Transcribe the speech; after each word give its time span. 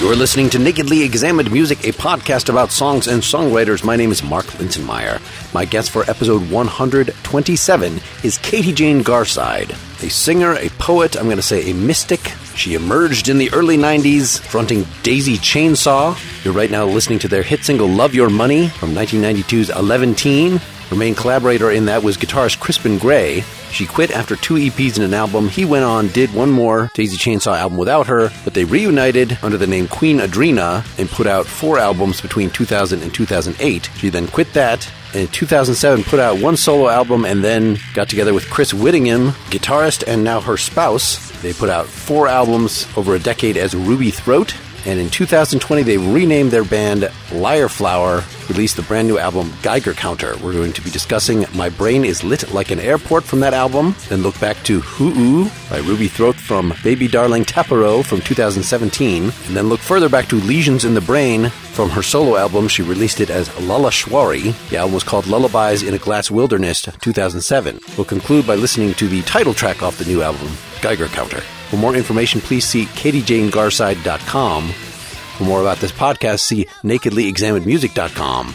You're 0.00 0.16
listening 0.16 0.48
to 0.50 0.58
Nakedly 0.58 1.02
Examined 1.02 1.52
Music, 1.52 1.80
a 1.86 1.92
podcast 1.92 2.48
about 2.48 2.70
songs 2.70 3.06
and 3.06 3.22
songwriters. 3.22 3.84
My 3.84 3.96
name 3.96 4.10
is 4.10 4.22
Mark 4.22 4.46
Linsenmayer. 4.46 5.20
My 5.52 5.66
guest 5.66 5.90
for 5.90 6.08
episode 6.08 6.50
127 6.50 8.00
is 8.24 8.38
Katie 8.38 8.72
Jane 8.72 9.04
Garside, 9.04 9.72
a 10.02 10.08
singer, 10.08 10.54
a 10.54 10.70
poet, 10.78 11.16
I'm 11.16 11.26
going 11.26 11.36
to 11.36 11.42
say 11.42 11.70
a 11.70 11.74
mystic. 11.74 12.20
She 12.56 12.72
emerged 12.72 13.28
in 13.28 13.36
the 13.36 13.52
early 13.52 13.76
90s 13.76 14.40
fronting 14.40 14.86
Daisy 15.02 15.36
Chainsaw. 15.36 16.16
You're 16.46 16.54
right 16.54 16.70
now 16.70 16.86
listening 16.86 17.18
to 17.18 17.28
their 17.28 17.42
hit 17.42 17.62
single 17.62 17.86
Love 17.86 18.14
Your 18.14 18.30
Money 18.30 18.68
from 18.68 18.94
1992's 18.94 19.68
Eleventeen. 19.68 20.60
Her 20.90 20.96
main 20.96 21.14
collaborator 21.14 21.70
in 21.70 21.86
that 21.86 22.02
was 22.02 22.16
guitarist 22.16 22.58
Crispin 22.58 22.98
Gray. 22.98 23.42
She 23.70 23.86
quit 23.86 24.10
after 24.10 24.34
two 24.34 24.54
EPs 24.54 24.96
and 24.96 25.04
an 25.04 25.14
album. 25.14 25.48
He 25.48 25.64
went 25.64 25.84
on, 25.84 26.08
did 26.08 26.34
one 26.34 26.50
more 26.50 26.90
Daisy 26.94 27.16
Chainsaw 27.16 27.56
album 27.56 27.78
without 27.78 28.08
her, 28.08 28.30
but 28.44 28.54
they 28.54 28.64
reunited 28.64 29.38
under 29.40 29.56
the 29.56 29.68
name 29.68 29.86
Queenadreena 29.86 30.84
and 30.98 31.08
put 31.08 31.28
out 31.28 31.46
four 31.46 31.78
albums 31.78 32.20
between 32.20 32.50
2000 32.50 33.02
and 33.02 33.14
2008. 33.14 33.88
She 33.96 34.08
then 34.08 34.26
quit 34.26 34.52
that 34.54 34.90
and 35.12 35.22
in 35.22 35.28
2007 35.28 36.04
put 36.04 36.20
out 36.20 36.40
one 36.40 36.56
solo 36.56 36.88
album 36.88 37.24
and 37.24 37.42
then 37.42 37.78
got 37.94 38.08
together 38.08 38.34
with 38.34 38.50
Chris 38.50 38.74
Whittingham, 38.74 39.28
guitarist 39.50 40.04
and 40.06 40.24
now 40.24 40.40
her 40.40 40.56
spouse. 40.56 41.30
They 41.40 41.52
put 41.52 41.70
out 41.70 41.86
four 41.86 42.28
albums 42.28 42.86
over 42.96 43.14
a 43.14 43.18
decade 43.18 43.56
as 43.56 43.74
Ruby 43.74 44.10
Throat. 44.10 44.56
And 44.86 44.98
in 44.98 45.10
2020, 45.10 45.82
they 45.82 45.98
renamed 45.98 46.50
their 46.50 46.64
band 46.64 47.10
Liar 47.32 47.68
Flower, 47.68 48.24
released 48.48 48.76
the 48.76 48.82
brand 48.82 49.08
new 49.08 49.18
album 49.18 49.52
Geiger 49.62 49.92
Counter. 49.92 50.36
We're 50.42 50.52
going 50.52 50.72
to 50.72 50.82
be 50.82 50.90
discussing 50.90 51.44
My 51.54 51.68
Brain 51.68 52.04
is 52.04 52.24
Lit 52.24 52.52
Like 52.52 52.70
an 52.70 52.80
Airport 52.80 53.24
from 53.24 53.40
that 53.40 53.54
album, 53.54 53.94
then 54.08 54.22
look 54.22 54.38
back 54.40 54.56
to 54.64 54.80
Hu'u 54.80 55.50
by 55.70 55.78
Ruby 55.78 56.08
Throat 56.08 56.36
from 56.36 56.74
Baby 56.82 57.08
Darling 57.08 57.44
Taporo 57.44 58.04
from 58.04 58.20
2017, 58.20 59.24
and 59.24 59.32
then 59.32 59.68
look 59.68 59.80
further 59.80 60.08
back 60.08 60.26
to 60.28 60.36
Lesions 60.36 60.84
in 60.84 60.94
the 60.94 61.00
Brain 61.00 61.50
from 61.50 61.90
her 61.90 62.02
solo 62.02 62.36
album. 62.36 62.66
She 62.66 62.82
released 62.82 63.20
it 63.20 63.30
as 63.30 63.48
Lalleshwari. 63.50 64.54
The 64.70 64.78
album 64.78 64.94
was 64.94 65.04
called 65.04 65.26
Lullabies 65.26 65.82
in 65.82 65.94
a 65.94 65.98
Glass 65.98 66.30
Wilderness 66.30 66.82
2007. 67.00 67.80
We'll 67.96 68.04
conclude 68.06 68.46
by 68.46 68.54
listening 68.54 68.94
to 68.94 69.08
the 69.08 69.22
title 69.22 69.54
track 69.54 69.82
off 69.82 69.98
the 69.98 70.04
new 70.06 70.22
album, 70.22 70.48
Geiger 70.80 71.06
Counter. 71.08 71.42
For 71.70 71.76
more 71.76 71.94
information, 71.94 72.40
please 72.40 72.64
see 72.64 72.86
katiejanegarside.com. 72.86 74.68
For 74.68 75.44
more 75.44 75.60
about 75.60 75.78
this 75.78 75.92
podcast, 75.92 76.40
see 76.40 76.66
nakedlyexaminedmusic.com. 76.82 78.54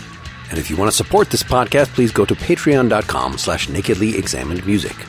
And 0.49 0.59
if 0.59 0.69
you 0.69 0.75
want 0.75 0.91
to 0.91 0.95
support 0.95 1.29
this 1.29 1.41
podcast, 1.41 1.93
please 1.93 2.11
go 2.11 2.25
to 2.25 2.35
patreon.com 2.35 3.37
slash 3.37 3.67
nakedlyexaminedmusic. 3.69 5.07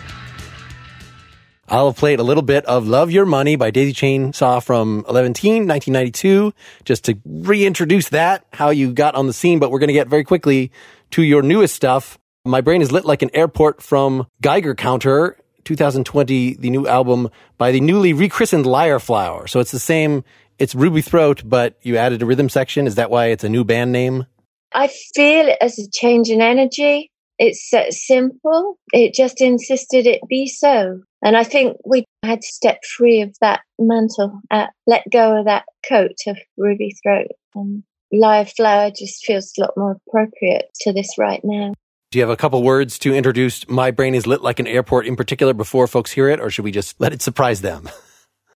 I'll 1.69 1.87
have 1.87 1.97
played 1.97 2.21
a 2.21 2.23
little 2.23 2.45
bit 2.45 2.65
of 2.67 2.87
Love 2.87 3.11
Your 3.11 3.27
Money 3.27 3.57
by 3.57 3.73
Daisy 3.73 3.93
Chainsaw 3.93 4.62
from 4.62 5.05
11 5.09 5.33
1992, 5.33 6.55
just 6.84 7.07
to 7.07 7.19
reintroduce 7.25 8.11
that, 8.11 8.47
how 8.53 8.71
you 8.71 8.93
got 8.93 9.17
on 9.17 9.27
the 9.27 9.33
scene. 9.33 9.59
But 9.59 9.73
we're 9.73 9.81
going 9.81 9.89
to 9.89 9.95
get 9.95 10.07
very 10.07 10.23
quickly 10.23 10.71
to 11.11 11.23
your 11.23 11.43
newest 11.43 11.75
stuff. 11.75 12.19
My 12.45 12.61
Brain 12.61 12.83
is 12.83 12.93
Lit 12.93 13.05
Like 13.05 13.23
an 13.23 13.31
Airport 13.34 13.83
from 13.83 14.29
Geiger 14.41 14.77
Counter 14.77 15.37
2020, 15.67 16.55
the 16.55 16.70
new 16.70 16.86
album 16.86 17.28
by 17.59 17.70
the 17.70 17.81
newly 17.81 18.14
rechristened 18.14 18.64
Liar 18.64 18.98
Flower. 18.98 19.47
So 19.47 19.61
it's 19.61 19.72
the 19.72 19.78
same, 19.78 20.25
it's 20.59 20.75
Ruby 20.75 21.03
Throat, 21.03 21.42
but 21.45 21.77
you 21.83 21.98
added 21.98 22.22
a 22.22 22.27
rhythm 22.27 22.48
section. 22.48 22.86
Is 22.86 22.95
that 22.95 23.11
why 23.11 23.27
it's 23.27 23.45
a 23.45 23.48
new 23.48 23.64
band 23.64 23.92
name? 23.92 24.27
I 24.72 24.89
feel 24.89 25.48
it 25.48 25.59
as 25.61 25.78
a 25.78 25.91
change 25.91 26.31
in 26.31 26.41
energy. 26.41 27.11
It's 27.39 27.72
uh, 27.75 27.91
simple. 27.91 28.78
It 28.92 29.12
just 29.12 29.42
insisted 29.42 30.06
it 30.06 30.20
be 30.28 30.47
so. 30.47 31.03
And 31.22 31.37
I 31.37 31.44
think 31.44 31.77
we 31.84 32.05
had 32.22 32.41
to 32.41 32.47
step 32.47 32.78
free 32.84 33.21
of 33.21 33.34
that 33.41 33.60
mantle, 33.78 34.41
uh, 34.50 34.69
let 34.87 35.05
go 35.12 35.38
of 35.38 35.47
that 35.47 35.65
coat 35.88 36.16
of 36.26 36.38
Ruby 36.56 36.94
Throat. 37.03 37.28
And 37.55 37.82
Liar 38.12 38.44
Flower 38.44 38.91
just 38.91 39.25
feels 39.25 39.53
a 39.59 39.62
lot 39.62 39.75
more 39.76 39.99
appropriate 40.09 40.66
to 40.82 40.93
this 40.93 41.19
right 41.19 41.41
now. 41.44 41.75
Do 42.12 42.19
you 42.19 42.22
have 42.22 42.31
a 42.31 42.37
couple 42.37 42.62
words 42.62 42.99
to 43.00 43.15
introduce 43.15 43.69
My 43.69 43.91
Brain 43.91 44.15
is 44.15 44.27
Lit 44.27 44.41
Like 44.41 44.61
an 44.61 44.67
Airport 44.67 45.06
in 45.06 45.17
particular 45.17 45.53
before 45.53 45.89
folks 45.89 46.12
hear 46.12 46.28
it, 46.28 46.41
or 46.41 46.50
should 46.50 46.65
we 46.65 46.71
just 46.71 47.00
let 47.00 47.12
it 47.12 47.22
surprise 47.22 47.61
them? 47.61 47.89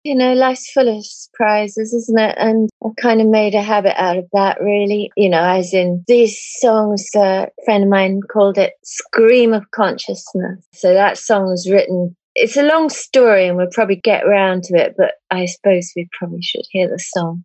You 0.03 0.15
know, 0.15 0.35
life's 0.35 0.71
full 0.71 0.87
of 0.87 1.05
surprises, 1.05 1.91
isn't 1.91 2.17
it? 2.17 2.35
And 2.37 2.69
I've 2.85 2.95
kind 2.95 3.19
of 3.19 3.27
made 3.27 3.55
a 3.55 3.61
habit 3.61 3.99
out 4.01 4.15
of 4.15 4.25
that, 4.31 4.61
really. 4.61 5.11
You 5.17 5.27
know, 5.27 5.43
as 5.43 5.73
in 5.73 6.05
these 6.07 6.39
songs, 6.59 7.09
a 7.13 7.49
friend 7.65 7.83
of 7.83 7.89
mine 7.89 8.21
called 8.31 8.57
it 8.57 8.73
Scream 8.85 9.53
of 9.53 9.69
Consciousness. 9.71 10.65
So 10.71 10.93
that 10.93 11.17
song 11.17 11.47
was 11.47 11.69
written 11.69 12.15
it's 12.39 12.55
a 12.55 12.63
long 12.63 12.87
story 12.89 13.47
and 13.47 13.57
we'll 13.57 13.67
probably 13.71 13.95
get 13.95 14.23
around 14.23 14.63
to 14.63 14.77
it, 14.77 14.93
but 14.95 15.15
I 15.31 15.47
suppose 15.47 15.91
we 15.95 16.07
probably 16.17 16.43
should 16.43 16.65
hear 16.69 16.87
the 16.87 16.99
song. 16.99 17.43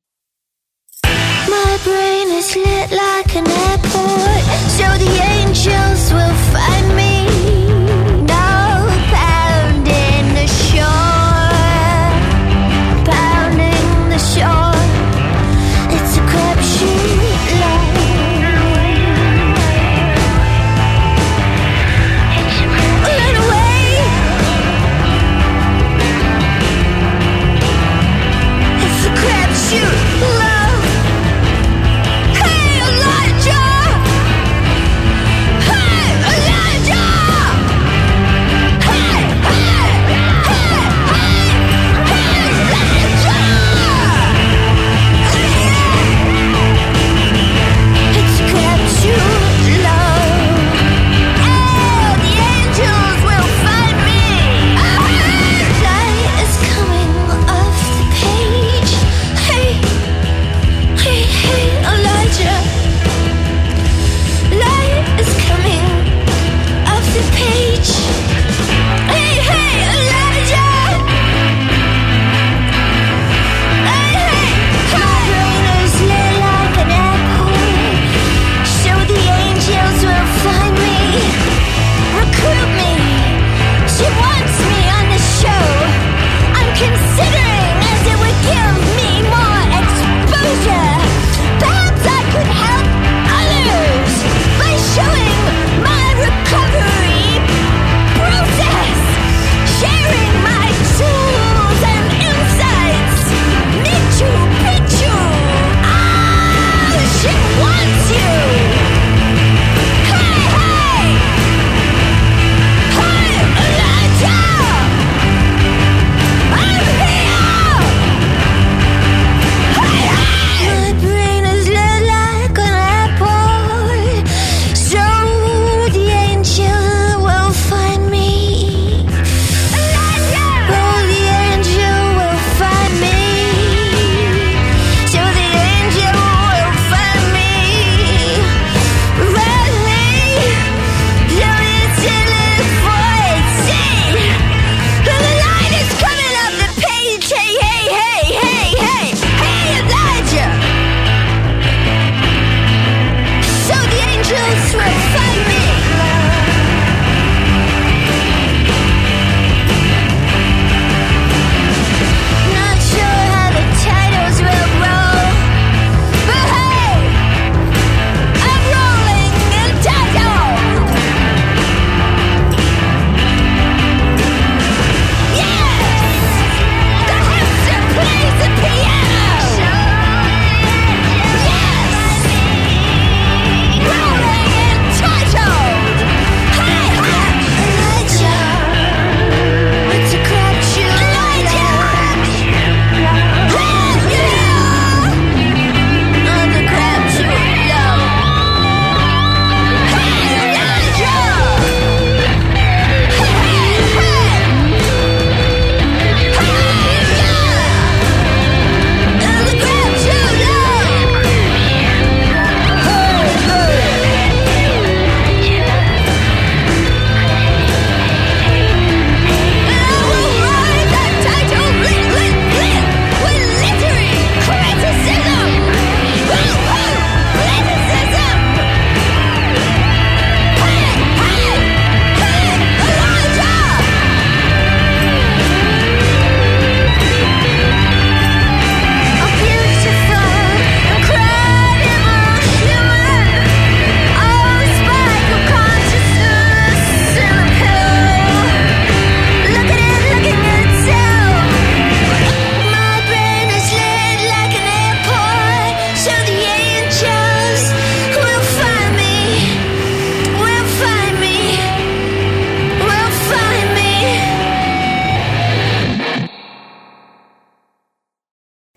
My 1.52 1.78
brain 1.84 2.28
is 2.30 2.56
lit 2.56 2.90
like 2.90 3.36
an 3.36 3.46
airport, 3.46 4.44
so 4.76 4.86
the 5.04 5.12
angels 5.36 6.10
will 6.10 6.36
find 6.50 6.96
me. 6.96 7.61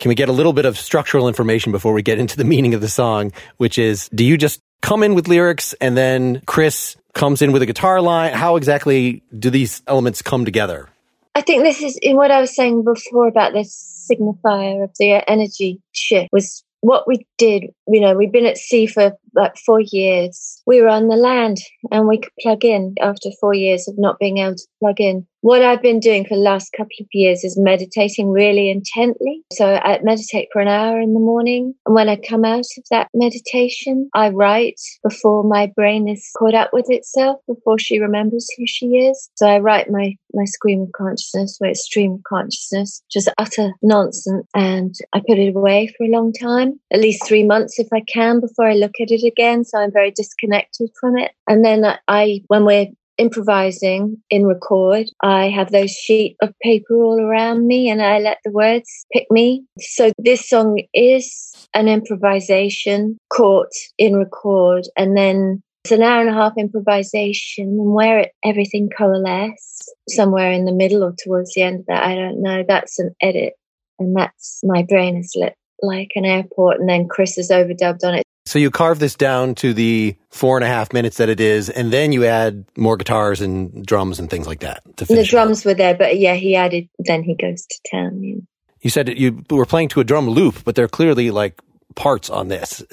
Can 0.05 0.09
we 0.09 0.13
get 0.13 0.29
a 0.29 0.33
little 0.33 0.53
bit 0.53 0.65
of 0.65 0.77
structural 0.77 1.27
information 1.27 1.71
before 1.71 1.91
we 1.91 2.03
get 2.03 2.19
into 2.19 2.37
the 2.37 2.43
meaning 2.43 2.75
of 2.75 2.81
the 2.81 2.87
song, 2.87 3.31
which 3.57 3.79
is 3.79 4.07
do 4.09 4.23
you 4.23 4.37
just 4.37 4.61
come 4.83 5.01
in 5.01 5.15
with 5.15 5.27
lyrics 5.27 5.73
and 5.81 5.97
then 5.97 6.43
Chris 6.45 6.95
comes 7.15 7.41
in 7.41 7.51
with 7.51 7.63
a 7.63 7.65
guitar 7.65 7.99
line? 8.01 8.31
How 8.31 8.55
exactly 8.55 9.23
do 9.35 9.49
these 9.49 9.81
elements 9.87 10.21
come 10.21 10.45
together? 10.45 10.89
I 11.33 11.41
think 11.41 11.63
this 11.63 11.81
is 11.81 11.97
in 12.03 12.17
what 12.17 12.29
I 12.29 12.39
was 12.39 12.55
saying 12.55 12.83
before 12.83 13.27
about 13.27 13.53
this 13.53 14.07
signifier 14.07 14.83
of 14.83 14.91
the 14.99 15.27
energy 15.27 15.81
shift 15.91 16.29
was 16.31 16.63
what 16.81 17.07
we 17.07 17.25
did, 17.39 17.63
you 17.87 17.99
know, 17.99 18.13
we've 18.13 18.31
been 18.31 18.45
at 18.45 18.59
sea 18.59 18.85
for 18.85 19.13
like 19.35 19.57
four 19.65 19.81
years. 19.81 20.61
We 20.65 20.81
were 20.81 20.89
on 20.89 21.07
the 21.07 21.15
land 21.15 21.57
and 21.91 22.07
we 22.07 22.19
could 22.19 22.33
plug 22.41 22.65
in 22.65 22.95
after 23.01 23.29
four 23.39 23.53
years 23.53 23.87
of 23.87 23.95
not 23.97 24.19
being 24.19 24.37
able 24.39 24.55
to 24.55 24.67
plug 24.79 24.99
in 24.99 25.27
what 25.45 25.61
I've 25.61 25.83
been 25.83 25.99
doing 25.99 26.25
for 26.25 26.33
the 26.33 26.41
last 26.41 26.71
couple 26.75 26.97
of 26.99 27.05
years 27.13 27.43
is 27.43 27.55
meditating 27.55 28.31
really 28.31 28.67
intently. 28.67 29.43
So 29.53 29.75
I 29.75 29.99
meditate 30.01 30.47
for 30.51 30.59
an 30.59 30.67
hour 30.67 30.99
in 30.99 31.13
the 31.13 31.19
morning. 31.19 31.75
And 31.85 31.93
when 31.93 32.09
I 32.09 32.15
come 32.15 32.43
out 32.43 32.65
of 32.79 32.83
that 32.89 33.09
meditation, 33.13 34.09
I 34.15 34.29
write 34.29 34.81
before 35.03 35.43
my 35.43 35.71
brain 35.75 36.07
is 36.07 36.27
caught 36.35 36.55
up 36.55 36.71
with 36.73 36.87
itself, 36.89 37.41
before 37.45 37.77
she 37.77 37.99
remembers 37.99 38.47
who 38.57 38.63
she 38.65 38.87
is. 39.07 39.29
So 39.35 39.45
I 39.45 39.59
write 39.59 39.91
my, 39.91 40.15
my 40.33 40.45
scream 40.45 40.81
of 40.81 40.91
consciousness, 40.97 41.59
my 41.61 41.73
stream 41.73 42.13
of 42.13 42.23
consciousness, 42.27 43.03
just 43.11 43.29
utter 43.37 43.69
nonsense. 43.83 44.47
And 44.55 44.95
I 45.13 45.19
put 45.19 45.37
it 45.37 45.55
away 45.55 45.93
for 45.95 46.05
a 46.05 46.09
long 46.09 46.33
time, 46.33 46.79
at 46.91 47.01
least 47.01 47.23
three 47.23 47.43
months 47.43 47.77
if 47.77 47.89
I 47.93 48.01
can 48.11 48.39
before 48.39 48.65
I 48.65 48.73
look 48.73 48.93
at 48.99 49.11
it 49.11 49.23
again. 49.27 49.63
So 49.63 49.79
I'm 49.79 49.91
very 49.91 50.11
disconnected 50.11 50.89
from 50.99 51.17
it. 51.17 51.31
And 51.47 51.63
then 51.63 51.85
I, 52.07 52.41
when 52.47 52.65
we're 52.65 52.87
improvising 53.17 54.21
in 54.29 54.45
record. 54.45 55.07
I 55.21 55.49
have 55.49 55.71
those 55.71 55.91
sheet 55.91 56.35
of 56.41 56.53
paper 56.61 57.01
all 57.01 57.19
around 57.19 57.67
me 57.67 57.89
and 57.89 58.01
I 58.01 58.19
let 58.19 58.39
the 58.43 58.51
words 58.51 59.05
pick 59.13 59.25
me. 59.31 59.63
So 59.79 60.11
this 60.17 60.47
song 60.49 60.81
is 60.93 61.67
an 61.73 61.87
improvisation 61.87 63.17
caught 63.29 63.71
in 63.97 64.15
record 64.15 64.83
and 64.97 65.15
then 65.15 65.61
it's 65.83 65.91
an 65.91 66.01
hour 66.01 66.21
and 66.21 66.29
a 66.29 66.33
half 66.33 66.57
improvisation 66.57 67.67
and 67.67 67.93
where 67.93 68.19
it, 68.19 68.31
everything 68.43 68.89
coalesces 68.89 69.93
somewhere 70.09 70.51
in 70.51 70.65
the 70.65 70.71
middle 70.71 71.03
or 71.03 71.13
towards 71.23 71.53
the 71.53 71.61
end 71.61 71.81
of 71.81 71.85
that, 71.85 72.03
I 72.03 72.15
don't 72.15 72.41
know. 72.41 72.63
That's 72.67 72.97
an 72.99 73.15
edit 73.21 73.53
and 73.99 74.15
that's 74.15 74.61
my 74.63 74.83
brain 74.83 75.17
is 75.17 75.33
lit 75.35 75.55
like 75.81 76.11
an 76.15 76.25
airport 76.25 76.79
and 76.79 76.89
then 76.89 77.07
Chris 77.07 77.37
is 77.37 77.51
overdubbed 77.51 78.03
on 78.03 78.15
it. 78.15 78.24
So 78.45 78.59
you 78.59 78.69
carve 78.69 78.99
this 78.99 79.15
down 79.15 79.55
to 79.55 79.73
the 79.73 80.15
four 80.29 80.55
and 80.57 80.63
a 80.63 80.67
half 80.67 80.93
minutes 80.93 81.17
that 81.17 81.29
it 81.29 81.39
is, 81.39 81.69
and 81.69 81.91
then 81.91 82.11
you 82.11 82.25
add 82.25 82.65
more 82.77 82.95
guitars 82.95 83.41
and 83.41 83.83
drums 83.85 84.19
and 84.19 84.29
things 84.29 84.45
like 84.45 84.59
that. 84.59 84.83
the 84.97 85.23
drums 85.27 85.65
were 85.65 85.73
there, 85.73 85.95
but 85.95 86.19
yeah, 86.19 86.35
he 86.35 86.55
added. 86.55 86.87
Then 86.99 87.23
he 87.23 87.35
goes 87.35 87.65
to 87.65 87.79
town. 87.89 88.23
Yeah. 88.23 88.35
You 88.81 88.91
said 88.91 89.17
you 89.17 89.43
were 89.49 89.65
playing 89.65 89.89
to 89.89 89.99
a 89.99 90.03
drum 90.03 90.29
loop, 90.29 90.63
but 90.63 90.75
there 90.75 90.85
are 90.85 90.89
clearly 90.89 91.31
like 91.31 91.59
parts 91.95 92.29
on 92.29 92.49
this. 92.49 92.83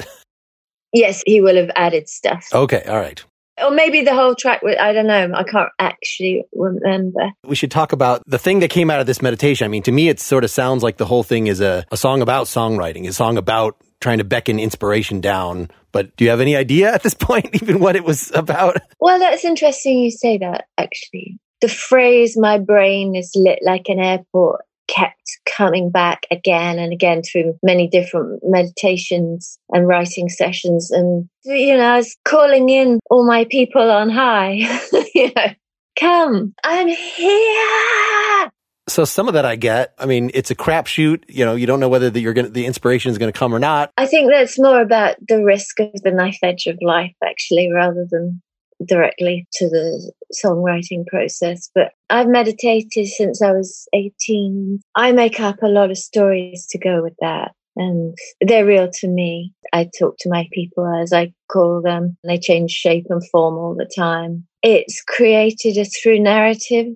yes, 0.94 1.22
he 1.26 1.42
will 1.42 1.56
have 1.56 1.70
added 1.76 2.08
stuff. 2.08 2.48
Okay, 2.54 2.82
all 2.88 2.98
right. 2.98 3.22
Or 3.62 3.70
maybe 3.70 4.02
the 4.02 4.14
whole 4.14 4.34
track. 4.34 4.62
I 4.64 4.94
don't 4.94 5.06
know. 5.06 5.32
I 5.34 5.42
can't 5.42 5.68
actually 5.78 6.44
remember. 6.54 7.30
We 7.44 7.54
should 7.54 7.70
talk 7.70 7.92
about 7.92 8.22
the 8.26 8.38
thing 8.38 8.60
that 8.60 8.70
came 8.70 8.90
out 8.90 9.00
of 9.00 9.06
this 9.06 9.20
meditation. 9.20 9.66
I 9.66 9.68
mean, 9.68 9.82
to 9.82 9.92
me, 9.92 10.08
it 10.08 10.18
sort 10.18 10.44
of 10.44 10.50
sounds 10.50 10.82
like 10.82 10.96
the 10.96 11.04
whole 11.04 11.22
thing 11.22 11.48
is 11.48 11.60
a, 11.60 11.84
a 11.92 11.98
song 11.98 12.22
about 12.22 12.46
songwriting, 12.46 13.06
a 13.06 13.12
song 13.12 13.36
about 13.36 13.76
trying 14.02 14.18
to 14.18 14.24
beckon 14.24 14.58
inspiration 14.58 15.20
down. 15.20 15.70
But 15.92 16.14
do 16.16 16.24
you 16.24 16.30
have 16.30 16.40
any 16.40 16.56
idea 16.56 16.92
at 16.92 17.02
this 17.02 17.14
point, 17.18 17.50
even 17.62 17.80
what 17.80 17.96
it 17.96 18.04
was 18.04 18.30
about? 18.34 18.76
Well, 19.00 19.18
that's 19.18 19.44
interesting 19.44 20.00
you 20.00 20.10
say 20.10 20.38
that, 20.38 20.66
actually. 20.76 21.38
The 21.60 21.68
phrase, 21.68 22.36
my 22.36 22.58
brain 22.58 23.14
is 23.14 23.32
lit 23.36 23.60
like 23.62 23.88
an 23.88 24.00
airport, 24.00 24.62
kept 24.88 25.38
coming 25.46 25.90
back 25.90 26.26
again 26.30 26.78
and 26.78 26.92
again 26.92 27.22
through 27.22 27.56
many 27.62 27.86
different 27.86 28.42
meditations 28.42 29.58
and 29.70 29.86
writing 29.86 30.28
sessions. 30.28 30.90
And, 30.90 31.28
you 31.44 31.76
know, 31.76 31.84
I 31.84 31.96
was 31.98 32.16
calling 32.24 32.68
in 32.68 32.98
all 33.10 33.26
my 33.26 33.44
people 33.44 33.90
on 33.90 34.10
high, 34.10 34.66
you 35.14 35.32
know, 35.36 35.54
come, 35.98 36.52
I'm 36.64 36.88
here. 36.88 38.50
So 38.88 39.04
some 39.04 39.28
of 39.28 39.34
that 39.34 39.44
I 39.44 39.56
get. 39.56 39.94
I 39.98 40.06
mean, 40.06 40.30
it's 40.34 40.50
a 40.50 40.54
crapshoot. 40.54 41.24
You 41.28 41.44
know, 41.44 41.54
you 41.54 41.66
don't 41.66 41.80
know 41.80 41.88
whether 41.88 42.10
the, 42.10 42.20
you're 42.20 42.32
going 42.32 42.52
the 42.52 42.66
inspiration 42.66 43.10
is 43.10 43.18
going 43.18 43.32
to 43.32 43.38
come 43.38 43.54
or 43.54 43.58
not. 43.58 43.92
I 43.96 44.06
think 44.06 44.30
that's 44.30 44.58
more 44.58 44.80
about 44.80 45.16
the 45.26 45.44
risk 45.44 45.78
of 45.80 46.02
the 46.02 46.10
knife 46.10 46.38
edge 46.42 46.66
of 46.66 46.78
life, 46.82 47.14
actually, 47.24 47.70
rather 47.72 48.06
than 48.10 48.42
directly 48.84 49.46
to 49.54 49.68
the 49.68 50.12
songwriting 50.44 51.06
process. 51.06 51.70
But 51.74 51.92
I've 52.10 52.26
meditated 52.26 53.06
since 53.06 53.40
I 53.40 53.52
was 53.52 53.86
18. 53.92 54.80
I 54.96 55.12
make 55.12 55.38
up 55.38 55.62
a 55.62 55.68
lot 55.68 55.90
of 55.90 55.98
stories 55.98 56.66
to 56.70 56.78
go 56.78 57.02
with 57.02 57.14
that. 57.20 57.52
And 57.76 58.16
they're 58.40 58.66
real 58.66 58.90
to 58.94 59.08
me. 59.08 59.54
I 59.72 59.88
talk 59.98 60.16
to 60.18 60.28
my 60.28 60.46
people 60.52 60.86
as 60.86 61.12
I 61.12 61.32
call 61.50 61.80
them. 61.80 62.18
They 62.24 62.38
change 62.38 62.72
shape 62.72 63.06
and 63.08 63.26
form 63.30 63.54
all 63.54 63.74
the 63.74 63.90
time. 63.96 64.46
It's 64.62 65.02
created 65.06 65.78
a 65.78 65.84
through 65.84 66.20
narrative 66.20 66.88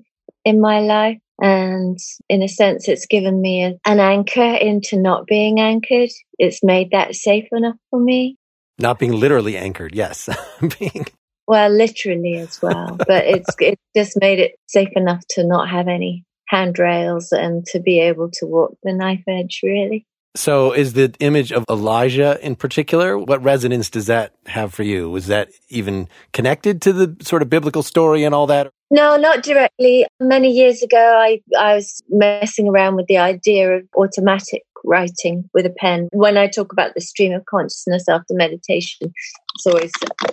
in 0.45 0.61
my 0.61 0.81
life 0.81 1.19
and 1.41 1.99
in 2.29 2.43
a 2.43 2.49
sense, 2.49 2.89
it's 2.89 3.07
given 3.07 3.41
me 3.41 3.65
a, 3.65 3.79
an 3.85 4.01
anchor 4.01 4.55
into 4.55 4.99
not 4.99 5.27
being 5.27 5.61
anchored. 5.61 6.11
It's 6.39 6.63
made 6.63 6.93
that 6.93 7.15
safe 7.15 7.49
enough 7.53 7.77
for 7.91 8.01
me. 8.01 8.37
Not 8.79 8.99
being 8.99 9.13
literally 9.13 9.57
anchored, 9.57 9.95
yes. 9.95 10.29
being 10.79 11.07
well, 11.47 11.71
literally 11.71 12.37
as 12.37 12.61
well. 12.61 12.97
but 12.97 13.27
it's 13.27 13.55
it's 13.61 13.83
just 13.95 14.21
made 14.21 14.39
it 14.39 14.57
safe 14.67 14.91
enough 14.97 15.23
to 15.31 15.45
not 15.45 15.69
have 15.69 15.89
any 15.89 16.25
handrails 16.49 17.33
and 17.33 17.67
to 17.67 17.81
be 17.81 18.01
able 18.01 18.31
to 18.31 18.47
walk 18.47 18.77
the 18.83 18.93
knife 18.93 19.23
edge 19.29 19.61
really. 19.63 20.07
So, 20.37 20.73
is 20.73 20.93
the 20.93 21.15
image 21.21 21.51
of 21.51 21.65
Elijah 21.69 22.39
in 22.43 22.57
particular, 22.57 23.19
what 23.19 23.43
resonance 23.43 23.91
does 23.91 24.07
that 24.07 24.35
have 24.47 24.73
for 24.75 24.83
you? 24.83 25.11
Was 25.11 25.27
that 25.29 25.51
even 25.69 26.09
connected 26.33 26.83
to 26.83 26.93
the 26.93 27.17
sort 27.23 27.43
of 27.43 27.51
biblical 27.51 27.83
story 27.83 28.25
and 28.25 28.35
all 28.35 28.47
that? 28.49 28.71
No, 28.91 29.17
not 29.17 29.43
directly. 29.43 30.07
Many 30.21 30.53
years 30.53 30.83
ago, 30.83 30.99
I, 30.99 31.41
I 31.59 31.75
was 31.75 32.03
messing 32.09 32.69
around 32.69 32.97
with 32.97 33.07
the 33.07 33.19
idea 33.19 33.79
of 33.79 33.83
automatic 33.97 34.63
writing 34.85 35.49
with 35.53 35.67
a 35.67 35.71
pen. 35.71 36.09
When 36.13 36.37
I 36.37 36.47
talk 36.47 36.73
about 36.73 36.95
the 36.95 37.01
stream 37.01 37.33
of 37.33 37.45
consciousness 37.47 38.09
after 38.09 38.35
meditation, 38.35 39.13
it's 39.55 39.67
always, 39.67 39.91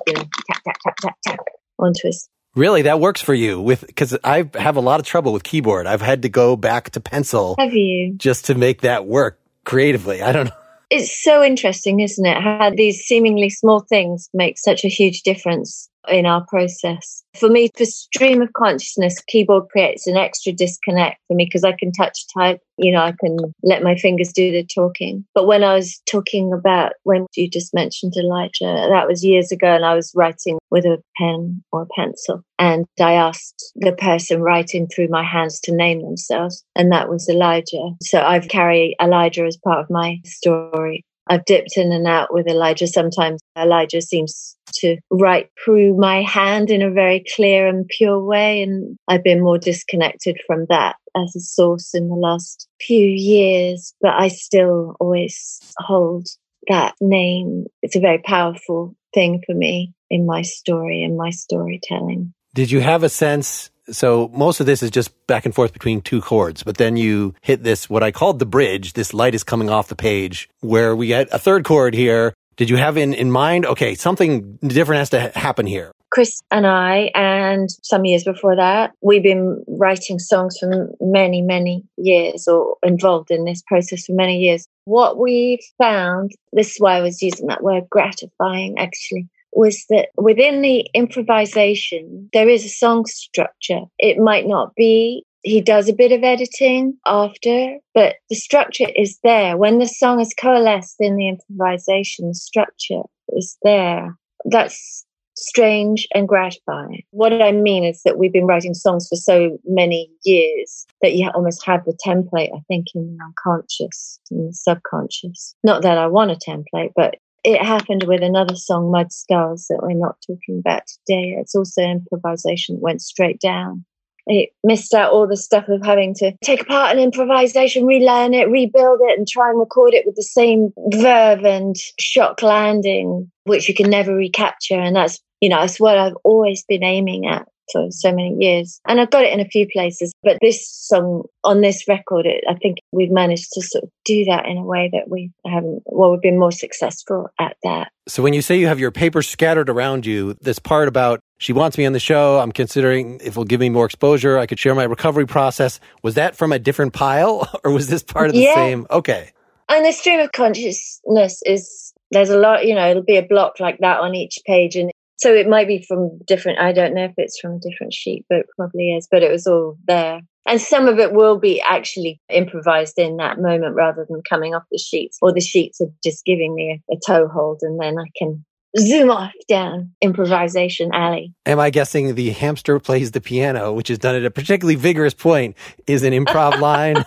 you 0.07 0.13
know, 0.13 0.23
tap, 0.51 0.63
tap, 0.63 0.75
tap, 0.83 0.95
tap, 1.01 1.15
tap 1.25 1.39
onto 1.79 2.07
us. 2.07 2.27
Really, 2.55 2.83
that 2.83 2.99
works 2.99 3.19
for 3.19 3.33
you 3.33 3.59
with 3.59 3.87
because 3.87 4.15
I 4.23 4.47
have 4.53 4.75
a 4.75 4.81
lot 4.81 4.99
of 4.99 5.07
trouble 5.07 5.33
with 5.33 5.43
keyboard. 5.43 5.87
I've 5.87 6.03
had 6.03 6.21
to 6.21 6.29
go 6.29 6.55
back 6.55 6.91
to 6.91 6.99
pencil. 6.99 7.55
Have 7.57 7.73
you? 7.73 8.13
Just 8.15 8.45
to 8.45 8.55
make 8.55 8.81
that 8.81 9.07
work 9.07 9.39
creatively. 9.65 10.21
I 10.21 10.31
don't 10.31 10.45
know. 10.45 10.51
It's 10.89 11.23
so 11.23 11.43
interesting, 11.43 12.01
isn't 12.01 12.25
it? 12.25 12.41
How 12.41 12.69
these 12.69 13.03
seemingly 13.03 13.49
small 13.49 13.79
things 13.79 14.29
make 14.33 14.57
such 14.57 14.85
a 14.85 14.89
huge 14.89 15.23
difference 15.23 15.89
in 16.07 16.25
our 16.25 16.45
process. 16.47 17.23
For 17.39 17.49
me, 17.49 17.69
for 17.77 17.85
stream 17.85 18.41
of 18.41 18.53
consciousness, 18.53 19.21
keyboard 19.27 19.69
creates 19.69 20.07
an 20.07 20.17
extra 20.17 20.51
disconnect 20.51 21.19
for 21.27 21.35
me 21.35 21.45
because 21.45 21.63
I 21.63 21.73
can 21.73 21.91
touch 21.91 22.25
type, 22.33 22.59
you 22.77 22.91
know, 22.91 23.01
I 23.01 23.13
can 23.19 23.37
let 23.63 23.83
my 23.83 23.95
fingers 23.95 24.31
do 24.33 24.51
the 24.51 24.63
talking. 24.63 25.25
But 25.33 25.47
when 25.47 25.63
I 25.63 25.75
was 25.75 26.01
talking 26.09 26.53
about 26.53 26.93
when 27.03 27.25
you 27.35 27.49
just 27.49 27.73
mentioned 27.73 28.13
Elijah, 28.17 28.87
that 28.89 29.07
was 29.07 29.23
years 29.23 29.51
ago 29.51 29.67
and 29.67 29.85
I 29.85 29.95
was 29.95 30.11
writing 30.15 30.59
with 30.69 30.85
a 30.85 31.01
pen 31.17 31.63
or 31.71 31.83
a 31.83 31.87
pencil. 31.95 32.43
And 32.59 32.85
I 32.99 33.13
asked 33.13 33.71
the 33.75 33.93
person 33.93 34.41
writing 34.41 34.87
through 34.87 35.09
my 35.09 35.23
hands 35.23 35.59
to 35.61 35.75
name 35.75 36.01
themselves. 36.01 36.63
And 36.75 36.91
that 36.91 37.09
was 37.09 37.27
Elijah. 37.29 37.91
So 38.01 38.21
I've 38.21 38.47
carried 38.47 38.95
Elijah 39.01 39.45
as 39.45 39.57
part 39.57 39.79
of 39.79 39.89
my 39.89 40.21
story. 40.25 41.03
I've 41.27 41.45
dipped 41.45 41.77
in 41.77 41.91
and 41.91 42.07
out 42.07 42.33
with 42.33 42.47
Elijah. 42.47 42.87
Sometimes 42.87 43.41
Elijah 43.57 44.01
seems 44.01 44.55
to 44.75 44.97
write 45.09 45.49
through 45.63 45.95
my 45.97 46.21
hand 46.21 46.69
in 46.69 46.81
a 46.81 46.91
very 46.91 47.23
clear 47.35 47.67
and 47.67 47.87
pure 47.87 48.23
way. 48.23 48.61
And 48.61 48.97
I've 49.07 49.23
been 49.23 49.41
more 49.41 49.57
disconnected 49.57 50.39
from 50.45 50.65
that 50.69 50.95
as 51.15 51.35
a 51.35 51.39
source 51.39 51.93
in 51.93 52.09
the 52.09 52.15
last 52.15 52.67
few 52.81 53.05
years, 53.05 53.93
but 54.01 54.13
I 54.13 54.27
still 54.27 54.95
always 54.99 55.59
hold 55.77 56.27
that 56.67 56.95
name. 56.99 57.65
It's 57.81 57.95
a 57.95 58.01
very 58.01 58.19
powerful 58.19 58.95
thing 59.13 59.41
for 59.45 59.53
me 59.53 59.93
in 60.09 60.25
my 60.25 60.41
story 60.41 61.03
and 61.03 61.17
my 61.17 61.29
storytelling. 61.29 62.33
Did 62.53 62.71
you 62.71 62.81
have 62.81 63.03
a 63.03 63.09
sense 63.09 63.71
so 63.91 64.29
most 64.33 64.59
of 64.59 64.65
this 64.65 64.83
is 64.83 64.91
just 64.91 65.27
back 65.27 65.45
and 65.45 65.53
forth 65.53 65.73
between 65.73 66.01
two 66.01 66.21
chords, 66.21 66.63
but 66.63 66.77
then 66.77 66.97
you 66.97 67.33
hit 67.41 67.63
this, 67.63 67.89
what 67.89 68.03
I 68.03 68.11
called 68.11 68.39
the 68.39 68.45
bridge. 68.45 68.93
This 68.93 69.13
light 69.13 69.35
is 69.35 69.43
coming 69.43 69.69
off 69.69 69.87
the 69.87 69.95
page 69.95 70.49
where 70.61 70.95
we 70.95 71.07
get 71.07 71.27
a 71.31 71.39
third 71.39 71.65
chord 71.65 71.93
here. 71.93 72.33
Did 72.55 72.69
you 72.69 72.77
have 72.77 72.97
in, 72.97 73.13
in 73.13 73.31
mind, 73.31 73.65
okay, 73.65 73.95
something 73.95 74.57
different 74.57 74.99
has 74.99 75.09
to 75.09 75.21
ha- 75.21 75.31
happen 75.39 75.65
here? 75.65 75.91
Chris 76.11 76.41
and 76.51 76.67
I, 76.67 77.09
and 77.15 77.67
some 77.81 78.05
years 78.05 78.23
before 78.23 78.55
that, 78.55 78.91
we've 79.01 79.23
been 79.23 79.63
writing 79.67 80.19
songs 80.19 80.59
for 80.59 80.91
many, 81.01 81.41
many 81.41 81.83
years 81.97 82.47
or 82.47 82.77
involved 82.83 83.31
in 83.31 83.45
this 83.45 83.63
process 83.65 84.05
for 84.05 84.13
many 84.13 84.37
years. 84.37 84.67
What 84.85 85.17
we 85.17 85.59
found, 85.79 86.31
this 86.51 86.73
is 86.73 86.77
why 86.77 86.97
I 86.97 87.01
was 87.01 87.23
using 87.23 87.47
that 87.47 87.63
word 87.63 87.85
gratifying 87.89 88.77
actually, 88.77 89.27
was 89.55 89.85
that 89.89 90.09
within 90.17 90.61
the 90.61 90.87
improvisation, 90.93 92.29
there 92.33 92.49
is 92.49 92.65
a 92.65 92.69
song 92.69 93.05
structure. 93.05 93.81
It 93.99 94.17
might 94.17 94.47
not 94.47 94.75
be 94.75 95.25
he 95.43 95.59
does 95.59 95.89
a 95.89 95.93
bit 95.93 96.13
of 96.13 96.23
editing 96.23 96.97
after, 97.05 97.77
but 97.93 98.15
the 98.29 98.35
structure 98.35 98.87
is 98.95 99.19
there. 99.23 99.57
When 99.57 99.77
the 99.77 99.87
song 99.87 100.21
is 100.21 100.33
coalesced 100.39 100.95
in 100.99 101.17
the 101.17 101.27
improvisation, 101.27 102.29
the 102.29 102.33
structure 102.33 103.01
is 103.27 103.57
there. 103.61 104.15
That's 104.45 105.05
strange 105.35 106.07
and 106.13 106.27
gratifying. 106.27 107.03
What 107.11 107.41
I 107.41 107.51
mean 107.51 107.83
is 107.83 108.01
that 108.03 108.17
we've 108.17 108.31
been 108.31 108.45
writing 108.45 108.73
songs 108.73 109.07
for 109.09 109.15
so 109.15 109.57
many 109.65 110.09
years 110.23 110.85
that 111.01 111.13
you 111.13 111.29
almost 111.29 111.65
have 111.65 111.83
the 111.85 111.97
template, 112.05 112.49
I 112.55 112.61
think, 112.67 112.87
in 112.95 113.17
the 113.17 113.23
unconscious, 113.23 114.19
in 114.31 114.47
the 114.47 114.53
subconscious. 114.53 115.55
Not 115.63 115.81
that 115.81 115.97
I 115.97 116.07
want 116.07 116.31
a 116.31 116.35
template, 116.35 116.91
but 116.95 117.15
it 117.43 117.61
happened 117.61 118.03
with 118.03 118.21
another 118.21 118.55
song, 118.55 118.91
Mud 118.91 119.11
Skulls, 119.11 119.67
that 119.69 119.79
we're 119.81 119.93
not 119.93 120.17
talking 120.25 120.59
about 120.59 120.87
today. 120.87 121.35
It's 121.39 121.55
also 121.55 121.81
improvisation 121.81 122.79
went 122.79 123.01
straight 123.01 123.39
down. 123.39 123.85
It 124.25 124.51
missed 124.63 124.93
out 124.93 125.11
all 125.11 125.27
the 125.27 125.35
stuff 125.35 125.67
of 125.67 125.85
having 125.85 126.13
to 126.15 126.31
take 126.43 126.61
apart 126.61 126.95
an 126.95 127.03
improvisation, 127.03 127.85
relearn 127.85 128.33
it, 128.33 128.49
rebuild 128.49 129.01
it, 129.01 129.17
and 129.17 129.27
try 129.27 129.49
and 129.49 129.59
record 129.59 129.93
it 129.93 130.05
with 130.05 130.15
the 130.15 130.23
same 130.23 130.71
verve 130.93 131.43
and 131.43 131.75
shock 131.99 132.41
landing, 132.41 133.29
which 133.43 133.67
you 133.67 133.73
can 133.75 133.89
never 133.89 134.15
recapture. 134.15 134.79
And 134.79 134.95
that's, 134.95 135.19
you 135.41 135.49
know, 135.49 135.59
that's 135.59 135.79
what 135.79 135.97
I've 135.97 136.15
always 136.23 136.63
been 136.63 136.83
aiming 136.83 137.27
at 137.27 137.47
for 137.71 137.87
so 137.91 138.11
many 138.11 138.35
years. 138.39 138.79
And 138.87 138.99
I've 138.99 139.11
got 139.11 139.23
it 139.23 139.33
in 139.33 139.39
a 139.39 139.45
few 139.45 139.67
places, 139.71 140.13
but 140.23 140.37
this 140.41 140.67
song 140.69 141.23
on 141.43 141.61
this 141.61 141.87
record, 141.87 142.25
it, 142.25 142.43
I 142.49 142.55
think 142.55 142.77
we've 142.91 143.11
managed 143.11 143.51
to 143.53 143.61
sort 143.61 143.83
of 143.85 143.89
do 144.05 144.25
that 144.25 144.45
in 144.45 144.57
a 144.57 144.63
way 144.63 144.89
that 144.93 145.09
we 145.09 145.31
haven't, 145.45 145.83
well, 145.85 146.11
we've 146.11 146.21
been 146.21 146.39
more 146.39 146.51
successful 146.51 147.29
at 147.39 147.57
that. 147.63 147.91
So 148.07 148.21
when 148.21 148.33
you 148.33 148.41
say 148.41 148.59
you 148.59 148.67
have 148.67 148.79
your 148.79 148.91
papers 148.91 149.27
scattered 149.27 149.69
around 149.69 150.05
you, 150.05 150.35
this 150.41 150.59
part 150.59 150.87
about 150.87 151.19
she 151.37 151.53
wants 151.53 151.77
me 151.77 151.85
on 151.85 151.93
the 151.93 151.99
show, 151.99 152.39
I'm 152.39 152.51
considering 152.51 153.15
if 153.15 153.27
it'll 153.29 153.43
give 153.43 153.59
me 153.59 153.69
more 153.69 153.85
exposure, 153.85 154.37
I 154.37 154.45
could 154.45 154.59
share 154.59 154.75
my 154.75 154.83
recovery 154.83 155.25
process. 155.25 155.79
Was 156.01 156.15
that 156.15 156.35
from 156.35 156.51
a 156.51 156.59
different 156.59 156.93
pile 156.93 157.49
or 157.63 157.71
was 157.71 157.87
this 157.87 158.03
part 158.03 158.27
of 158.27 158.33
the 158.33 158.41
Yeah. 158.41 158.55
same? 158.55 158.87
Okay. 158.91 159.31
And 159.69 159.85
the 159.85 159.91
stream 159.91 160.19
of 160.19 160.31
consciousness 160.33 161.41
is 161.45 161.93
there's 162.11 162.29
a 162.29 162.37
lot, 162.37 162.65
you 162.65 162.75
know, 162.75 162.89
it'll 162.89 163.03
be 163.03 163.17
a 163.17 163.25
block 163.25 163.59
like 163.59 163.79
that 163.79 163.99
on 163.99 164.13
each 164.15 164.39
page. 164.45 164.75
And 164.75 164.91
so 165.17 165.33
it 165.33 165.47
might 165.47 165.67
be 165.67 165.83
from 165.87 166.19
different, 166.25 166.59
I 166.59 166.71
don't 166.71 166.93
know 166.93 167.05
if 167.05 167.13
it's 167.17 167.39
from 167.39 167.53
a 167.53 167.59
different 167.59 167.93
sheet, 167.93 168.25
but 168.29 168.39
it 168.39 168.45
probably 168.55 168.93
is, 168.95 169.07
but 169.09 169.23
it 169.23 169.31
was 169.31 169.47
all 169.47 169.77
there. 169.87 170.21
And 170.45 170.59
some 170.59 170.87
of 170.87 170.99
it 170.99 171.13
will 171.13 171.37
be 171.39 171.61
actually 171.61 172.19
improvised 172.29 172.99
in 172.99 173.17
that 173.17 173.39
moment 173.39 173.75
rather 173.75 174.05
than 174.09 174.21
coming 174.27 174.53
off 174.53 174.63
the 174.71 174.77
sheets, 174.77 175.17
or 175.21 175.31
the 175.31 175.39
sheets 175.39 175.79
are 175.79 175.87
just 176.03 176.25
giving 176.25 176.53
me 176.53 176.81
a, 176.89 176.93
a 176.93 176.97
toe 177.05 177.27
hold 177.27 177.59
and 177.61 177.79
then 177.79 177.97
I 177.97 178.07
can 178.17 178.43
zoom 178.77 179.11
off 179.11 179.31
down 179.47 179.91
improvisation 180.01 180.91
alley. 180.93 181.33
Am 181.45 181.59
I 181.59 181.69
guessing 181.69 182.15
the 182.15 182.31
hamster 182.31 182.79
plays 182.79 183.11
the 183.11 183.21
piano, 183.21 183.71
which 183.71 183.89
is 183.89 183.99
done 183.99 184.15
at 184.15 184.25
a 184.25 184.31
particularly 184.31 184.75
vigorous 184.75 185.13
point, 185.13 185.55
is 185.87 186.03
an 186.03 186.13
improv 186.13 186.59
line? 186.59 187.05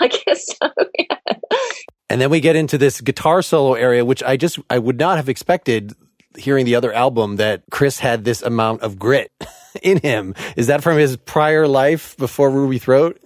I 0.00 0.08
guess 0.08 0.46
so. 0.46 0.70
yeah. 0.98 1.34
And 2.08 2.20
then 2.20 2.30
we 2.30 2.40
get 2.40 2.56
into 2.56 2.76
this 2.76 3.00
guitar 3.00 3.40
solo 3.40 3.74
area, 3.74 4.04
which 4.04 4.22
I 4.22 4.36
just, 4.36 4.58
I 4.68 4.78
would 4.78 4.98
not 4.98 5.16
have 5.16 5.28
expected 5.28 5.94
hearing 6.36 6.64
the 6.64 6.74
other 6.74 6.92
album 6.92 7.36
that 7.36 7.62
Chris 7.70 7.98
had 7.98 8.24
this 8.24 8.42
amount 8.42 8.82
of 8.82 8.98
grit 8.98 9.30
in 9.82 9.98
him. 9.98 10.34
Is 10.56 10.66
that 10.66 10.82
from 10.82 10.98
his 10.98 11.16
prior 11.16 11.66
life 11.66 12.16
before 12.16 12.50
Ruby 12.50 12.78
Throat? 12.78 13.20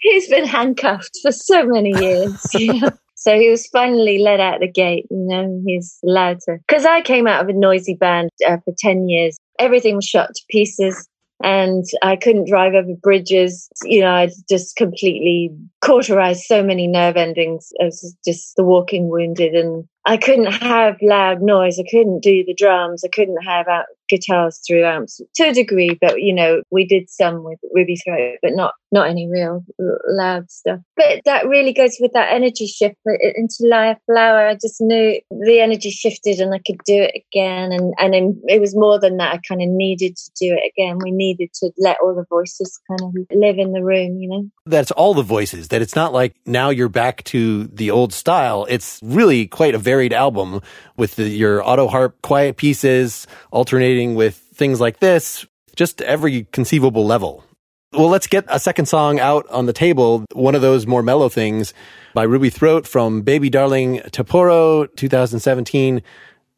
He's 0.00 0.28
been 0.28 0.46
handcuffed 0.46 1.18
for 1.22 1.30
so 1.30 1.66
many 1.66 1.92
years. 1.98 2.44
So 3.20 3.38
he 3.38 3.50
was 3.50 3.66
finally 3.66 4.16
let 4.16 4.40
out 4.40 4.60
the 4.60 4.66
gate, 4.66 5.04
you 5.10 5.26
know, 5.26 5.60
he's 5.66 5.98
allowed 6.02 6.40
to. 6.46 6.56
Because 6.66 6.86
I 6.86 7.02
came 7.02 7.26
out 7.26 7.42
of 7.42 7.50
a 7.50 7.52
noisy 7.52 7.92
band 7.92 8.30
uh, 8.48 8.56
for 8.64 8.72
10 8.78 9.10
years. 9.10 9.36
Everything 9.58 9.96
was 9.96 10.06
shot 10.06 10.28
to 10.34 10.42
pieces 10.48 11.06
and 11.42 11.84
I 12.02 12.16
couldn't 12.16 12.48
drive 12.48 12.74
over 12.74 12.94
bridges. 13.02 13.68
You 13.84 14.02
know, 14.02 14.12
I'd 14.12 14.32
just 14.48 14.76
completely 14.76 15.50
cauterized 15.80 16.42
so 16.42 16.62
many 16.62 16.86
nerve 16.86 17.16
endings 17.16 17.72
I 17.80 17.84
was 17.84 18.16
just 18.24 18.56
the 18.56 18.64
walking 18.64 19.08
wounded. 19.08 19.54
And 19.54 19.84
I 20.04 20.16
couldn't 20.16 20.52
have 20.52 20.96
loud 21.00 21.40
noise. 21.40 21.78
I 21.78 21.84
couldn't 21.90 22.20
do 22.20 22.44
the 22.44 22.54
drums. 22.54 23.02
I 23.04 23.08
couldn't 23.08 23.42
have 23.42 23.68
out 23.68 23.86
guitars 24.10 24.60
through 24.66 24.84
amps 24.84 25.20
to 25.36 25.44
a 25.44 25.52
degree, 25.52 25.96
but 26.00 26.20
you 26.20 26.34
know, 26.34 26.62
we 26.70 26.84
did 26.84 27.08
some 27.08 27.44
with 27.44 27.58
Ruby 27.72 27.96
Throat, 27.96 28.38
but 28.42 28.52
not 28.54 28.74
not 28.92 29.08
any 29.08 29.28
real 29.30 29.64
loud 30.08 30.50
stuff. 30.50 30.80
But 30.96 31.22
that 31.24 31.46
really 31.46 31.72
goes 31.72 31.96
with 32.00 32.12
that 32.12 32.32
energy 32.32 32.66
shift 32.66 32.96
into 33.06 33.56
Liar 33.60 33.96
Flower. 34.06 34.48
I 34.48 34.54
just 34.54 34.80
knew 34.80 35.20
the 35.30 35.60
energy 35.60 35.90
shifted 35.90 36.40
and 36.40 36.52
I 36.52 36.58
could 36.58 36.80
do 36.84 37.02
it 37.02 37.24
again. 37.32 37.72
And 37.72 37.94
and 37.98 38.36
it 38.48 38.60
was 38.60 38.74
more 38.74 38.98
than 38.98 39.16
that. 39.18 39.34
I 39.34 39.38
kind 39.46 39.62
of 39.62 39.68
needed 39.68 40.16
to 40.16 40.30
do 40.40 40.54
it 40.54 40.72
again. 40.74 40.98
We 41.02 41.12
needed 41.12 41.52
to 41.54 41.70
let 41.78 41.98
all 42.02 42.14
the 42.14 42.26
voices 42.28 42.80
kind 42.88 43.00
of 43.02 43.14
live 43.36 43.58
in 43.58 43.72
the 43.72 43.82
room, 43.82 44.18
you 44.18 44.28
know. 44.28 44.50
That's 44.66 44.90
all 44.90 45.14
the 45.14 45.22
voices, 45.22 45.68
that 45.68 45.82
it's 45.82 45.96
not 45.96 46.12
like 46.12 46.34
now 46.46 46.70
you're 46.70 46.88
back 46.88 47.22
to 47.24 47.64
the 47.68 47.90
old 47.90 48.12
style. 48.12 48.66
It's 48.68 48.98
really 49.02 49.46
quite 49.46 49.74
a 49.74 49.78
varied 49.78 50.12
album 50.12 50.60
with 50.96 51.16
the, 51.16 51.28
your 51.28 51.66
auto 51.66 51.88
harp 51.88 52.20
quiet 52.22 52.56
pieces 52.56 53.26
alternating 53.50 53.99
with 54.08 54.36
things 54.36 54.80
like 54.80 55.00
this, 55.00 55.46
just 55.76 56.00
every 56.02 56.44
conceivable 56.52 57.06
level. 57.06 57.44
Well, 57.92 58.08
let's 58.08 58.28
get 58.28 58.44
a 58.48 58.60
second 58.60 58.86
song 58.86 59.18
out 59.18 59.48
on 59.50 59.66
the 59.66 59.72
table. 59.72 60.24
One 60.32 60.54
of 60.54 60.62
those 60.62 60.86
more 60.86 61.02
mellow 61.02 61.28
things 61.28 61.74
by 62.14 62.22
Ruby 62.22 62.50
Throat 62.50 62.86
from 62.86 63.22
Baby 63.22 63.50
Darling 63.50 63.98
Taporo 64.12 64.88
2017. 64.94 66.02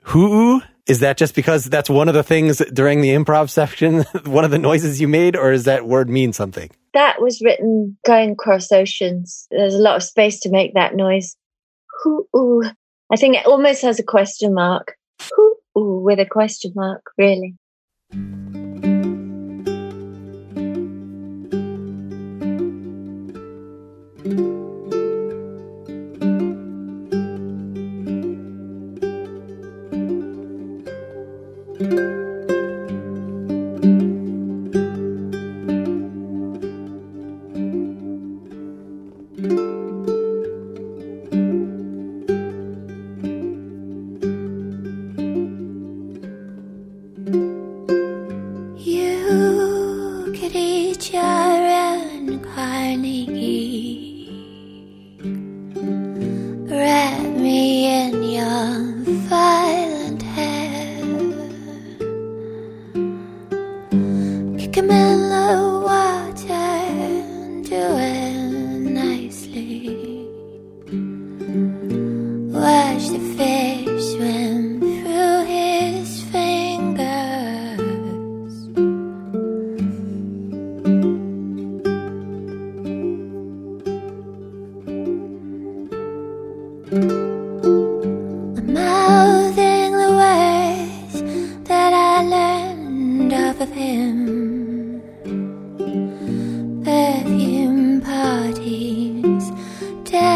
Hu'u 0.05 0.63
is 0.87 1.01
that 1.01 1.17
just 1.17 1.35
because 1.35 1.65
that's 1.65 1.89
one 1.89 2.09
of 2.09 2.15
the 2.15 2.23
things 2.23 2.59
during 2.73 3.01
the 3.01 3.11
improv 3.11 3.51
section, 3.51 4.03
one 4.25 4.45
of 4.45 4.51
the 4.51 4.59
noises 4.59 5.01
you 5.01 5.09
made, 5.09 5.37
or 5.37 5.53
does 5.53 5.65
that 5.65 5.87
word 5.87 6.11
mean 6.11 6.33
something? 6.33 6.71
That 6.93 7.21
was 7.21 7.41
written 7.41 7.97
going 8.05 8.33
across 8.33 8.71
oceans. 8.73 9.47
There's 9.51 9.75
a 9.75 9.79
lot 9.79 9.97
of 9.97 10.03
space 10.03 10.41
to 10.41 10.51
make 10.51 10.75
that 10.75 10.95
noise. 10.95 11.37
Hoo 12.03 12.27
ooh. 12.37 12.63
I 13.11 13.17
think 13.17 13.37
it 13.37 13.47
almost 13.47 13.83
has 13.83 13.99
a 13.99 14.03
question 14.03 14.55
mark. 14.55 14.97
Hoo 15.35 15.52
with 15.75 16.19
a 16.21 16.26
question 16.26 16.73
mark, 16.75 17.02
really. 17.17 17.55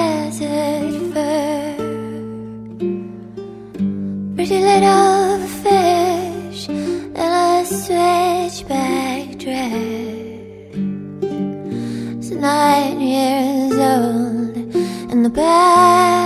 Desert 0.07 0.95
fur. 1.13 1.75
Pretty 4.37 4.59
little 4.71 5.39
fish 5.63 6.63
in 6.69 7.17
a 7.17 7.65
switchback 7.83 9.25
dress. 9.43 10.75
It's 12.19 12.31
nine 12.49 13.01
years 13.15 13.77
old 13.95 14.57
in 15.13 15.19
the 15.27 15.33
back 15.43 16.25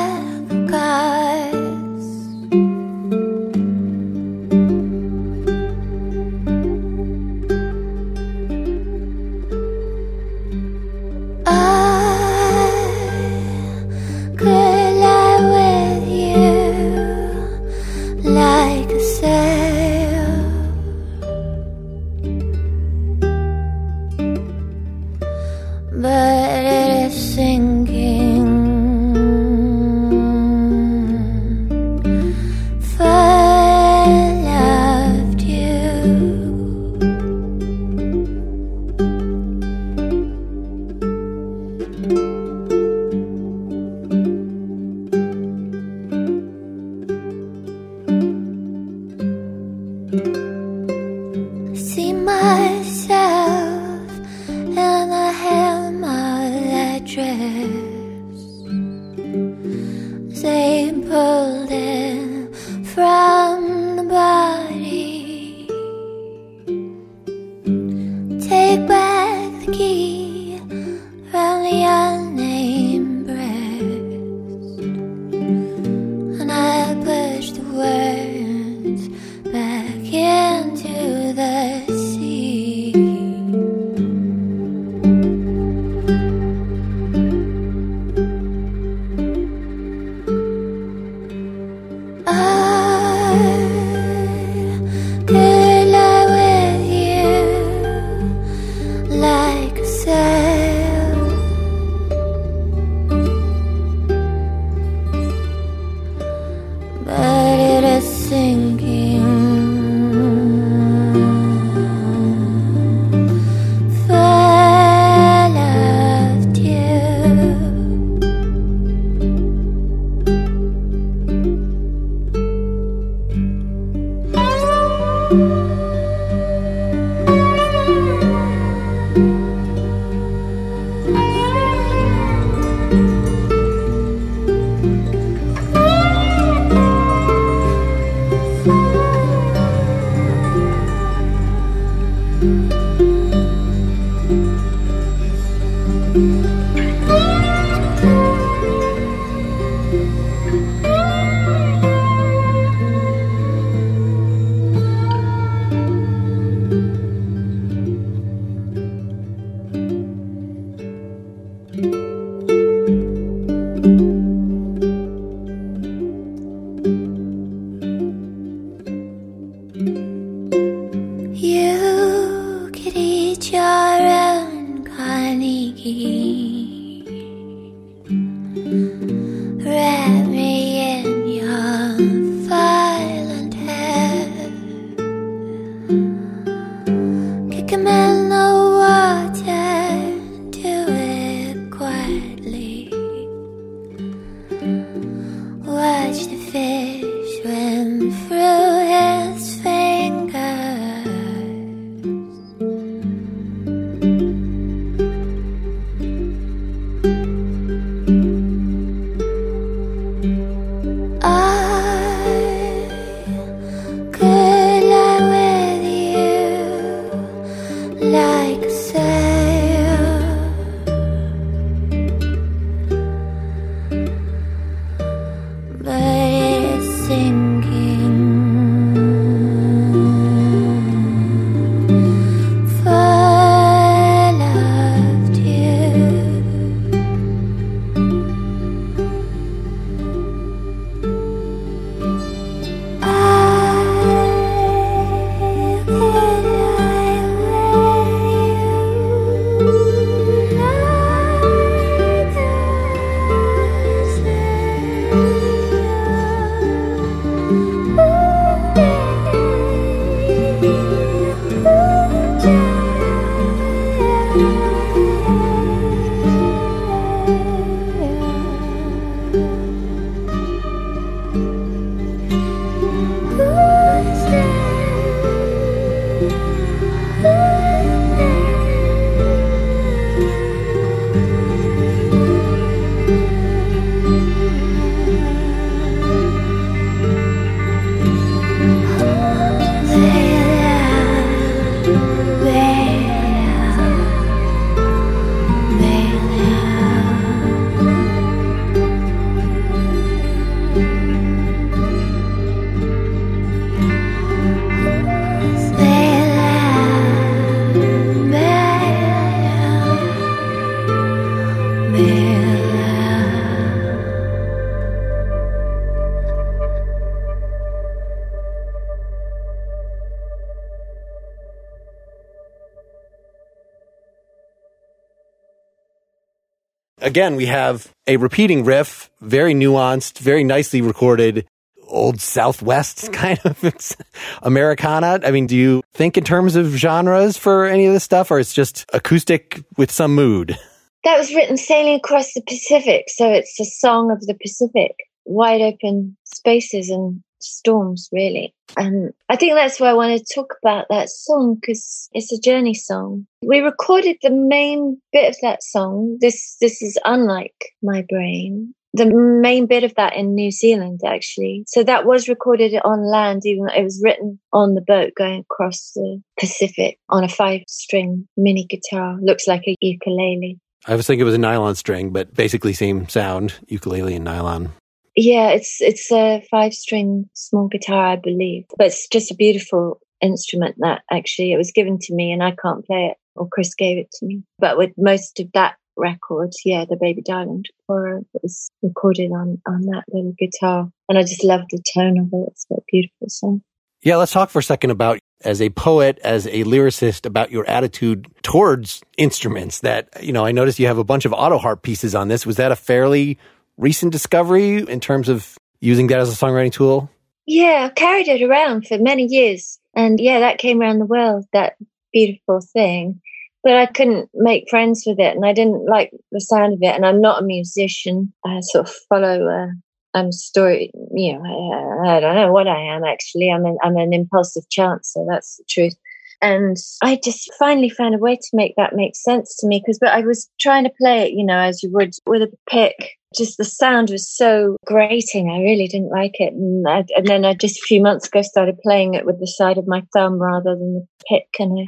Again, 327.01 327.37
we 327.37 327.47
have 327.47 327.93
a 328.07 328.19
repeating 328.19 328.65
riff, 328.65 329.11
very 329.21 329.55
nuanced, 329.55 330.19
very 330.19 330.45
nicely 330.45 330.83
recorded, 330.83 331.47
old 331.89 332.21
Southwest 332.21 333.13
kind 333.13 333.39
of 333.45 333.97
Americana. 334.43 335.21
I 335.25 335.31
mean, 335.31 335.47
do 335.47 335.57
you 335.57 335.83
think 335.95 336.19
in 336.19 336.25
terms 336.25 336.57
of 336.57 336.67
genres 336.67 337.37
for 337.37 337.65
any 337.65 337.87
of 337.87 337.95
this 337.95 338.05
stuff, 338.05 338.31
or 338.31 338.39
it's 338.39 338.53
just 338.53 338.85
acoustic 338.93 339.63
with 339.77 339.91
some 339.91 340.15
mood? 340.15 340.59
That 341.05 341.17
was 341.17 341.35
written 341.35 341.57
sailing 341.57 341.95
across 341.95 342.35
the 342.35 342.43
Pacific, 342.43 343.07
so 343.09 343.31
it's 343.31 343.59
a 343.59 343.65
song 343.65 344.11
of 344.11 344.21
the 344.27 344.35
Pacific, 344.35 344.95
wide 345.25 345.63
open 345.63 346.17
spaces 346.25 346.91
and 346.91 347.23
storms, 347.43 348.09
really. 348.13 348.55
And 348.77 349.13
I 349.29 349.37
think 349.37 349.55
that's 349.55 349.81
why 349.81 349.91
I 349.91 349.95
want 349.95 350.19
to 350.19 350.35
talk 350.35 350.55
about 350.63 350.87
that 350.91 351.09
song 351.11 351.57
because 351.57 352.09
it's 352.13 352.33
a 352.33 352.41
journey 352.41 352.75
song. 352.75 353.27
We 353.43 353.61
recorded 353.61 354.19
the 354.23 354.31
main 354.31 355.01
bit 355.13 355.31
of 355.31 355.37
that 355.43 355.63
song. 355.63 356.19
This 356.21 356.57
this 356.61 356.83
is 356.83 356.99
unlike 357.05 357.73
my 357.83 358.05
brain. 358.09 358.75
The 358.93 359.07
main 359.07 359.67
bit 359.67 359.85
of 359.85 359.95
that 359.95 360.17
in 360.17 360.35
New 360.35 360.51
Zealand, 360.51 361.01
actually. 361.07 361.63
So 361.69 361.85
that 361.85 362.07
was 362.07 362.29
recorded 362.29 362.75
on 362.85 363.09
land, 363.09 363.43
even 363.45 363.67
though 363.67 363.75
it 363.75 363.85
was 363.85 364.01
written 364.03 364.41
on 364.53 364.75
the 364.75 364.81
boat 364.81 365.13
going 365.17 365.41
across 365.41 365.93
the 365.95 366.21
Pacific 366.39 366.99
on 367.09 367.23
a 367.23 367.29
five 367.29 367.63
string 367.69 368.27
mini 368.37 368.65
guitar. 368.65 369.17
Looks 369.21 369.47
like 369.47 369.63
a 369.69 369.77
ukulele. 369.81 370.59
I 370.87 370.97
was 370.97 371.07
thinking 371.07 371.21
it 371.21 371.25
was 371.25 371.35
a 371.35 371.39
nylon 371.39 371.75
string, 371.75 372.11
but 372.11 372.35
basically 372.35 372.73
same 372.73 373.09
sound, 373.09 373.55
ukulele 373.69 374.17
and 374.17 374.25
nylon. 374.25 374.73
Yeah, 375.17 375.51
it's 375.51 375.81
it's 375.81 376.11
a 376.13 376.47
five 376.51 376.73
string 376.73 377.29
small 377.35 377.69
guitar, 377.69 378.13
I 378.13 378.17
believe. 378.17 378.65
But 378.77 378.89
it's 378.89 379.09
just 379.09 379.31
a 379.31 379.35
beautiful 379.35 380.01
instrument 380.21 380.77
that 380.79 381.03
actually 381.11 381.53
it 381.53 381.57
was 381.57 381.73
given 381.73 381.99
to 381.99 382.15
me 382.15 382.33
and 382.33 382.43
I 382.43 382.53
can't 382.53 382.85
play 382.85 383.07
it 383.07 383.17
or 383.35 383.49
Chris 383.49 383.75
gave 383.75 383.99
it 383.99 384.11
to 384.13 384.27
me. 384.27 384.43
But 384.59 384.77
with 384.77 384.93
most 384.97 385.41
of 385.41 385.51
that 385.55 385.77
record, 385.97 386.53
yeah, 386.65 386.85
the 386.89 386.97
Baby 386.97 387.23
Darling 387.23 387.65
Taporo 387.89 388.25
was 388.43 388.71
recorded 388.83 389.31
on, 389.33 389.61
on 389.67 389.83
that 389.83 390.05
little 390.13 390.35
guitar. 390.39 390.91
And 391.09 391.19
I 391.19 391.23
just 391.23 391.45
love 391.45 391.63
the 391.71 391.83
tone 391.95 392.19
of 392.19 392.27
it. 392.33 392.49
It's 392.49 392.67
a 392.71 392.77
beautiful 392.91 393.29
song. 393.29 393.63
Yeah, 394.03 394.17
let's 394.17 394.33
talk 394.33 394.49
for 394.51 394.61
a 394.61 394.63
second 394.63 394.91
about 394.91 395.19
as 395.43 395.61
a 395.61 395.71
poet, 395.71 396.19
as 396.25 396.47
a 396.47 396.65
lyricist, 396.65 397.27
about 397.27 397.51
your 397.51 397.67
attitude 397.69 398.29
towards 398.43 399.03
instruments 399.19 399.81
that, 399.81 400.09
you 400.23 400.33
know, 400.33 400.45
I 400.45 400.53
noticed 400.53 400.79
you 400.79 400.87
have 400.87 400.99
a 400.99 401.05
bunch 401.05 401.27
of 401.27 401.35
auto 401.35 401.59
harp 401.59 401.83
pieces 401.83 402.15
on 402.15 402.29
this. 402.29 402.47
Was 402.47 402.57
that 402.57 402.73
a 402.73 402.77
fairly 402.77 403.39
recent 403.81 404.13
discovery 404.13 404.79
in 404.79 405.01
terms 405.01 405.29
of 405.29 405.57
using 405.81 406.07
that 406.09 406.21
as 406.21 406.31
a 406.31 406.37
songwriting 406.37 406.73
tool? 406.73 407.11
Yeah, 407.47 407.87
I've 407.87 407.95
carried 407.95 408.29
it 408.29 408.43
around 408.43 408.87
for 408.87 408.99
many 408.99 409.25
years. 409.25 409.79
And 409.95 410.21
yeah, 410.21 410.41
that 410.41 410.59
came 410.59 410.81
around 410.81 410.99
the 410.99 411.07
world, 411.07 411.47
that 411.53 411.75
beautiful 412.13 412.61
thing. 412.61 413.21
But 413.63 413.77
I 413.77 413.87
couldn't 413.87 414.31
make 414.33 414.71
friends 414.71 415.05
with 415.07 415.19
it 415.19 415.35
and 415.35 415.45
I 415.45 415.53
didn't 415.53 415.85
like 415.85 416.13
the 416.33 416.41
sound 416.41 416.75
of 416.75 416.83
it. 416.83 416.95
And 416.95 417.05
I'm 417.05 417.21
not 417.21 417.43
a 417.43 417.47
musician. 417.47 418.33
I 418.45 418.61
sort 418.61 418.89
of 418.89 418.95
follow 419.09 419.47
a 419.49 419.73
um, 420.15 420.33
story, 420.33 420.91
you 421.15 421.39
know, 421.39 422.03
I, 422.05 422.17
I, 422.17 422.21
don't 422.21 422.35
know 422.35 422.53
what 422.53 422.67
I 422.67 422.81
am 422.95 423.05
actually. 423.05 423.51
I'm 423.51 423.65
an, 423.65 423.79
I'm 423.83 423.97
an 423.97 424.13
impulsive 424.13 424.65
chancer. 424.71 425.25
That's 425.29 425.57
the 425.57 425.65
truth. 425.69 425.95
And 426.43 426.77
I 427.03 427.21
just 427.23 427.53
finally 427.59 427.91
found 427.91 428.15
a 428.15 428.19
way 428.19 428.37
to 428.37 428.49
make 428.55 428.75
that 428.77 428.97
make 428.97 429.15
sense 429.15 429.57
to 429.57 429.67
me 429.67 429.81
because 429.81 429.99
but 429.99 430.09
I 430.09 430.21
was 430.23 430.49
trying 430.59 430.85
to 430.85 430.93
play 430.99 431.27
it, 431.27 431.33
you 431.33 431.45
know, 431.45 431.59
as 431.59 431.83
you 431.83 431.91
would 431.93 432.15
with 432.27 432.43
a 432.43 432.53
pick. 432.69 433.19
Just 433.37 433.59
the 433.59 433.65
sound 433.65 434.11
was 434.11 434.29
so 434.29 434.77
grating. 434.85 435.51
I 435.51 435.63
really 435.63 435.87
didn't 435.87 436.11
like 436.11 436.41
it. 436.41 436.53
And, 436.53 436.87
I, 436.89 437.05
and 437.17 437.27
then 437.27 437.45
I 437.45 437.55
just 437.55 437.79
a 437.79 437.87
few 437.87 438.03
months 438.03 438.27
ago 438.27 438.43
started 438.43 438.79
playing 438.83 439.15
it 439.15 439.25
with 439.25 439.39
the 439.39 439.47
side 439.47 439.79
of 439.79 439.87
my 439.87 440.03
thumb 440.13 440.41
rather 440.41 440.75
than 440.75 440.95
the 440.95 441.07
pick. 441.29 441.47
And 441.59 441.81
I 441.81 441.85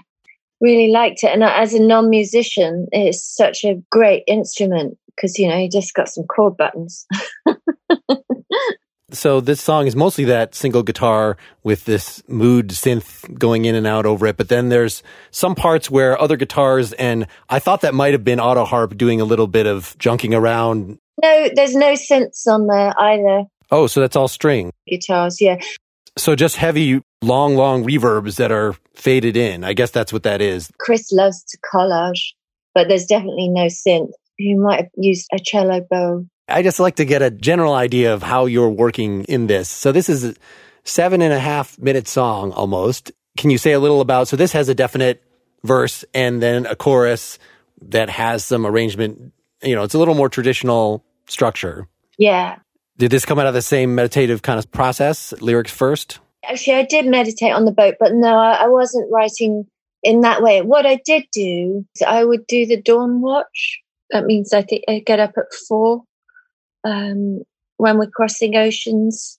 really 0.60 0.88
liked 0.88 1.24
it. 1.24 1.32
And 1.32 1.42
as 1.42 1.74
a 1.74 1.80
non 1.80 2.08
musician, 2.08 2.86
it's 2.92 3.24
such 3.24 3.64
a 3.64 3.82
great 3.90 4.22
instrument 4.26 4.96
because, 5.14 5.38
you 5.38 5.48
know, 5.48 5.58
you 5.58 5.68
just 5.68 5.94
got 5.94 6.08
some 6.08 6.24
chord 6.24 6.56
buttons. 6.56 7.06
so 9.10 9.40
this 9.40 9.60
song 9.60 9.86
is 9.86 9.94
mostly 9.94 10.24
that 10.24 10.54
single 10.54 10.82
guitar 10.82 11.36
with 11.62 11.84
this 11.84 12.22
mood 12.28 12.68
synth 12.68 13.38
going 13.38 13.64
in 13.64 13.74
and 13.74 13.86
out 13.86 14.06
over 14.06 14.26
it. 14.26 14.36
But 14.36 14.48
then 14.48 14.68
there's 14.68 15.02
some 15.30 15.54
parts 15.54 15.90
where 15.90 16.18
other 16.20 16.36
guitars, 16.36 16.92
and 16.94 17.26
I 17.48 17.58
thought 17.58 17.82
that 17.82 17.94
might 17.94 18.12
have 18.12 18.24
been 18.24 18.40
auto 18.40 18.64
harp 18.64 18.96
doing 18.96 19.20
a 19.20 19.24
little 19.24 19.46
bit 19.46 19.66
of 19.66 19.96
junking 19.98 20.36
around. 20.36 20.98
No, 21.20 21.48
there's 21.54 21.74
no 21.74 21.92
synths 21.92 22.46
on 22.46 22.66
there 22.66 22.94
either. 22.98 23.44
Oh, 23.70 23.86
so 23.86 24.00
that's 24.00 24.16
all 24.16 24.28
string 24.28 24.72
guitars, 24.86 25.40
yeah. 25.40 25.58
So 26.16 26.36
just 26.36 26.56
heavy, 26.56 27.02
long, 27.22 27.56
long 27.56 27.84
reverbs 27.84 28.36
that 28.36 28.52
are 28.52 28.74
faded 28.94 29.36
in. 29.36 29.64
I 29.64 29.72
guess 29.72 29.90
that's 29.90 30.12
what 30.12 30.24
that 30.24 30.42
is. 30.42 30.70
Chris 30.78 31.10
loves 31.10 31.42
to 31.44 31.58
collage, 31.72 32.32
but 32.74 32.88
there's 32.88 33.06
definitely 33.06 33.48
no 33.48 33.66
synth. 33.66 34.12
He 34.36 34.54
might 34.54 34.80
have 34.80 34.90
used 34.96 35.26
a 35.32 35.38
cello 35.38 35.80
bow 35.88 36.26
I 36.48 36.62
just 36.62 36.80
like 36.80 36.96
to 36.96 37.04
get 37.04 37.22
a 37.22 37.30
general 37.30 37.72
idea 37.72 38.12
of 38.12 38.22
how 38.22 38.46
you're 38.46 38.68
working 38.68 39.24
in 39.24 39.46
this. 39.46 39.68
So 39.68 39.90
this 39.90 40.08
is 40.08 40.24
a 40.24 40.34
seven 40.84 41.22
and 41.22 41.32
a 41.32 41.38
half 41.38 41.78
minute 41.78 42.08
song 42.08 42.52
almost. 42.52 43.12
Can 43.38 43.50
you 43.50 43.58
say 43.58 43.72
a 43.72 43.80
little 43.80 44.00
about, 44.00 44.28
so 44.28 44.36
this 44.36 44.52
has 44.52 44.68
a 44.68 44.74
definite 44.74 45.22
verse 45.64 46.04
and 46.12 46.42
then 46.42 46.66
a 46.66 46.76
chorus 46.76 47.38
that 47.80 48.10
has 48.10 48.44
some 48.44 48.66
arrangement. 48.66 49.32
You 49.62 49.74
know, 49.74 49.82
it's 49.82 49.94
a 49.94 49.98
little 49.98 50.14
more 50.14 50.28
traditional 50.28 51.04
structure. 51.26 51.88
Yeah. 52.18 52.56
Did 52.98 53.10
this 53.10 53.24
come 53.24 53.38
out 53.38 53.46
of 53.46 53.54
the 53.54 53.62
same 53.62 53.94
meditative 53.94 54.42
kind 54.42 54.58
of 54.58 54.70
process, 54.70 55.32
lyrics 55.40 55.72
first? 55.72 56.20
Actually, 56.44 56.76
I 56.76 56.84
did 56.84 57.06
meditate 57.06 57.52
on 57.52 57.64
the 57.64 57.72
boat, 57.72 57.94
but 57.98 58.12
no, 58.12 58.36
I 58.36 58.68
wasn't 58.68 59.10
writing 59.12 59.66
in 60.02 60.20
that 60.20 60.42
way. 60.42 60.60
What 60.62 60.86
I 60.86 61.00
did 61.04 61.24
do 61.32 61.86
is 61.94 62.02
I 62.02 62.24
would 62.24 62.46
do 62.46 62.66
the 62.66 62.80
dawn 62.80 63.20
watch. 63.20 63.80
That 64.10 64.24
means 64.24 64.52
I 64.52 64.62
think 64.62 64.84
I 64.88 65.02
get 65.04 65.20
up 65.20 65.32
at 65.36 65.54
four 65.68 66.02
um, 66.84 67.42
when 67.76 67.98
we're 67.98 68.10
crossing 68.10 68.56
oceans. 68.56 69.38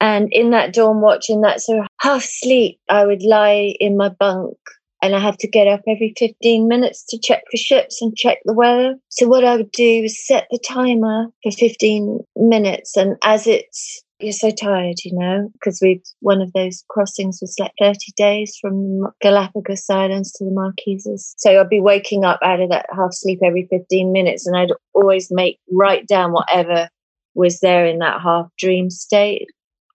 And 0.00 0.28
in 0.32 0.50
that 0.50 0.72
dawn 0.72 1.00
watch, 1.00 1.30
in 1.30 1.42
that 1.42 1.60
sort 1.60 1.80
of 1.80 1.86
half 2.00 2.24
sleep, 2.24 2.80
I 2.88 3.04
would 3.04 3.22
lie 3.22 3.74
in 3.78 3.96
my 3.96 4.08
bunk 4.08 4.56
and 5.02 5.14
I 5.14 5.18
have 5.18 5.36
to 5.38 5.48
get 5.48 5.66
up 5.66 5.80
every 5.86 6.14
15 6.18 6.68
minutes 6.68 7.04
to 7.08 7.18
check 7.18 7.42
for 7.50 7.56
ships 7.56 8.00
and 8.02 8.16
check 8.16 8.38
the 8.44 8.52
weather. 8.52 8.96
So 9.08 9.26
what 9.26 9.44
I 9.44 9.56
would 9.56 9.72
do 9.72 10.04
is 10.04 10.26
set 10.26 10.46
the 10.50 10.58
timer 10.58 11.26
for 11.42 11.52
15 11.52 12.20
minutes. 12.36 12.96
And 12.96 13.16
as 13.22 13.46
it's, 13.46 14.02
you're 14.18 14.32
so 14.32 14.50
tired, 14.50 14.96
you 15.02 15.16
know, 15.16 15.48
because 15.54 15.80
we 15.80 16.02
one 16.20 16.42
of 16.42 16.52
those 16.52 16.84
crossings 16.90 17.38
was 17.40 17.56
like 17.58 17.72
30 17.80 17.98
days 18.16 18.58
from 18.60 19.06
Galapagos 19.22 19.88
Islands 19.88 20.32
to 20.32 20.44
the 20.44 20.50
Marquesas. 20.50 21.32
So 21.38 21.58
I'd 21.58 21.70
be 21.70 21.80
waking 21.80 22.24
up 22.24 22.38
out 22.42 22.60
of 22.60 22.68
that 22.68 22.86
half 22.94 23.14
sleep 23.14 23.40
every 23.42 23.66
15 23.70 24.12
minutes 24.12 24.46
and 24.46 24.56
I'd 24.56 24.72
always 24.92 25.30
make, 25.30 25.58
write 25.72 26.06
down 26.06 26.32
whatever 26.32 26.90
was 27.34 27.60
there 27.60 27.86
in 27.86 27.98
that 28.00 28.20
half 28.20 28.48
dream 28.58 28.90
state 28.90 29.48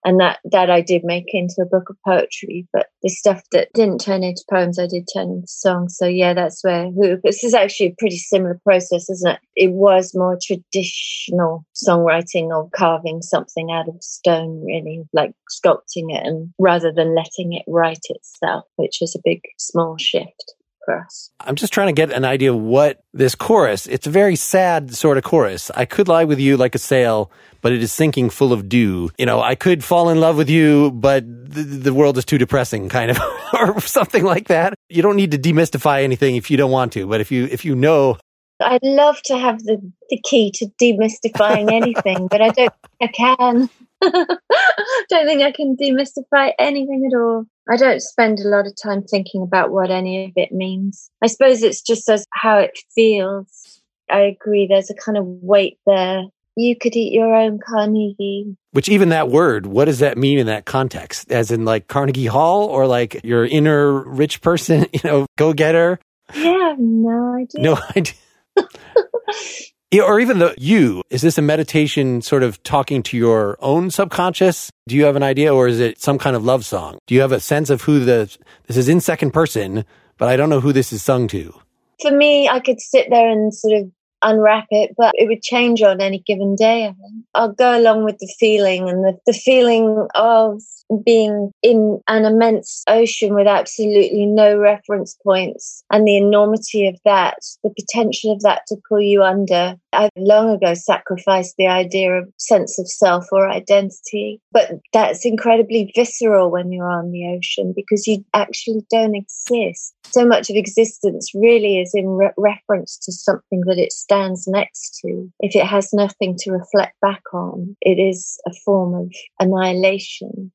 and 0.06 0.20
that 0.20 0.38
that 0.44 0.70
I 0.70 0.80
did 0.80 1.02
make 1.04 1.34
into 1.34 1.56
a 1.60 1.66
book 1.66 1.90
of 1.90 1.96
poetry. 2.06 2.66
But 2.72 2.86
the 3.02 3.10
stuff 3.10 3.42
that 3.50 3.72
didn't 3.74 4.00
turn 4.00 4.22
into 4.22 4.44
poems, 4.48 4.78
I 4.78 4.86
did 4.86 5.08
turn 5.12 5.30
into 5.30 5.48
songs. 5.48 5.96
So 5.98 6.06
yeah, 6.06 6.32
that's 6.32 6.62
where 6.62 6.90
this 7.24 7.42
is 7.42 7.54
actually 7.54 7.88
a 7.88 7.96
pretty 7.98 8.18
similar 8.18 8.58
process, 8.62 9.10
isn't 9.10 9.32
it? 9.32 9.40
It 9.56 9.72
was 9.72 10.14
more 10.14 10.38
traditional 10.40 11.66
songwriting 11.74 12.48
or 12.50 12.70
carving 12.70 13.20
something 13.20 13.72
out 13.72 13.88
of 13.88 14.02
stone, 14.02 14.64
really, 14.64 15.02
like 15.12 15.32
sculpting 15.50 16.14
it, 16.14 16.24
and 16.24 16.54
rather 16.58 16.92
than 16.92 17.16
letting 17.16 17.52
it 17.52 17.64
write 17.66 18.06
itself, 18.08 18.64
which 18.76 19.02
is 19.02 19.16
a 19.16 19.22
big 19.24 19.42
small 19.58 19.96
shift 19.98 20.54
for. 20.86 21.06
I'm 21.40 21.56
just 21.56 21.72
trying 21.72 21.88
to 21.88 21.92
get 21.92 22.10
an 22.10 22.24
idea 22.24 22.52
of 22.52 22.58
what 22.58 23.02
this 23.12 23.34
chorus, 23.34 23.86
it's 23.86 24.06
a 24.06 24.10
very 24.10 24.36
sad 24.36 24.94
sort 24.94 25.18
of 25.18 25.24
chorus. 25.24 25.70
I 25.74 25.84
could 25.84 26.08
lie 26.08 26.24
with 26.24 26.40
you 26.40 26.56
like 26.56 26.74
a 26.74 26.78
sail, 26.78 27.30
but 27.60 27.72
it 27.72 27.82
is 27.82 27.92
sinking 27.92 28.30
full 28.30 28.52
of 28.54 28.68
dew. 28.68 29.10
You 29.18 29.26
know, 29.26 29.42
I 29.42 29.54
could 29.54 29.84
fall 29.84 30.08
in 30.08 30.20
love 30.20 30.38
with 30.38 30.48
you, 30.48 30.92
but 30.92 31.24
the, 31.26 31.62
the 31.62 31.92
world 31.92 32.16
is 32.16 32.24
too 32.24 32.38
depressing, 32.38 32.88
kind 32.88 33.10
of, 33.10 33.18
or 33.52 33.80
something 33.82 34.24
like 34.24 34.48
that. 34.48 34.72
You 34.88 35.02
don't 35.02 35.16
need 35.16 35.32
to 35.32 35.38
demystify 35.38 36.02
anything 36.02 36.36
if 36.36 36.50
you 36.50 36.56
don't 36.56 36.70
want 36.70 36.92
to, 36.94 37.06
but 37.06 37.20
if 37.20 37.30
you, 37.30 37.44
if 37.50 37.64
you 37.64 37.74
know 37.74 38.16
I'd 38.60 38.82
love 38.82 39.20
to 39.24 39.36
have 39.36 39.62
the, 39.64 39.80
the 40.08 40.20
key 40.24 40.50
to 40.54 40.66
demystifying 40.80 41.70
anything, 41.72 42.28
but 42.28 42.40
I 42.40 42.48
don't 42.50 42.72
I 43.00 43.06
can. 43.08 43.68
don't 44.02 45.26
think 45.26 45.42
I 45.42 45.52
can 45.52 45.76
demystify 45.76 46.52
anything 46.58 47.10
at 47.10 47.18
all. 47.18 47.46
I 47.68 47.76
don't 47.76 48.00
spend 48.00 48.38
a 48.40 48.48
lot 48.48 48.66
of 48.66 48.74
time 48.80 49.02
thinking 49.02 49.42
about 49.42 49.70
what 49.70 49.90
any 49.90 50.26
of 50.26 50.32
it 50.36 50.52
means. 50.52 51.10
I 51.22 51.26
suppose 51.26 51.62
it's 51.62 51.82
just 51.82 52.08
as 52.08 52.24
how 52.32 52.58
it 52.58 52.78
feels. 52.94 53.80
I 54.08 54.20
agree. 54.20 54.66
There's 54.68 54.90
a 54.90 54.94
kind 54.94 55.18
of 55.18 55.24
weight 55.26 55.78
there. 55.84 56.22
You 56.54 56.76
could 56.76 56.96
eat 56.96 57.12
your 57.12 57.34
own 57.34 57.58
Carnegie. 57.58 58.56
Which 58.70 58.88
even 58.88 59.10
that 59.10 59.28
word, 59.28 59.66
what 59.66 59.86
does 59.86 59.98
that 59.98 60.16
mean 60.16 60.38
in 60.38 60.46
that 60.46 60.64
context? 60.64 61.30
As 61.30 61.50
in 61.50 61.64
like 61.64 61.86
Carnegie 61.88 62.26
Hall 62.26 62.66
or 62.66 62.86
like 62.86 63.20
your 63.24 63.44
inner 63.44 63.92
rich 63.92 64.40
person, 64.40 64.86
you 64.92 65.00
know, 65.04 65.26
go 65.36 65.52
getter? 65.52 65.98
Yeah, 66.34 66.74
no 66.78 67.34
idea. 67.34 67.62
No 67.62 67.78
idea. 67.94 68.14
Or 69.92 70.18
even 70.18 70.40
the 70.40 70.52
you, 70.58 71.02
is 71.10 71.22
this 71.22 71.38
a 71.38 71.42
meditation 71.42 72.20
sort 72.20 72.42
of 72.42 72.60
talking 72.64 73.04
to 73.04 73.16
your 73.16 73.56
own 73.60 73.90
subconscious? 73.90 74.72
Do 74.88 74.96
you 74.96 75.04
have 75.04 75.14
an 75.14 75.22
idea 75.22 75.54
or 75.54 75.68
is 75.68 75.78
it 75.78 76.00
some 76.00 76.18
kind 76.18 76.34
of 76.34 76.44
love 76.44 76.64
song? 76.64 76.98
Do 77.06 77.14
you 77.14 77.20
have 77.20 77.30
a 77.30 77.38
sense 77.38 77.70
of 77.70 77.82
who 77.82 78.00
the, 78.00 78.36
this 78.66 78.76
is 78.76 78.88
in 78.88 79.00
second 79.00 79.30
person, 79.30 79.84
but 80.18 80.28
I 80.28 80.36
don't 80.36 80.50
know 80.50 80.60
who 80.60 80.72
this 80.72 80.92
is 80.92 81.02
sung 81.02 81.28
to? 81.28 81.54
For 82.02 82.10
me, 82.10 82.48
I 82.48 82.58
could 82.58 82.80
sit 82.80 83.10
there 83.10 83.30
and 83.30 83.54
sort 83.54 83.74
of 83.74 83.90
unwrap 84.22 84.66
it, 84.70 84.94
but 84.96 85.12
it 85.16 85.28
would 85.28 85.42
change 85.42 85.82
on 85.82 86.00
any 86.00 86.22
given 86.26 86.54
day. 86.56 86.92
I'll 87.34 87.52
go 87.52 87.78
along 87.78 88.04
with 88.04 88.18
the 88.18 88.32
feeling 88.38 88.88
and 88.88 89.04
the, 89.04 89.18
the 89.26 89.32
feeling 89.32 90.06
of 90.14 90.62
being 91.04 91.50
in 91.62 92.00
an 92.08 92.24
immense 92.24 92.82
ocean 92.88 93.34
with 93.34 93.46
absolutely 93.46 94.26
no 94.26 94.56
reference 94.56 95.16
points 95.24 95.82
and 95.90 96.06
the 96.06 96.16
enormity 96.16 96.86
of 96.86 96.96
that, 97.04 97.38
the 97.64 97.70
potential 97.70 98.32
of 98.32 98.40
that 98.42 98.62
to 98.68 98.76
pull 98.88 99.00
you 99.00 99.22
under. 99.22 99.76
I've 99.96 100.10
long 100.16 100.50
ago 100.50 100.74
sacrificed 100.74 101.54
the 101.56 101.66
idea 101.66 102.12
of 102.12 102.32
sense 102.38 102.78
of 102.78 102.88
self 102.88 103.26
or 103.32 103.48
identity, 103.48 104.40
but 104.52 104.70
that's 104.92 105.24
incredibly 105.24 105.92
visceral 105.94 106.50
when 106.50 106.72
you're 106.72 106.90
on 106.90 107.10
the 107.10 107.26
ocean 107.36 107.72
because 107.74 108.06
you 108.06 108.24
actually 108.34 108.82
don't 108.90 109.14
exist. 109.14 109.94
So 110.10 110.26
much 110.26 110.50
of 110.50 110.56
existence 110.56 111.32
really 111.34 111.80
is 111.80 111.92
in 111.94 112.08
re- 112.08 112.30
reference 112.36 112.98
to 113.02 113.12
something 113.12 113.62
that 113.66 113.78
it 113.78 113.92
stands 113.92 114.46
next 114.46 115.00
to. 115.00 115.30
If 115.40 115.56
it 115.56 115.66
has 115.66 115.92
nothing 115.92 116.36
to 116.40 116.52
reflect 116.52 116.94
back 117.00 117.22
on, 117.32 117.76
it 117.80 117.98
is 117.98 118.38
a 118.46 118.52
form 118.64 118.94
of 118.94 119.12
annihilation. 119.40 120.52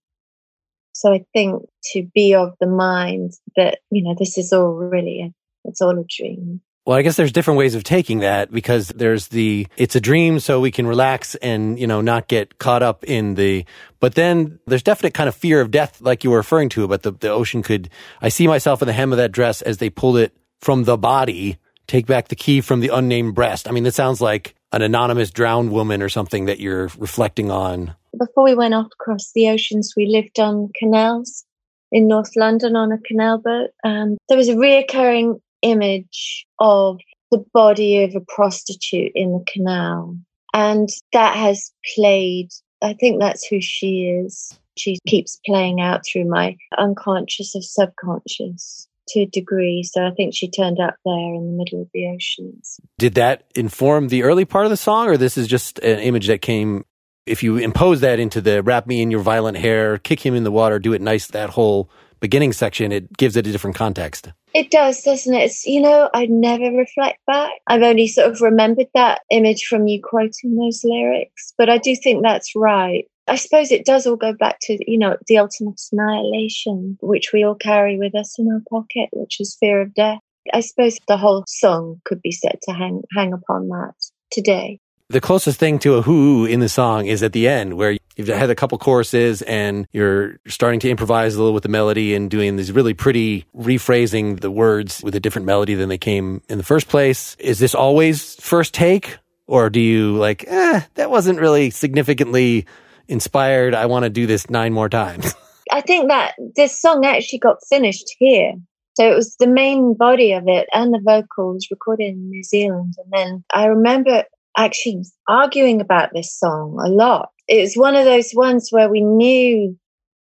So 0.93 1.13
I 1.13 1.25
think 1.33 1.63
to 1.93 2.03
be 2.13 2.33
of 2.35 2.53
the 2.59 2.67
mind 2.67 3.33
that, 3.55 3.79
you 3.91 4.03
know, 4.03 4.15
this 4.17 4.37
is 4.37 4.53
all 4.53 4.73
really, 4.73 5.21
a, 5.21 5.33
it's 5.67 5.81
all 5.81 5.97
a 5.97 6.05
dream. 6.07 6.61
Well, 6.91 6.99
I 6.99 7.03
guess 7.03 7.15
there's 7.15 7.31
different 7.31 7.57
ways 7.57 7.73
of 7.73 7.85
taking 7.85 8.19
that 8.19 8.51
because 8.51 8.89
there's 8.89 9.29
the, 9.29 9.65
it's 9.77 9.95
a 9.95 10.01
dream 10.01 10.41
so 10.41 10.59
we 10.59 10.71
can 10.71 10.85
relax 10.85 11.35
and, 11.35 11.79
you 11.79 11.87
know, 11.87 12.01
not 12.01 12.27
get 12.27 12.57
caught 12.57 12.83
up 12.83 13.05
in 13.05 13.35
the, 13.35 13.63
but 14.01 14.15
then 14.15 14.59
there's 14.67 14.83
definite 14.83 15.13
kind 15.13 15.29
of 15.29 15.33
fear 15.33 15.61
of 15.61 15.71
death, 15.71 16.01
like 16.01 16.25
you 16.25 16.31
were 16.31 16.35
referring 16.35 16.67
to, 16.67 16.85
but 16.89 17.03
the, 17.03 17.13
the 17.13 17.29
ocean 17.29 17.63
could, 17.63 17.89
I 18.21 18.27
see 18.27 18.45
myself 18.45 18.81
in 18.81 18.87
the 18.87 18.93
hem 18.93 19.13
of 19.13 19.17
that 19.19 19.31
dress 19.31 19.61
as 19.61 19.77
they 19.77 19.89
pulled 19.89 20.17
it 20.17 20.35
from 20.59 20.83
the 20.83 20.97
body, 20.97 21.59
take 21.87 22.07
back 22.07 22.27
the 22.27 22.35
key 22.35 22.59
from 22.59 22.81
the 22.81 22.89
unnamed 22.89 23.35
breast. 23.35 23.69
I 23.69 23.71
mean, 23.71 23.85
that 23.85 23.93
sounds 23.93 24.19
like 24.19 24.53
an 24.73 24.81
anonymous 24.81 25.31
drowned 25.31 25.71
woman 25.71 26.01
or 26.01 26.09
something 26.09 26.47
that 26.47 26.59
you're 26.59 26.89
reflecting 26.97 27.49
on 27.49 27.95
before 28.17 28.43
we 28.43 28.53
went 28.53 28.73
off 28.73 28.87
across 28.87 29.31
the 29.33 29.49
oceans, 29.49 29.93
we 29.95 30.05
lived 30.05 30.39
on 30.39 30.69
canals 30.75 31.45
in 31.91 32.07
North 32.07 32.35
London 32.35 32.75
on 32.75 32.91
a 32.91 32.97
canal 32.97 33.37
boat. 33.37 33.69
And 33.83 34.17
there 34.27 34.37
was 34.37 34.49
a 34.49 34.55
reoccurring 34.55 35.39
image 35.61 36.45
of 36.59 36.99
the 37.31 37.43
body 37.53 38.03
of 38.03 38.15
a 38.15 38.21
prostitute 38.21 39.11
in 39.15 39.31
the 39.31 39.45
canal. 39.51 40.17
And 40.53 40.89
that 41.13 41.35
has 41.35 41.71
played, 41.95 42.49
I 42.81 42.93
think 42.93 43.19
that's 43.19 43.45
who 43.45 43.61
she 43.61 44.05
is. 44.05 44.57
She 44.77 44.97
keeps 45.07 45.39
playing 45.45 45.81
out 45.81 46.01
through 46.05 46.25
my 46.25 46.57
unconscious 46.77 47.55
or 47.55 47.61
subconscious 47.61 48.87
to 49.09 49.21
a 49.21 49.25
degree. 49.25 49.83
So 49.83 50.05
I 50.05 50.11
think 50.11 50.33
she 50.33 50.49
turned 50.49 50.79
up 50.79 50.95
there 51.05 51.33
in 51.35 51.45
the 51.47 51.57
middle 51.57 51.81
of 51.81 51.89
the 51.93 52.07
oceans. 52.07 52.79
Did 52.97 53.15
that 53.15 53.43
inform 53.55 54.07
the 54.07 54.23
early 54.23 54.45
part 54.45 54.65
of 54.65 54.69
the 54.69 54.77
song, 54.77 55.07
or 55.07 55.17
this 55.17 55.37
is 55.37 55.47
just 55.47 55.79
an 55.79 55.99
image 55.99 56.27
that 56.27 56.41
came 56.41 56.85
if 57.25 57.43
you 57.43 57.57
impose 57.57 58.01
that 58.01 58.19
into 58.19 58.41
the 58.41 58.63
wrap 58.63 58.87
me 58.87 59.01
in 59.01 59.11
your 59.11 59.21
violent 59.21 59.57
hair, 59.57 59.97
kick 59.97 60.25
him 60.25 60.33
in 60.33 60.43
the 60.43 60.51
water, 60.51 60.79
do 60.79 60.93
it 60.93 61.01
nice, 61.01 61.27
that 61.27 61.51
whole 61.51 61.89
beginning 62.19 62.53
section, 62.53 62.91
it 62.91 63.15
gives 63.15 63.35
it 63.35 63.47
a 63.47 63.51
different 63.51 63.75
context. 63.75 64.31
It 64.53 64.69
does, 64.69 65.01
doesn't 65.01 65.33
it? 65.33 65.43
It's, 65.43 65.65
you 65.65 65.79
know, 65.79 66.09
I'd 66.13 66.29
never 66.29 66.71
reflect 66.75 67.19
back. 67.25 67.51
I've 67.67 67.83
only 67.83 68.07
sort 68.07 68.31
of 68.31 68.41
remembered 68.41 68.87
that 68.93 69.21
image 69.29 69.65
from 69.69 69.87
you 69.87 70.01
quoting 70.03 70.55
those 70.55 70.83
lyrics, 70.83 71.53
but 71.57 71.69
I 71.69 71.77
do 71.77 71.95
think 71.95 72.21
that's 72.21 72.55
right. 72.55 73.05
I 73.27 73.35
suppose 73.35 73.71
it 73.71 73.85
does 73.85 74.05
all 74.05 74.17
go 74.17 74.33
back 74.33 74.57
to, 74.63 74.77
you 74.85 74.97
know, 74.97 75.15
the 75.27 75.37
ultimate 75.37 75.79
annihilation, 75.91 76.97
which 77.01 77.31
we 77.31 77.43
all 77.43 77.55
carry 77.55 77.97
with 77.97 78.13
us 78.15 78.37
in 78.37 78.51
our 78.51 78.61
pocket, 78.69 79.09
which 79.13 79.39
is 79.39 79.55
fear 79.57 79.81
of 79.81 79.93
death. 79.93 80.19
I 80.53 80.59
suppose 80.59 80.97
the 81.07 81.17
whole 81.17 81.45
song 81.47 82.01
could 82.03 82.21
be 82.21 82.31
said 82.31 82.57
to 82.63 82.73
hang, 82.73 83.03
hang 83.15 83.31
upon 83.31 83.69
that 83.69 83.93
today 84.31 84.79
the 85.11 85.21
closest 85.21 85.59
thing 85.59 85.77
to 85.79 85.95
a 85.95 86.01
who 86.01 86.45
in 86.45 86.59
the 86.59 86.69
song 86.69 87.05
is 87.05 87.21
at 87.21 87.33
the 87.33 87.47
end 87.47 87.75
where 87.75 87.97
you've 88.15 88.27
had 88.27 88.49
a 88.49 88.55
couple 88.55 88.77
choruses 88.77 89.41
and 89.43 89.87
you're 89.91 90.37
starting 90.47 90.79
to 90.79 90.89
improvise 90.89 91.35
a 91.35 91.37
little 91.37 91.53
with 91.53 91.63
the 91.63 91.69
melody 91.69 92.15
and 92.15 92.31
doing 92.31 92.55
these 92.55 92.71
really 92.71 92.93
pretty 92.93 93.45
rephrasing 93.55 94.39
the 94.39 94.49
words 94.49 95.01
with 95.03 95.13
a 95.15 95.19
different 95.19 95.45
melody 95.45 95.73
than 95.73 95.89
they 95.89 95.97
came 95.97 96.41
in 96.49 96.57
the 96.57 96.63
first 96.63 96.87
place. 96.87 97.35
Is 97.39 97.59
this 97.59 97.75
always 97.75 98.35
first 98.35 98.73
take? 98.73 99.17
Or 99.47 99.69
do 99.69 99.81
you 99.81 100.15
like, 100.15 100.45
eh, 100.47 100.81
that 100.95 101.11
wasn't 101.11 101.39
really 101.39 101.71
significantly 101.71 102.65
inspired. 103.07 103.75
I 103.75 103.87
want 103.87 104.03
to 104.03 104.09
do 104.09 104.25
this 104.25 104.49
nine 104.49 104.71
more 104.71 104.87
times. 104.87 105.35
I 105.71 105.81
think 105.81 106.07
that 106.09 106.35
this 106.55 106.79
song 106.79 107.05
actually 107.05 107.39
got 107.39 107.57
finished 107.69 108.15
here. 108.17 108.53
So 108.93 109.09
it 109.09 109.15
was 109.15 109.35
the 109.39 109.47
main 109.47 109.95
body 109.95 110.33
of 110.33 110.43
it 110.47 110.67
and 110.73 110.93
the 110.93 111.01
vocals 111.03 111.67
recorded 111.71 112.09
in 112.09 112.29
New 112.29 112.43
Zealand. 112.43 112.95
And 112.97 113.11
then 113.11 113.43
I 113.53 113.65
remember 113.65 114.23
actually 114.57 115.03
arguing 115.27 115.81
about 115.81 116.09
this 116.13 116.33
song 116.37 116.77
a 116.83 116.89
lot. 116.89 117.29
It 117.47 117.61
was 117.61 117.75
one 117.75 117.95
of 117.95 118.05
those 118.05 118.31
ones 118.33 118.69
where 118.71 118.89
we 118.89 119.01
knew 119.01 119.77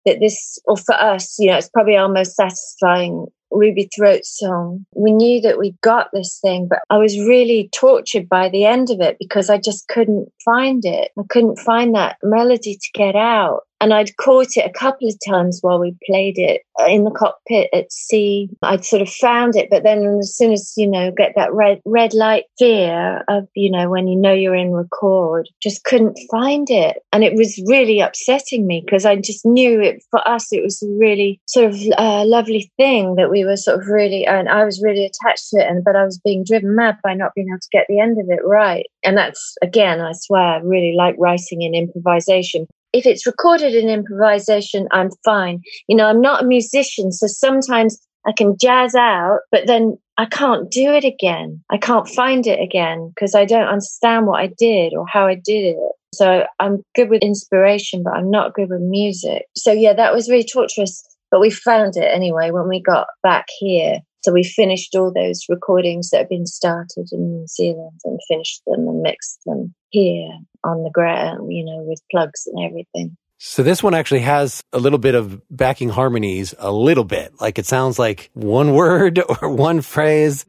that 0.07 0.21
this, 0.21 0.59
or 0.65 0.77
for 0.77 0.95
us, 0.95 1.37
you 1.39 1.49
know, 1.51 1.57
it's 1.57 1.69
probably 1.69 1.97
our 1.97 2.09
most 2.09 2.35
satisfying 2.35 3.27
Ruby 3.51 3.89
Throat 3.95 4.25
song. 4.25 4.85
We 4.95 5.13
knew 5.13 5.41
that 5.43 5.59
we 5.59 5.75
got 5.83 6.09
this 6.13 6.39
thing, 6.41 6.69
but 6.69 6.81
I 6.91 6.99
was 6.99 7.19
really 7.19 7.71
tortured 7.75 8.29
by 8.29 8.49
the 8.49 8.65
end 8.65 8.91
of 8.91 9.01
it 9.01 9.17
because 9.19 9.51
I 9.51 9.59
just 9.59 9.89
couldn't 9.89 10.29
find 10.45 10.85
it. 10.85 11.11
I 11.19 11.23
couldn't 11.29 11.59
find 11.59 11.95
that 11.95 12.19
melody 12.23 12.75
to 12.75 12.89
get 12.95 13.17
out. 13.17 13.63
And 13.81 13.95
I'd 13.95 14.17
caught 14.17 14.57
it 14.57 14.67
a 14.67 14.79
couple 14.79 15.09
of 15.09 15.15
times 15.27 15.59
while 15.61 15.79
we 15.79 15.97
played 16.07 16.39
it 16.39 16.63
in 16.89 17.05
the 17.05 17.11
cockpit 17.11 17.69
at 17.73 17.93
sea. 17.93 18.49
I'd 18.63 18.85
sort 18.85 19.03
of 19.03 19.09
found 19.09 19.57
it, 19.57 19.69
but 19.71 19.83
then 19.85 20.19
as 20.21 20.37
soon 20.37 20.53
as, 20.53 20.73
you 20.77 20.87
know, 20.87 21.13
get 21.17 21.33
that 21.37 21.53
red, 21.53 21.81
red 21.85 22.15
light 22.15 22.45
fear 22.59 23.25
of, 23.29 23.49
you 23.55 23.71
know, 23.71 23.89
when 23.89 24.09
you 24.09 24.17
know 24.17 24.33
you're 24.33 24.55
in 24.55 24.73
record, 24.73 25.49
just 25.63 25.85
couldn't 25.85 26.19
find 26.31 26.69
it. 26.71 26.99
And 27.13 27.23
it 27.23 27.35
was 27.35 27.63
really 27.67 28.01
upsetting 28.01 28.67
me 28.67 28.83
because 28.85 29.05
I 29.05 29.17
just 29.17 29.47
knew 29.47 29.81
it 29.81 30.03
for 30.11 30.27
us, 30.29 30.53
it 30.53 30.63
was 30.63 30.83
a 30.83 30.89
really 30.99 31.41
sort 31.47 31.73
of 31.73 31.77
uh, 31.97 32.25
lovely 32.25 32.71
thing 32.77 33.15
that 33.17 33.31
we 33.31 33.45
were 33.45 33.57
sort 33.57 33.81
of 33.81 33.87
really, 33.87 34.27
and 34.27 34.49
I 34.49 34.65
was 34.65 34.83
really 34.83 35.05
attached 35.05 35.51
to 35.51 35.61
it. 35.61 35.69
And, 35.69 35.85
but 35.85 35.97
I 35.97 36.05
was 36.05 36.19
being 36.19 36.45
driven 36.45 36.75
mad 36.75 36.99
by 37.03 37.15
not 37.15 37.33
being 37.35 37.49
able 37.49 37.61
to 37.61 37.69
get 37.71 37.87
the 37.89 38.01
end 38.01 38.19
of 38.19 38.27
it 38.29 38.41
right. 38.45 38.87
And 39.05 39.17
that's, 39.17 39.57
again, 39.63 40.01
I 40.01 40.13
swear, 40.15 40.43
I 40.43 40.59
really 40.59 40.95
like 40.97 41.15
writing 41.19 41.63
in 41.63 41.75
improvisation 41.75 42.67
if 42.93 43.07
it's 43.07 43.27
recorded 43.27 43.75
in 43.75 43.89
improvisation, 43.89 44.89
I'm 44.93 45.11
fine. 45.25 45.61
You 45.89 45.97
know, 45.97 46.07
I'm 46.07 46.21
not 46.21 46.43
a 46.43 46.47
musician, 46.47 47.13
so 47.13 47.27
sometimes 47.27 47.99
I 48.27 48.33
can 48.37 48.57
jazz 48.61 48.95
out, 48.95 49.41
but 49.51 49.67
then 49.67 49.99
I 50.17 50.27
can't 50.27 50.71
do 50.71 50.93
it 50.93 51.05
again. 51.05 51.63
I 51.71 51.79
can't 51.79 52.09
find 52.09 52.47
it 52.47 52.61
again 52.61 53.13
because 53.15 53.35
I 53.35 53.45
don't 53.45 53.69
understand 53.69 54.27
what 54.27 54.41
I 54.41 54.49
did 54.59 54.93
or 54.95 55.07
how 55.07 55.27
I 55.27 55.35
did 55.35 55.77
it. 55.77 55.93
So 56.15 56.45
I'm 56.59 56.83
good 56.95 57.11
with 57.11 57.23
inspiration, 57.23 58.03
but 58.03 58.15
I'm 58.15 58.31
not 58.31 58.55
good 58.55 58.71
with 58.71 58.81
music. 58.81 59.45
So 59.57 59.73
yeah, 59.73 59.93
that 59.93 60.13
was 60.13 60.29
really 60.29 60.45
torturous, 60.45 61.03
but 61.31 61.41
we 61.41 61.51
found 61.51 61.97
it 61.97 62.11
anyway 62.13 62.51
when 62.51 62.69
we 62.69 62.83
got 62.83 63.07
back 63.23 63.47
here. 63.59 64.01
So 64.25 64.33
we 64.33 64.43
finished 64.43 64.97
all 64.97 65.13
those 65.13 65.45
recordings 65.49 66.11
that 66.11 66.19
had 66.19 66.29
been 66.29 66.47
started 66.47 67.09
in 67.13 67.31
New 67.31 67.47
Zealand 67.47 68.01
and 68.05 68.19
finished 68.29 68.63
them 68.67 68.89
and 68.89 69.01
mixed 69.01 69.39
them 69.47 69.75
here 69.91 70.31
on 70.69 70.85
the 70.85 70.91
ground, 70.91 71.53
you 71.53 71.65
know, 71.65 71.79
with 71.79 72.01
plugs 72.11 72.47
and 72.47 72.65
everything. 72.65 73.17
So 73.39 73.63
this 73.63 73.83
one 73.83 73.95
actually 73.95 74.21
has 74.21 74.65
a 74.73 74.81
little 74.81 74.99
bit 74.99 75.15
of 75.15 75.41
backing 75.49 75.91
harmonies, 75.91 76.55
a 76.59 76.73
little 76.73 77.05
bit. 77.05 77.41
Like 77.41 77.59
it 77.59 77.67
sounds 77.67 77.99
like 77.99 78.31
one 78.35 78.75
word 78.75 79.21
or 79.29 79.49
one 79.49 79.81
phrase. 79.81 80.45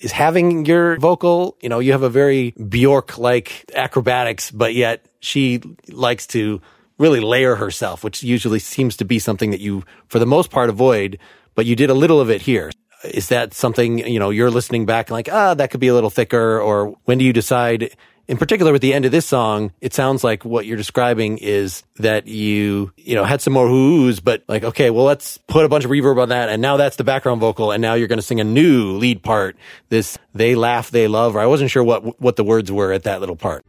Is 0.00 0.10
having 0.10 0.66
your 0.66 0.96
vocal, 0.98 1.56
you 1.60 1.68
know, 1.68 1.78
you 1.78 1.92
have 1.92 2.02
a 2.02 2.10
very 2.10 2.50
Bjork 2.50 3.18
like 3.18 3.64
acrobatics, 3.74 4.50
but 4.50 4.74
yet 4.74 5.04
she 5.20 5.62
likes 5.88 6.26
to 6.28 6.60
really 6.98 7.20
layer 7.20 7.54
herself, 7.54 8.02
which 8.02 8.24
usually 8.24 8.58
seems 8.58 8.96
to 8.96 9.04
be 9.04 9.20
something 9.20 9.52
that 9.52 9.60
you, 9.60 9.84
for 10.08 10.18
the 10.18 10.26
most 10.26 10.50
part, 10.50 10.68
avoid, 10.68 11.18
but 11.54 11.66
you 11.66 11.76
did 11.76 11.90
a 11.90 11.94
little 11.94 12.20
of 12.20 12.30
it 12.30 12.42
here. 12.42 12.72
Is 13.04 13.28
that 13.28 13.54
something, 13.54 13.98
you 13.98 14.18
know, 14.18 14.30
you're 14.30 14.50
listening 14.50 14.86
back 14.86 15.10
like, 15.10 15.28
ah, 15.30 15.54
that 15.54 15.70
could 15.70 15.80
be 15.80 15.88
a 15.88 15.94
little 15.94 16.10
thicker? 16.10 16.60
Or 16.60 16.96
when 17.04 17.18
do 17.18 17.24
you 17.24 17.32
decide, 17.32 17.96
in 18.28 18.36
particular 18.36 18.72
with 18.72 18.82
the 18.82 18.94
end 18.94 19.04
of 19.04 19.10
this 19.10 19.26
song, 19.26 19.72
it 19.80 19.92
sounds 19.92 20.22
like 20.22 20.44
what 20.44 20.66
you're 20.66 20.76
describing 20.76 21.38
is 21.38 21.82
that 21.96 22.26
you, 22.26 22.92
you 22.96 23.14
know, 23.14 23.24
had 23.24 23.40
some 23.40 23.52
more 23.52 23.68
whoos, 23.68 24.20
but 24.20 24.44
like, 24.48 24.62
okay, 24.64 24.90
well, 24.90 25.04
let's 25.04 25.38
put 25.38 25.64
a 25.64 25.68
bunch 25.68 25.84
of 25.84 25.90
reverb 25.90 26.20
on 26.20 26.28
that. 26.28 26.48
And 26.48 26.62
now 26.62 26.76
that's 26.76 26.96
the 26.96 27.04
background 27.04 27.40
vocal. 27.40 27.72
And 27.72 27.82
now 27.82 27.94
you're 27.94 28.08
going 28.08 28.18
to 28.18 28.26
sing 28.26 28.40
a 28.40 28.44
new 28.44 28.92
lead 28.92 29.22
part. 29.22 29.56
This, 29.88 30.18
they 30.34 30.54
laugh, 30.54 30.90
they 30.90 31.08
love, 31.08 31.34
or 31.36 31.40
I 31.40 31.46
wasn't 31.46 31.70
sure 31.70 31.82
what, 31.82 32.20
what 32.20 32.36
the 32.36 32.44
words 32.44 32.70
were 32.70 32.92
at 32.92 33.02
that 33.04 33.20
little 33.20 33.36
part. 33.36 33.64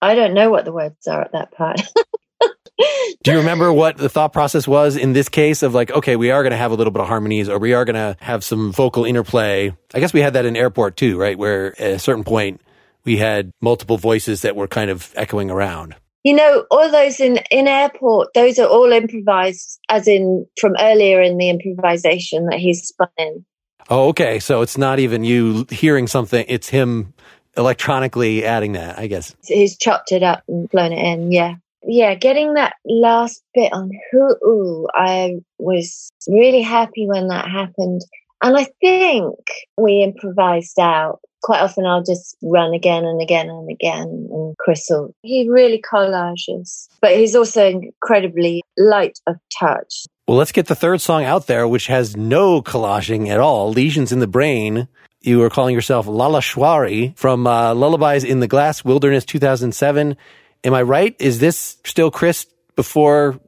I 0.00 0.14
don't 0.14 0.34
know 0.34 0.50
what 0.50 0.64
the 0.64 0.72
words 0.72 1.06
are 1.06 1.22
at 1.22 1.32
that 1.32 1.52
part. 1.52 1.80
Do 3.24 3.32
you 3.32 3.38
remember 3.38 3.72
what 3.72 3.96
the 3.96 4.08
thought 4.08 4.32
process 4.32 4.68
was 4.68 4.96
in 4.96 5.12
this 5.12 5.28
case 5.28 5.64
of 5.64 5.74
like, 5.74 5.90
okay, 5.90 6.14
we 6.14 6.30
are 6.30 6.42
going 6.42 6.52
to 6.52 6.56
have 6.56 6.70
a 6.70 6.74
little 6.76 6.92
bit 6.92 7.00
of 7.00 7.08
harmonies 7.08 7.48
or 7.48 7.58
we 7.58 7.72
are 7.72 7.84
going 7.84 7.96
to 7.96 8.16
have 8.20 8.44
some 8.44 8.72
vocal 8.72 9.04
interplay? 9.04 9.74
I 9.92 10.00
guess 10.00 10.12
we 10.12 10.20
had 10.20 10.34
that 10.34 10.46
in 10.46 10.56
airport 10.56 10.96
too, 10.96 11.18
right? 11.18 11.36
Where 11.36 11.78
at 11.80 11.92
a 11.92 11.98
certain 11.98 12.22
point 12.22 12.60
we 13.04 13.16
had 13.16 13.52
multiple 13.60 13.98
voices 13.98 14.42
that 14.42 14.54
were 14.54 14.68
kind 14.68 14.90
of 14.90 15.12
echoing 15.16 15.50
around. 15.50 15.96
You 16.22 16.34
know, 16.34 16.64
all 16.70 16.90
those 16.90 17.20
in, 17.20 17.40
in 17.50 17.66
airport, 17.66 18.34
those 18.34 18.58
are 18.58 18.68
all 18.68 18.92
improvised, 18.92 19.80
as 19.88 20.06
in 20.06 20.46
from 20.60 20.74
earlier 20.78 21.20
in 21.20 21.38
the 21.38 21.48
improvisation 21.48 22.46
that 22.46 22.60
he's 22.60 22.86
spun 22.86 23.08
in. 23.16 23.44
Oh, 23.90 24.08
okay. 24.08 24.38
So 24.38 24.60
it's 24.60 24.76
not 24.76 24.98
even 24.98 25.24
you 25.24 25.66
hearing 25.70 26.06
something, 26.06 26.44
it's 26.48 26.68
him 26.68 27.14
electronically 27.58 28.44
adding 28.44 28.72
that, 28.72 28.98
I 28.98 29.08
guess. 29.08 29.34
He's 29.44 29.76
chopped 29.76 30.12
it 30.12 30.22
up 30.22 30.44
and 30.48 30.70
blown 30.70 30.92
it 30.92 31.04
in, 31.04 31.32
yeah. 31.32 31.56
Yeah, 31.82 32.14
getting 32.14 32.54
that 32.54 32.74
last 32.84 33.42
bit 33.54 33.72
on 33.72 33.90
Hu'u, 34.12 34.86
I 34.94 35.36
was 35.58 36.10
really 36.28 36.62
happy 36.62 37.06
when 37.06 37.28
that 37.28 37.48
happened. 37.48 38.02
And 38.42 38.56
I 38.56 38.66
think 38.80 39.34
we 39.76 40.02
improvised 40.02 40.78
out. 40.78 41.20
Quite 41.42 41.60
often 41.60 41.86
I'll 41.86 42.02
just 42.02 42.36
run 42.42 42.74
again 42.74 43.04
and 43.04 43.22
again 43.22 43.48
and 43.48 43.70
again. 43.70 44.28
And 44.30 44.56
Crystal, 44.58 45.14
he 45.22 45.48
really 45.48 45.80
collages, 45.80 46.88
but 47.00 47.16
he's 47.16 47.36
also 47.36 47.68
incredibly 47.68 48.62
light 48.76 49.18
of 49.26 49.36
touch. 49.58 50.04
Well, 50.26 50.36
let's 50.36 50.52
get 50.52 50.66
the 50.66 50.74
third 50.74 51.00
song 51.00 51.24
out 51.24 51.46
there, 51.46 51.66
which 51.66 51.86
has 51.86 52.16
no 52.16 52.60
collaging 52.60 53.28
at 53.28 53.40
all. 53.40 53.70
Lesions 53.70 54.12
in 54.12 54.18
the 54.18 54.26
Brain. 54.26 54.88
You 55.28 55.40
were 55.40 55.50
calling 55.50 55.74
yourself 55.74 56.06
Lalleshwari 56.06 57.14
from 57.14 57.46
uh, 57.46 57.74
Lullabies 57.74 58.24
in 58.24 58.40
the 58.40 58.48
Glass 58.48 58.82
Wilderness 58.82 59.26
2007. 59.26 60.16
Am 60.64 60.74
I 60.74 60.80
right? 60.80 61.14
Is 61.18 61.38
this 61.38 61.76
still 61.84 62.10
Chris 62.10 62.46
before? 62.76 63.38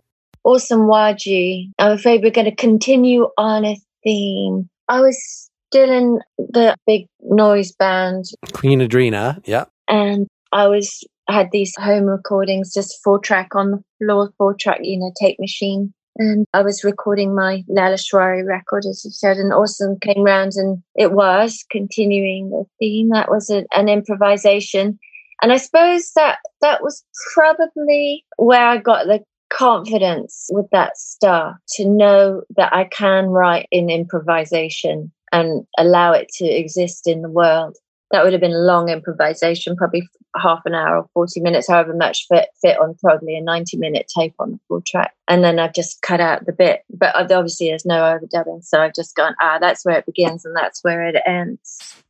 Orson 0.44 0.80
Wajih. 0.80 1.70
I'm 1.78 1.92
afraid 1.92 2.22
we're 2.22 2.32
going 2.32 2.50
to 2.50 2.54
continue 2.54 3.28
on 3.38 3.64
a 3.64 3.78
theme. 4.04 4.68
I 4.88 5.00
was 5.00 5.48
still 5.70 5.90
in 5.90 6.18
the 6.36 6.76
big 6.86 7.06
noise 7.22 7.72
band. 7.72 8.26
Queenadreena, 8.48 9.40
yeah. 9.46 9.64
And 9.88 10.28
I 10.52 10.68
was 10.68 11.02
had 11.30 11.48
these 11.50 11.72
home 11.78 12.04
recordings, 12.04 12.74
just 12.74 12.98
four 13.02 13.20
track 13.20 13.54
on 13.54 13.70
the 13.70 13.82
floor, 13.98 14.32
four 14.36 14.52
track, 14.52 14.80
you 14.82 14.98
know, 14.98 15.12
tape 15.18 15.38
machine. 15.40 15.94
And 16.20 16.44
I 16.52 16.60
was 16.60 16.84
recording 16.84 17.34
my 17.34 17.64
Lalleshwari 17.66 18.46
record, 18.46 18.84
as 18.84 19.02
you 19.06 19.10
said, 19.10 19.38
and 19.38 19.54
Orson 19.54 19.96
came 20.02 20.22
round 20.22 20.52
and 20.54 20.82
it 20.94 21.12
was 21.12 21.64
continuing 21.70 22.50
the 22.50 22.66
theme. 22.78 23.08
That 23.08 23.30
was 23.30 23.48
a, 23.48 23.64
an 23.74 23.88
improvisation. 23.88 24.98
And 25.40 25.50
I 25.50 25.56
suppose 25.56 26.12
that 26.16 26.40
that 26.60 26.82
was 26.82 27.02
probably 27.32 28.26
where 28.36 28.66
I 28.66 28.76
got 28.76 29.06
the 29.06 29.20
confidence 29.48 30.50
with 30.50 30.66
that 30.72 30.98
stuff 30.98 31.56
to 31.76 31.88
know 31.88 32.42
that 32.54 32.74
I 32.74 32.84
can 32.84 33.28
write 33.28 33.66
in 33.70 33.88
improvisation 33.88 35.10
and 35.32 35.66
allow 35.78 36.12
it 36.12 36.28
to 36.34 36.44
exist 36.44 37.06
in 37.06 37.22
the 37.22 37.30
world 37.30 37.78
that 38.10 38.24
would 38.24 38.32
have 38.32 38.40
been 38.40 38.66
long 38.66 38.88
improvisation, 38.88 39.76
probably 39.76 40.08
half 40.36 40.60
an 40.64 40.74
hour 40.74 40.98
or 40.98 41.06
40 41.14 41.40
minutes, 41.40 41.68
however 41.68 41.94
much 41.94 42.26
fit, 42.28 42.48
fit 42.60 42.78
on 42.78 42.96
probably 43.00 43.36
a 43.36 43.40
90 43.40 43.76
minute 43.76 44.10
tape 44.14 44.34
on 44.38 44.52
the 44.52 44.58
full 44.68 44.82
track. 44.82 45.14
And 45.28 45.44
then 45.44 45.58
I've 45.58 45.74
just 45.74 46.02
cut 46.02 46.20
out 46.20 46.46
the 46.46 46.52
bit. 46.52 46.82
But 46.90 47.14
obviously 47.14 47.68
there's 47.68 47.86
no 47.86 48.00
overdubbing. 48.02 48.64
So 48.64 48.80
I've 48.80 48.94
just 48.94 49.14
gone, 49.14 49.34
ah, 49.40 49.58
that's 49.60 49.84
where 49.84 49.98
it 49.98 50.06
begins 50.06 50.44
and 50.44 50.56
that's 50.56 50.82
where 50.82 51.06
it 51.06 51.16
ends. 51.26 52.02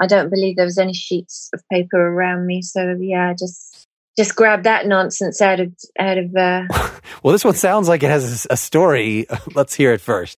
I 0.00 0.06
don't 0.06 0.30
believe 0.30 0.56
there 0.56 0.64
was 0.64 0.78
any 0.78 0.94
sheets 0.94 1.50
of 1.52 1.62
paper 1.72 1.98
around 1.98 2.46
me. 2.46 2.62
So 2.62 2.96
yeah, 3.00 3.34
just 3.36 3.86
just 4.16 4.34
grab 4.34 4.64
that 4.64 4.86
nonsense 4.86 5.40
out 5.40 5.60
of 5.60 5.72
out 5.98 6.18
of 6.18 6.34
uh 6.34 6.64
well 7.22 7.30
this 7.30 7.44
one 7.44 7.54
sounds 7.54 7.88
like 7.88 8.02
it 8.02 8.10
has 8.10 8.48
a 8.50 8.56
story 8.56 9.26
let's 9.54 9.74
hear 9.74 9.92
it 9.92 10.00
first 10.00 10.36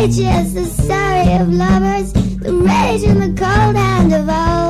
loud 0.00 0.16
lovers, 1.48 2.12
the 2.12 2.52
rage 2.54 3.02
and 3.02 3.20
the 3.20 3.26
cold 3.26 3.38
fell 3.38 3.72
down 3.74 4.08
behind. 4.08 4.69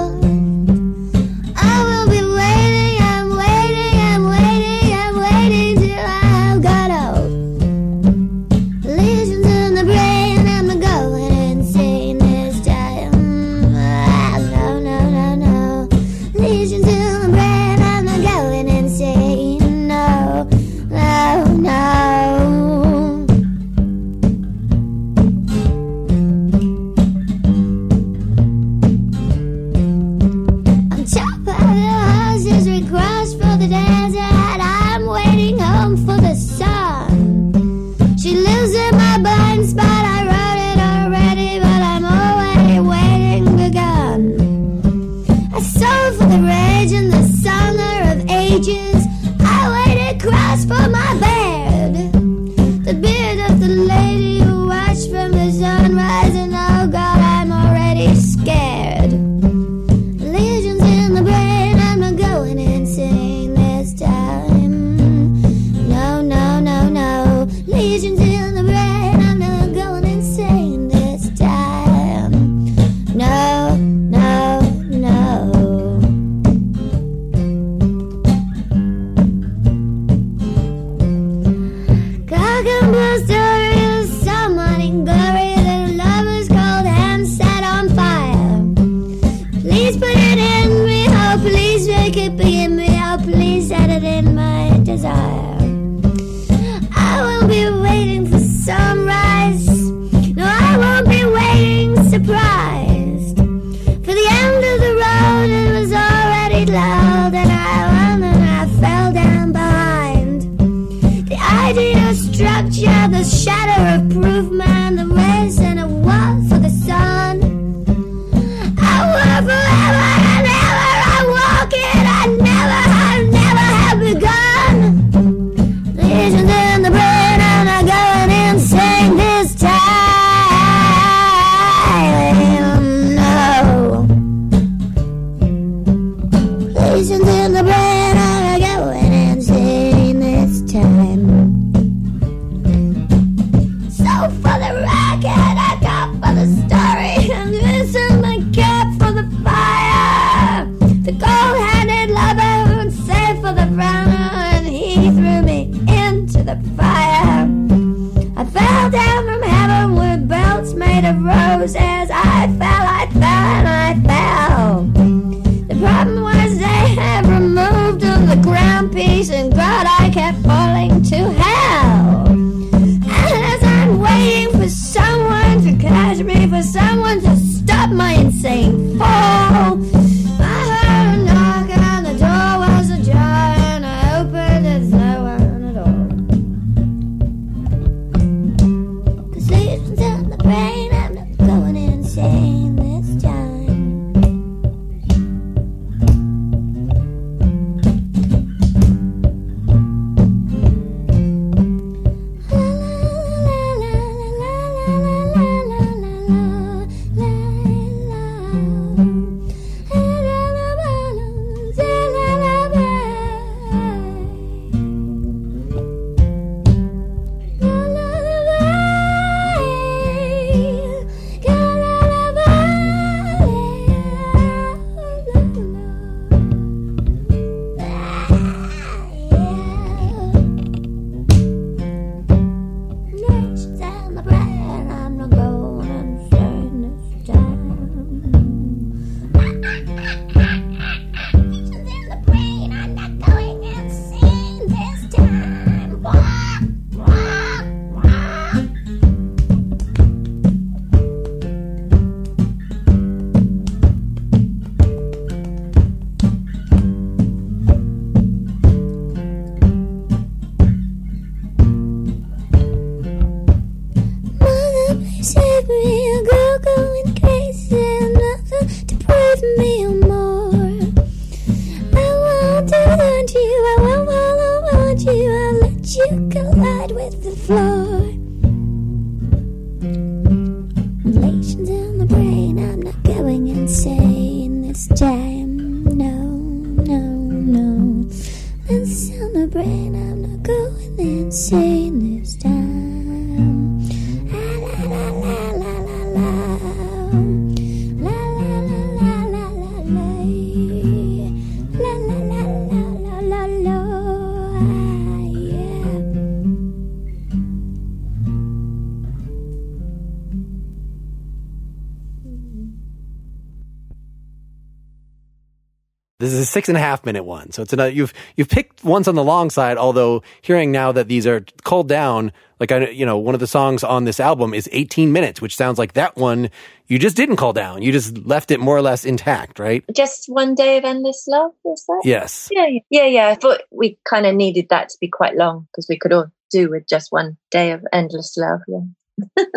Six 316.60 316.68
and 316.68 316.76
a 316.76 316.80
half 316.80 317.06
minute 317.06 317.24
one. 317.24 317.50
So 317.52 317.62
it's 317.62 317.72
another, 317.72 317.90
you've, 317.90 318.12
you've 318.36 318.50
picked 318.50 318.84
ones 318.84 319.08
on 319.08 319.14
the 319.14 319.24
long 319.24 319.48
side, 319.48 319.78
although 319.78 320.22
hearing 320.42 320.70
now 320.70 320.92
that 320.92 321.08
these 321.08 321.26
are 321.26 321.42
called 321.64 321.88
down, 321.88 322.32
like 322.58 322.70
I, 322.70 322.90
you 322.90 323.06
know, 323.06 323.16
one 323.16 323.32
of 323.32 323.40
the 323.40 323.46
songs 323.46 323.82
on 323.82 324.04
this 324.04 324.20
album 324.20 324.52
is 324.52 324.68
18 324.70 325.10
minutes, 325.10 325.40
which 325.40 325.56
sounds 325.56 325.78
like 325.78 325.94
that 325.94 326.16
one 326.16 326.50
you 326.86 326.98
just 326.98 327.16
didn't 327.16 327.36
call 327.36 327.54
down. 327.54 327.80
You 327.80 327.92
just 327.92 328.18
left 328.26 328.50
it 328.50 328.60
more 328.60 328.76
or 328.76 328.82
less 328.82 329.06
intact, 329.06 329.58
right? 329.58 329.82
Just 329.94 330.24
one 330.26 330.54
day 330.54 330.76
of 330.76 330.84
endless 330.84 331.24
love, 331.26 331.52
was 331.62 331.82
that? 331.86 332.02
Yes. 332.04 332.50
Yeah, 332.50 332.66
yeah, 332.66 332.80
yeah. 332.90 333.06
yeah. 333.06 333.28
I 333.28 333.36
thought 333.36 333.62
we 333.70 333.96
kind 334.06 334.26
of 334.26 334.34
needed 334.34 334.66
that 334.68 334.90
to 334.90 334.98
be 335.00 335.08
quite 335.08 335.36
long 335.36 335.66
because 335.70 335.86
we 335.88 335.98
could 335.98 336.12
all 336.12 336.26
do 336.50 336.68
with 336.68 336.86
just 336.86 337.10
one 337.10 337.38
day 337.50 337.70
of 337.70 337.86
endless 337.90 338.36
love. 338.36 338.60
Yeah. 338.68 339.44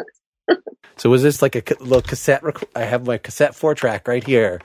So 0.97 1.09
was 1.09 1.23
this 1.23 1.41
like 1.41 1.55
a 1.55 1.63
little 1.83 2.01
cassette? 2.01 2.43
Rec- 2.43 2.69
I 2.75 2.81
have 2.81 3.07
my 3.07 3.17
cassette 3.17 3.55
four 3.55 3.73
track 3.75 4.07
right 4.07 4.23
here. 4.23 4.61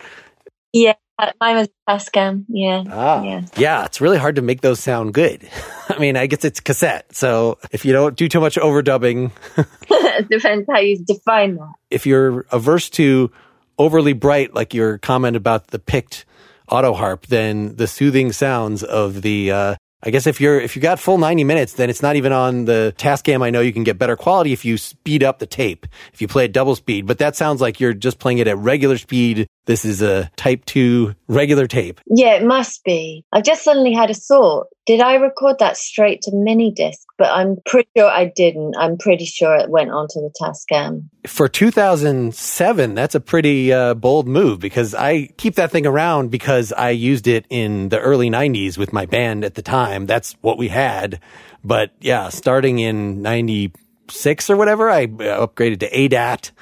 Yeah, 0.73 0.95
mine 1.41 1.57
was 1.57 1.69
Tascam. 1.89 2.45
Yeah, 2.49 2.85
Ah, 2.91 3.23
yeah. 3.23 3.43
yeah. 3.57 3.85
It's 3.85 4.01
really 4.01 4.19
hard 4.19 4.37
to 4.37 4.43
make 4.43 4.61
those 4.61 4.81
sound 4.81 5.15
good. 5.15 5.49
I 5.89 5.99
mean, 5.99 6.17
I 6.17 6.27
guess 6.27 6.45
it's 6.45 6.61
cassette. 6.61 7.15
So 7.15 7.59
if 7.73 7.85
you 7.85 7.93
don't 7.93 8.17
do 8.17 8.29
too 8.29 8.41
much 8.41 8.57
overdubbing, 8.57 9.31
Depends 10.31 10.67
how 10.71 10.79
you 10.79 10.99
define 11.05 11.57
that. 11.57 11.73
if 11.91 12.07
you're 12.07 12.47
averse 12.51 12.91
to 12.91 13.31
overly 13.79 14.13
bright, 14.13 14.55
like 14.55 14.75
your 14.75 14.99
comment 14.99 15.37
about 15.37 15.69
the 15.69 15.79
picked 15.79 16.25
auto 16.69 16.93
harp, 16.93 17.27
then 17.27 17.77
the 17.77 17.87
soothing 17.87 18.33
sounds 18.33 18.83
of 18.83 19.23
the, 19.23 19.51
uh, 19.51 19.75
I 20.03 20.11
guess 20.11 20.27
if 20.27 20.41
you're, 20.41 20.61
if 20.61 20.77
you 20.77 20.83
got 20.83 21.01
full 21.01 21.19
90 21.19 21.43
minutes, 21.45 21.73
then 21.75 21.89
it's 21.91 22.03
not 22.03 22.17
even 22.17 22.33
on 22.33 22.67
the 22.67 22.95
Tascam. 22.99 23.43
I 23.43 23.51
know 23.51 23.61
you 23.61 23.73
can 23.73 23.85
get 23.85 23.99
better 23.99 24.17
quality 24.17 24.53
if 24.53 24.65
you 24.65 24.77
speed 24.77 25.23
up 25.25 25.39
the 25.39 25.47
tape, 25.47 25.87
if 26.13 26.21
you 26.21 26.29
play 26.29 26.45
at 26.45 26.53
double 26.53 26.77
speed, 26.77 27.07
but 27.07 27.19
that 27.19 27.35
sounds 27.37 27.61
like 27.61 27.81
you're 27.81 27.95
just 27.95 28.19
playing 28.19 28.39
it 28.39 28.47
at 28.49 28.59
regular 28.59 28.99
speed. 28.99 29.47
This 29.69 29.85
is 29.85 30.01
a 30.01 30.31
type 30.37 30.65
two 30.65 31.15
regular 31.29 31.67
tape. 31.67 32.01
Yeah, 32.07 32.37
it 32.37 32.43
must 32.43 32.83
be. 32.85 33.27
I 33.31 33.43
just 33.43 33.63
suddenly 33.63 33.93
had 33.93 34.09
a 34.09 34.15
thought. 34.15 34.69
Did 34.87 35.03
I 35.03 35.17
record 35.17 35.59
that 35.59 35.77
straight 35.77 36.23
to 36.23 36.31
mini 36.35 36.73
disc? 36.73 37.07
But 37.19 37.33
I'm 37.33 37.59
pretty 37.67 37.91
sure 37.95 38.09
I 38.09 38.33
didn't. 38.35 38.77
I'm 38.79 38.97
pretty 38.97 39.27
sure 39.27 39.55
it 39.57 39.69
went 39.69 39.91
onto 39.91 40.21
the 40.21 40.33
Tascam. 40.41 41.11
For 41.27 41.49
2007, 41.49 42.95
that's 42.95 43.15
a 43.15 43.21
pretty 43.21 43.71
uh, 43.71 43.93
bold 43.93 44.27
move 44.27 44.59
because 44.59 44.95
I 44.95 45.27
keep 45.37 45.57
that 45.57 45.71
thing 45.71 45.85
around 45.87 46.31
because 46.31 46.73
I 46.73 46.89
used 46.89 47.27
it 47.27 47.45
in 47.51 47.91
the 47.91 48.01
early 48.01 48.31
90s 48.31 48.79
with 48.79 48.95
my 48.95 49.05
band 49.05 49.45
at 49.45 49.55
the 49.55 49.61
time. 49.61 50.07
That's 50.07 50.33
what 50.41 50.57
we 50.57 50.69
had. 50.69 51.21
But 51.63 51.91
yeah, 52.01 52.31
starting 52.31 52.79
in 52.79 53.21
96 53.21 54.49
or 54.49 54.57
whatever, 54.57 54.89
I 54.89 55.05
uh, 55.05 55.47
upgraded 55.47 55.81
to 55.81 55.91
ADAT 55.91 56.53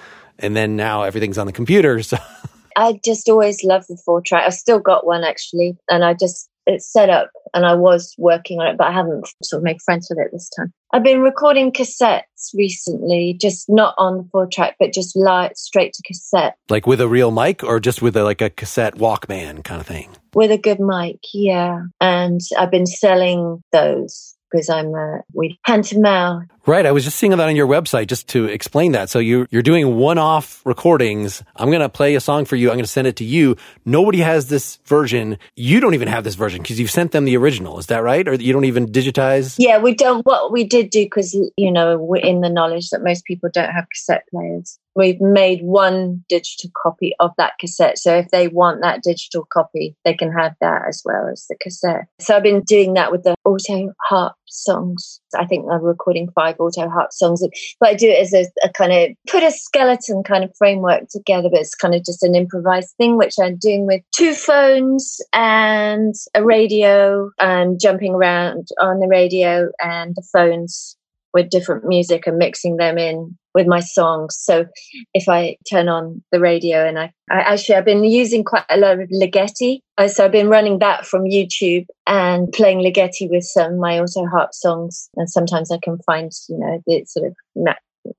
and 0.41 0.57
then 0.57 0.75
now 0.75 1.05
everything's 1.05 1.39
on 1.39 1.47
the 1.47 1.53
computer. 1.53 2.03
So 2.03 2.19
I 2.77 3.01
just 3.05 3.29
always 3.29 3.65
loved 3.65 3.87
the 3.89 3.99
four 4.05 4.21
track. 4.21 4.45
I 4.47 4.51
still 4.51 4.79
got 4.79 5.07
one 5.07 5.25
actually, 5.25 5.77
and 5.91 6.05
I 6.05 6.15
just 6.15 6.49
it's 6.69 6.93
set 6.93 7.09
up, 7.11 7.31
and 7.55 7.65
I 7.65 7.75
was 7.75 8.13
working 8.19 8.59
on 8.61 8.67
it, 8.67 8.77
but 8.77 8.89
I 8.89 8.93
haven't 8.93 9.29
sort 9.45 9.61
of 9.61 9.65
made 9.65 9.81
friends 9.85 10.09
with 10.11 10.19
it 10.19 10.31
this 10.33 10.51
time. 10.51 10.73
I've 10.93 11.05
been 11.05 11.21
recording 11.21 11.71
cassettes 11.73 12.53
recently, 12.55 13.37
just 13.41 13.67
not 13.69 13.95
on 13.99 14.19
the 14.19 14.29
four 14.33 14.49
track, 14.53 14.77
but 14.79 14.93
just 14.93 15.17
light 15.17 15.57
straight 15.57 15.93
to 15.95 16.03
cassette 16.07 16.57
like 16.69 16.87
with 16.87 17.01
a 17.01 17.09
real 17.09 17.31
mic 17.31 17.63
or 17.63 17.81
just 17.81 18.03
with 18.03 18.17
a, 18.17 18.25
like 18.25 18.41
a 18.41 18.51
cassette 18.51 18.97
Walkman 18.97 19.63
kind 19.65 19.81
of 19.81 19.87
thing. 19.87 20.11
with 20.35 20.51
a 20.51 20.59
good 20.59 20.81
mic. 20.81 21.19
Yeah, 21.33 21.83
and 22.01 22.41
I've 22.59 22.71
been 22.71 22.87
selling 22.87 23.63
those 23.73 24.36
because 24.51 24.69
I'm 24.69 24.95
uh, 24.95 25.19
we 25.33 25.59
hand 25.65 25.85
to 25.87 25.99
mouth. 25.99 26.45
Right. 26.67 26.85
I 26.85 26.91
was 26.91 27.05
just 27.05 27.19
seeing 27.19 27.31
that 27.31 27.41
on 27.41 27.55
your 27.55 27.69
website 27.69 28.09
just 28.09 28.29
to 28.31 28.47
explain 28.47 28.93
that. 28.93 29.09
So 29.09 29.21
you, 29.21 29.47
you're 29.51 29.63
doing 29.63 29.97
one 29.97 30.19
off 30.19 30.63
recordings. 30.67 31.45
I'm 31.55 31.69
going 31.69 31.81
to 31.81 31.89
play 31.89 32.17
a 32.17 32.21
song 32.21 32.45
for 32.45 32.57
you. 32.57 32.71
I'm 32.71 32.75
going 32.75 32.85
to 32.85 32.91
send 32.91 33.07
it 33.07 33.17
to 33.17 33.25
you. 33.25 33.57
Nobody 33.85 34.19
has 34.19 34.49
this 34.49 34.81
version. 34.85 35.39
You 35.55 35.79
don't 35.79 35.95
even 35.95 36.09
have 36.09 36.25
this 36.25 36.35
version 36.35 36.63
because 36.63 36.81
you've 36.81 36.91
sent 36.91 37.13
them 37.13 37.25
the 37.25 37.37
original. 37.37 37.79
Is 37.79 37.87
that 37.87 38.03
right? 38.03 38.27
Or 38.27 38.35
you 38.35 38.53
don't 38.53 38.65
even 38.65 38.89
digitize? 38.89 39.55
Yeah, 39.59 39.79
we 39.79 39.95
don't. 39.95 40.27
What 40.27 40.51
we 40.51 40.65
did 40.65 40.91
do 40.91 41.05
because 41.05 41.35
you 41.57 41.71
know 41.71 41.99
we're 41.99 42.17
in 42.17 42.41
the 42.41 42.51
knowledge 42.51 42.91
that 42.91 43.03
most 43.03 43.25
people 43.25 43.49
don't 43.53 43.71
have 43.71 43.87
cassette 43.89 44.25
players. 44.31 44.79
We've 44.97 45.21
made 45.21 45.61
one 45.63 46.25
digital 46.29 46.71
copy 46.83 47.15
of 47.21 47.31
that 47.39 47.53
cassette. 47.61 47.99
So 47.99 48.17
if 48.17 48.29
they 48.31 48.49
want 48.49 48.81
that 48.83 49.03
digital 49.03 49.47
copy, 49.53 49.95
they 50.05 50.15
can 50.15 50.33
have 50.33 50.55
that 50.61 50.83
as 50.89 51.03
well 51.05 51.29
as 51.31 51.47
the 51.49 51.57
cassette. 51.61 52.07
So 52.21 52.35
I've 52.35 52.43
been 52.43 52.63
doing 52.63 52.95
that 52.95 53.13
with 53.13 53.23
the 53.23 53.37
auto 53.45 53.93
harp 54.09 54.35
songs. 54.49 55.21
I 55.37 55.45
think 55.45 55.67
I'm 55.71 55.83
recording 55.83 56.31
five 56.35 56.57
auto 56.59 56.89
harp 56.89 57.13
songs, 57.13 57.43
but 57.79 57.89
I 57.91 57.95
do 57.95 58.09
it 58.09 58.21
as 58.21 58.33
a, 58.33 58.47
a 58.65 58.71
kind 58.71 58.93
of 58.93 59.11
put 59.29 59.43
a 59.43 59.51
skeleton 59.51 60.23
kind 60.23 60.45
of 60.45 60.53
framework 60.57 61.09
together, 61.11 61.49
but 61.51 61.61
it's 61.61 61.75
kind 61.75 61.95
of 61.95 62.05
just 62.05 62.23
an 62.23 62.35
improvised 62.35 62.95
thing, 62.97 63.17
which 63.17 63.35
I'm 63.41 63.57
doing 63.57 63.87
with 63.87 64.03
two 64.17 64.35
phones 64.35 65.21
and 65.33 66.15
a 66.35 66.45
radio 66.45 67.31
and 67.39 67.79
jumping 67.81 68.15
around 68.15 68.69
on 68.81 69.01
the 69.01 69.09
radio 69.09 69.69
and 69.81 70.15
the 70.15 70.27
phones 70.33 70.96
with 71.37 71.51
different 71.51 71.85
music 71.85 72.27
and 72.27 72.39
mixing 72.39 72.79
them 72.79 72.97
in 72.97 73.37
with 73.55 73.67
my 73.67 73.81
songs. 73.81 74.37
So 74.41 74.65
if 75.13 75.29
I 75.29 75.59
turn 75.69 75.87
on 75.87 76.25
the 76.33 76.41
radio 76.41 76.89
and 76.89 76.99
I, 76.99 77.13
I 77.31 77.41
actually, 77.41 77.75
I've 77.75 77.85
been 77.85 78.05
using 78.05 78.43
quite 78.43 78.65
a 78.71 78.79
lot 78.79 78.99
of 78.99 79.11
Ligeti. 79.11 79.81
Uh, 79.99 80.09
so 80.09 80.25
I've 80.25 80.33
been 80.33 80.49
running 80.49 80.79
that 80.79 81.05
from 81.05 81.25
YouTube 81.25 81.85
and 82.07 82.51
playing 82.53 82.79
Ligeti 82.79 83.29
with 83.31 83.45
some 83.45 83.79
my 83.79 84.01
auto 84.01 84.27
harp 84.27 84.55
songs. 84.55 85.11
And 85.17 85.29
sometimes 85.29 85.71
I 85.71 85.79
can 85.83 85.99
find, 86.07 86.33
you 86.49 86.59
know, 86.59 86.83
it 86.87 87.07
sort 87.11 87.27
of 87.27 87.35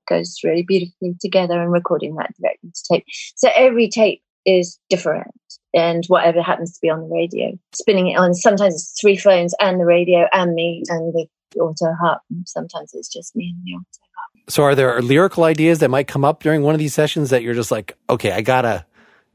goes 0.08 0.38
really 0.44 0.64
beautifully 0.64 1.16
together 1.20 1.60
and 1.60 1.72
recording 1.72 2.16
that 2.18 2.34
directly 2.40 2.70
to 2.70 2.84
tape. 2.92 3.06
So 3.36 3.50
every 3.56 3.90
tape 3.90 4.22
is 4.46 4.80
different 4.92 5.34
and 5.74 6.04
whatever 6.06 6.44
happens 6.44 6.74
to 6.74 6.80
be 6.84 6.90
on 6.90 7.02
the 7.02 7.16
radio, 7.16 7.58
spinning 7.74 8.10
it 8.10 8.18
on. 8.18 8.36
Sometimes 8.36 8.76
it's 8.76 9.00
three 9.02 9.18
phones 9.18 9.56
and 9.60 9.80
the 9.80 9.86
radio 9.86 10.28
and 10.32 10.54
me 10.54 10.84
and 10.88 11.14
the 11.14 11.26
auto 11.60 11.94
harp. 12.02 12.22
Sometimes 12.46 12.92
it's 12.94 13.08
just 13.08 13.36
me 13.36 13.54
and 13.56 13.64
the 13.64 13.74
auto 13.74 13.86
harp. 14.16 14.50
So, 14.50 14.64
are 14.64 14.76
there 14.76 15.02
lyrical 15.02 15.44
ideas 15.44 15.80
that 15.80 15.90
might 15.90 16.08
come 16.08 16.26
up 16.26 16.42
during 16.42 16.62
one 16.62 16.74
of 16.74 16.80
these 16.80 16.94
sessions 16.94 17.30
that 17.30 17.44
you're 17.44 17.54
just 17.54 17.72
like, 17.72 17.98
okay, 18.10 18.32
I 18.32 18.42
gotta 18.42 18.86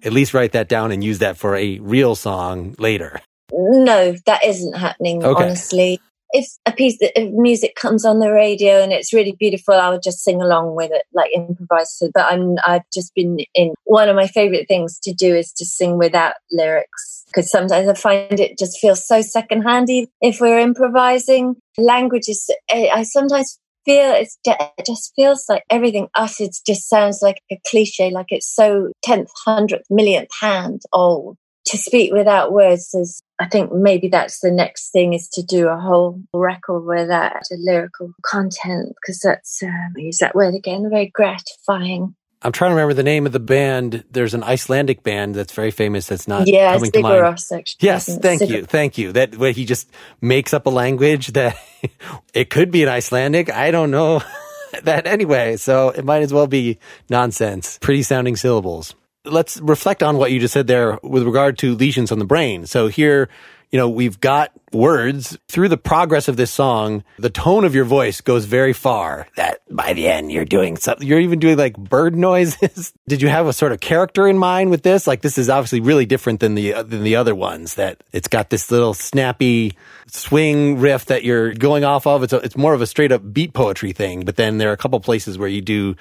at 0.02 0.12
least 0.12 0.34
write 0.34 0.52
that 0.52 0.68
down 0.68 0.92
and 0.92 1.02
use 1.02 1.18
that 1.18 1.36
for 1.36 1.56
a 1.56 1.78
real 1.78 2.14
song 2.14 2.74
later? 2.78 3.20
No, 3.52 4.14
that 4.26 4.44
isn't 4.44 4.74
happening, 4.74 5.24
okay. 5.24 5.44
honestly 5.44 6.00
if 6.32 6.48
a 6.66 6.72
piece 6.72 6.98
of 7.16 7.32
music 7.32 7.74
comes 7.74 8.04
on 8.04 8.18
the 8.18 8.32
radio 8.32 8.82
and 8.82 8.92
it's 8.92 9.12
really 9.12 9.36
beautiful, 9.38 9.74
I 9.74 9.90
would 9.90 10.02
just 10.02 10.24
sing 10.24 10.40
along 10.40 10.74
with 10.74 10.90
it, 10.90 11.04
like 11.12 11.30
improvise. 11.34 12.02
But 12.14 12.24
I'm, 12.24 12.56
I've 12.66 12.88
just 12.92 13.14
been 13.14 13.38
in 13.54 13.74
one 13.84 14.08
of 14.08 14.16
my 14.16 14.26
favorite 14.26 14.66
things 14.66 14.98
to 15.00 15.12
do 15.12 15.34
is 15.34 15.52
to 15.52 15.66
sing 15.66 15.98
without 15.98 16.34
lyrics 16.50 17.11
because 17.32 17.50
sometimes 17.50 17.88
I 17.88 17.94
find 17.94 18.38
it 18.38 18.58
just 18.58 18.78
feels 18.78 19.06
so 19.06 19.22
secondhand 19.22 19.88
if 20.20 20.40
we're 20.40 20.58
improvising. 20.58 21.56
Language 21.78 22.28
is, 22.28 22.48
I 22.70 23.02
sometimes 23.04 23.58
feel 23.84 24.12
it's 24.12 24.38
it 24.44 24.86
just 24.86 25.12
feels 25.16 25.46
like 25.48 25.64
everything 25.70 26.08
uttered 26.14 26.50
just 26.66 26.88
sounds 26.88 27.20
like 27.22 27.40
a 27.50 27.58
cliche, 27.66 28.10
like 28.10 28.26
it's 28.28 28.54
so 28.54 28.92
tenth, 29.02 29.30
hundredth, 29.44 29.86
millionth 29.90 30.30
hand 30.40 30.82
old 30.92 31.36
to 31.66 31.78
speak 31.78 32.12
without 32.12 32.52
words 32.52 32.92
is 32.94 33.22
I 33.38 33.48
think 33.48 33.72
maybe 33.72 34.08
that's 34.08 34.40
the 34.40 34.50
next 34.50 34.90
thing 34.90 35.14
is 35.14 35.28
to 35.30 35.42
do 35.42 35.68
a 35.68 35.78
whole 35.78 36.20
record 36.34 36.84
with 36.84 37.08
that 37.08 37.42
lyrical 37.50 38.12
content 38.24 38.94
because 39.00 39.20
that's 39.20 39.62
um, 39.62 39.92
use 39.96 40.18
that 40.18 40.34
word 40.34 40.54
again 40.54 40.88
very 40.90 41.10
gratifying. 41.12 42.14
I'm 42.44 42.52
trying 42.52 42.70
to 42.70 42.74
remember 42.74 42.94
the 42.94 43.02
name 43.02 43.26
of 43.26 43.32
the 43.32 43.40
band. 43.40 44.04
There's 44.10 44.34
an 44.34 44.42
Icelandic 44.42 45.02
band 45.02 45.34
that's 45.34 45.52
very 45.52 45.70
famous. 45.70 46.06
That's 46.06 46.26
not 46.26 46.48
yeah, 46.48 46.74
coming 46.74 46.90
to 46.90 47.00
mind. 47.00 47.24
Actually, 47.24 47.64
yes, 47.80 48.18
thank 48.18 48.42
you, 48.42 48.64
thank 48.64 48.98
you. 48.98 49.12
That 49.12 49.36
way 49.36 49.52
he 49.52 49.64
just 49.64 49.88
makes 50.20 50.52
up 50.52 50.66
a 50.66 50.70
language 50.70 51.28
that 51.28 51.56
it 52.34 52.50
could 52.50 52.70
be 52.70 52.82
an 52.82 52.88
Icelandic. 52.88 53.52
I 53.52 53.70
don't 53.70 53.90
know 53.90 54.22
that 54.82 55.06
anyway, 55.06 55.56
so 55.56 55.90
it 55.90 56.04
might 56.04 56.22
as 56.22 56.32
well 56.32 56.46
be 56.46 56.78
nonsense. 57.08 57.78
Pretty 57.80 58.02
sounding 58.02 58.36
syllables 58.36 58.94
let's 59.24 59.60
reflect 59.60 60.02
on 60.02 60.16
what 60.16 60.32
you 60.32 60.40
just 60.40 60.52
said 60.52 60.66
there 60.66 60.98
with 61.02 61.22
regard 61.22 61.56
to 61.58 61.76
lesions 61.76 62.10
on 62.10 62.18
the 62.18 62.24
brain. 62.24 62.66
So 62.66 62.88
here, 62.88 63.28
you 63.72 63.78
know, 63.78 63.88
we've 63.88 64.20
got 64.20 64.52
words 64.70 65.38
through 65.48 65.68
the 65.70 65.78
progress 65.78 66.28
of 66.28 66.36
this 66.36 66.50
song. 66.50 67.04
The 67.18 67.30
tone 67.30 67.64
of 67.64 67.74
your 67.74 67.86
voice 67.86 68.20
goes 68.20 68.44
very 68.44 68.74
far 68.74 69.26
that 69.36 69.60
by 69.70 69.94
the 69.94 70.08
end 70.08 70.30
you're 70.30 70.44
doing 70.44 70.76
something. 70.76 71.06
You're 71.06 71.20
even 71.20 71.38
doing 71.38 71.56
like 71.56 71.76
bird 71.78 72.14
noises. 72.30 72.92
Did 73.08 73.22
you 73.22 73.28
have 73.28 73.46
a 73.46 73.52
sort 73.52 73.72
of 73.72 73.80
character 73.80 74.28
in 74.28 74.36
mind 74.36 74.70
with 74.70 74.82
this? 74.82 75.06
Like 75.06 75.22
this 75.22 75.38
is 75.38 75.48
obviously 75.48 75.80
really 75.80 76.04
different 76.04 76.40
than 76.40 76.54
the, 76.54 76.74
uh, 76.74 76.82
than 76.82 77.02
the 77.02 77.16
other 77.16 77.34
ones 77.34 77.74
that 77.74 78.02
it's 78.12 78.28
got 78.28 78.50
this 78.50 78.70
little 78.70 78.92
snappy 78.92 79.76
swing 80.06 80.78
riff 80.78 81.06
that 81.06 81.24
you're 81.24 81.54
going 81.54 81.84
off 81.84 82.06
of. 82.06 82.22
It's 82.22 82.32
a, 82.34 82.38
it's 82.38 82.56
more 82.56 82.74
of 82.74 82.82
a 82.82 82.86
straight 82.86 83.10
up 83.10 83.32
beat 83.32 83.54
poetry 83.54 83.92
thing, 83.92 84.26
but 84.26 84.36
then 84.36 84.58
there 84.58 84.68
are 84.68 84.74
a 84.74 84.78
couple 84.78 85.00
places 85.00 85.38
where 85.38 85.48
you 85.48 85.62
do 85.62 85.96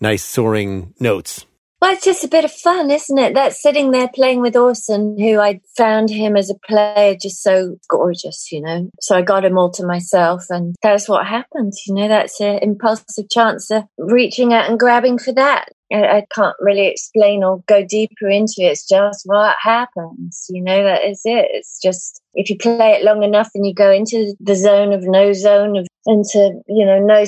nice 0.00 0.22
soaring 0.22 0.94
notes. 1.00 1.45
Well, 1.80 1.92
it's 1.92 2.04
just 2.04 2.24
a 2.24 2.28
bit 2.28 2.44
of 2.44 2.52
fun, 2.52 2.90
isn't 2.90 3.18
it? 3.18 3.34
That 3.34 3.52
sitting 3.52 3.90
there 3.90 4.08
playing 4.08 4.40
with 4.40 4.56
Orson, 4.56 5.18
who 5.18 5.38
I 5.38 5.60
found 5.76 6.08
him 6.08 6.34
as 6.34 6.48
a 6.48 6.54
player 6.66 7.14
just 7.20 7.42
so 7.42 7.76
gorgeous, 7.90 8.50
you 8.50 8.62
know. 8.62 8.88
So 9.00 9.14
I 9.14 9.20
got 9.20 9.44
him 9.44 9.58
all 9.58 9.70
to 9.72 9.86
myself, 9.86 10.46
and 10.48 10.74
that's 10.82 11.06
what 11.06 11.26
happens, 11.26 11.82
you 11.86 11.94
know. 11.94 12.08
That's 12.08 12.40
an 12.40 12.60
impulsive 12.62 13.28
chance 13.30 13.70
of 13.70 13.84
reaching 13.98 14.54
out 14.54 14.70
and 14.70 14.80
grabbing 14.80 15.18
for 15.18 15.32
that. 15.34 15.68
I, 15.92 16.24
can't 16.34 16.56
really 16.58 16.88
explain 16.88 17.44
or 17.44 17.62
go 17.68 17.84
deeper 17.86 18.28
into 18.28 18.54
it. 18.58 18.72
It's 18.72 18.88
just 18.88 19.22
what 19.24 19.54
happens, 19.60 20.46
you 20.48 20.62
know. 20.62 20.82
That 20.82 21.04
is 21.04 21.20
it. 21.24 21.46
It's 21.50 21.78
just 21.80 22.22
if 22.34 22.48
you 22.48 22.56
play 22.56 22.92
it 22.92 23.04
long 23.04 23.22
enough 23.22 23.50
and 23.54 23.66
you 23.66 23.74
go 23.74 23.92
into 23.92 24.34
the 24.40 24.56
zone 24.56 24.92
of 24.92 25.02
no 25.04 25.32
zone 25.34 25.76
of 25.76 25.86
into 26.06 26.58
you 26.68 26.86
know 26.86 27.00
no 27.00 27.24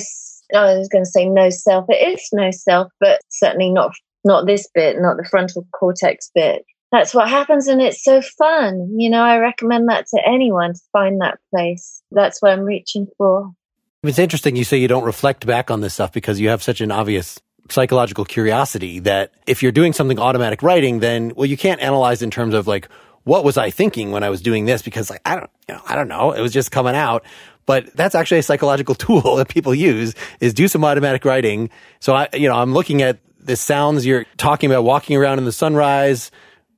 oh, 0.53 0.57
I 0.57 0.77
was 0.77 0.89
going 0.89 1.03
to 1.03 1.09
say 1.09 1.25
no 1.25 1.49
self. 1.49 1.85
It 1.89 2.19
is 2.19 2.29
no 2.33 2.51
self, 2.51 2.91
but 2.99 3.21
certainly 3.29 3.71
not 3.71 3.93
not 4.23 4.45
this 4.45 4.67
bit, 4.73 4.97
not 4.99 5.17
the 5.17 5.23
frontal 5.23 5.67
cortex 5.71 6.31
bit. 6.33 6.65
That's 6.91 7.13
what 7.13 7.29
happens, 7.29 7.67
and 7.67 7.81
it's 7.81 8.03
so 8.03 8.21
fun. 8.21 8.95
You 8.97 9.09
know, 9.09 9.21
I 9.21 9.37
recommend 9.37 9.89
that 9.89 10.07
to 10.07 10.21
anyone 10.25 10.73
to 10.73 10.81
find 10.91 11.21
that 11.21 11.37
place. 11.51 12.01
That's 12.11 12.41
what 12.41 12.51
I'm 12.51 12.61
reaching 12.61 13.07
for. 13.17 13.53
It's 14.01 14.17
interesting 14.17 14.55
you 14.55 14.63
say 14.63 14.77
you 14.77 14.87
don't 14.87 15.03
reflect 15.03 15.45
back 15.45 15.69
on 15.69 15.81
this 15.81 15.93
stuff 15.93 16.11
because 16.11 16.39
you 16.39 16.49
have 16.49 16.63
such 16.63 16.81
an 16.81 16.91
obvious 16.91 17.39
psychological 17.69 18.25
curiosity 18.25 18.99
that 18.99 19.33
if 19.45 19.61
you're 19.61 19.71
doing 19.71 19.93
something 19.93 20.17
automatic 20.17 20.63
writing, 20.63 20.99
then, 20.99 21.33
well, 21.35 21.45
you 21.45 21.57
can't 21.57 21.81
analyze 21.81 22.21
in 22.21 22.31
terms 22.31 22.53
of 22.53 22.65
like, 22.65 22.87
what 23.23 23.43
was 23.43 23.57
I 23.57 23.69
thinking 23.69 24.11
when 24.11 24.23
I 24.23 24.29
was 24.29 24.41
doing 24.41 24.65
this? 24.65 24.81
Because 24.81 25.09
like, 25.09 25.21
I 25.25 25.35
don't, 25.35 25.49
you 25.67 25.75
know, 25.75 25.81
I 25.85 25.95
don't 25.95 26.07
know. 26.07 26.31
It 26.31 26.41
was 26.41 26.53
just 26.53 26.71
coming 26.71 26.95
out. 26.95 27.23
But 27.65 27.95
that's 27.95 28.15
actually 28.15 28.39
a 28.39 28.43
psychological 28.43 28.95
tool 28.95 29.35
that 29.35 29.49
people 29.49 29.75
use 29.75 30.15
is 30.39 30.53
do 30.53 30.67
some 30.67 30.83
automatic 30.83 31.25
writing. 31.25 31.69
So 31.99 32.15
I, 32.15 32.29
you 32.33 32.49
know, 32.49 32.55
I'm 32.55 32.73
looking 32.73 33.01
at 33.01 33.19
the 33.49 33.55
sounds 33.55 34.05
you're 34.05 34.25
talking 34.37 34.69
about 34.69 34.83
walking 34.83 35.17
around 35.17 35.39
in 35.39 35.45
the 35.45 35.51
sunrise, 35.51 36.29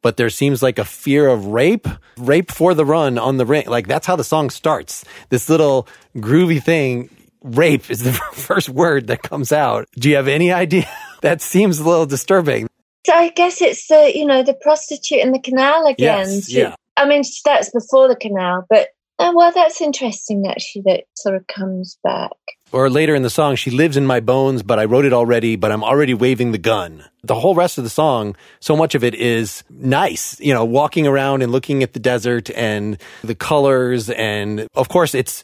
but 0.01 0.15
there 0.15 0.29
seems 0.29 0.63
like 0.63 0.79
a 0.79 0.85
fear 0.85 1.27
of 1.27 1.47
rape, 1.47 1.85
rape 2.17 2.49
for 2.49 2.73
the 2.73 2.85
run 2.85 3.17
on 3.17 3.35
the 3.35 3.45
ring. 3.45 3.65
Like 3.67 3.87
that's 3.87 4.07
how 4.07 4.15
the 4.15 4.23
song 4.23 4.49
starts. 4.49 5.03
This 5.27 5.49
little 5.49 5.85
groovy 6.15 6.63
thing, 6.63 7.09
rape 7.43 7.91
is 7.91 8.03
the 8.03 8.13
first 8.33 8.69
word 8.69 9.07
that 9.07 9.21
comes 9.21 9.51
out. 9.51 9.89
Do 9.95 10.09
you 10.09 10.15
have 10.15 10.29
any 10.29 10.51
idea? 10.51 10.89
that 11.21 11.41
seems 11.41 11.79
a 11.79 11.83
little 11.83 12.05
disturbing. 12.05 12.67
So 13.05 13.13
I 13.13 13.29
guess 13.29 13.61
it's 13.61 13.87
the, 13.87 14.11
you 14.15 14.25
know, 14.25 14.41
the 14.41 14.53
prostitute 14.53 15.19
in 15.19 15.33
the 15.33 15.39
canal 15.39 15.85
again. 15.87 16.27
Yes, 16.29 16.53
yeah. 16.53 16.75
I 16.95 17.05
mean, 17.05 17.23
that's 17.43 17.69
before 17.71 18.07
the 18.07 18.15
canal, 18.15 18.65
but 18.69 18.89
oh, 19.19 19.35
well, 19.35 19.51
that's 19.51 19.81
interesting 19.81 20.47
actually 20.47 20.83
that 20.85 21.03
sort 21.15 21.35
of 21.35 21.45
comes 21.47 21.97
back 22.01 22.31
or 22.71 22.89
later 22.89 23.15
in 23.15 23.23
the 23.23 23.29
song, 23.29 23.55
she 23.55 23.71
lives 23.71 23.97
in 23.97 24.05
my 24.05 24.19
bones, 24.19 24.63
but 24.63 24.79
I 24.79 24.85
wrote 24.85 25.05
it 25.05 25.13
already, 25.13 25.55
but 25.55 25.71
I'm 25.71 25.83
already 25.83 26.13
waving 26.13 26.51
the 26.51 26.57
gun. 26.57 27.03
The 27.23 27.35
whole 27.35 27.55
rest 27.55 27.77
of 27.77 27.83
the 27.83 27.89
song, 27.89 28.35
so 28.59 28.75
much 28.75 28.95
of 28.95 29.03
it 29.03 29.15
is 29.15 29.63
nice, 29.69 30.39
you 30.39 30.53
know, 30.53 30.65
walking 30.65 31.05
around 31.05 31.41
and 31.41 31.51
looking 31.51 31.83
at 31.83 31.93
the 31.93 31.99
desert 31.99 32.49
and 32.51 32.97
the 33.23 33.35
colors. 33.35 34.09
And 34.09 34.67
of 34.75 34.89
course, 34.89 35.13
it's, 35.13 35.43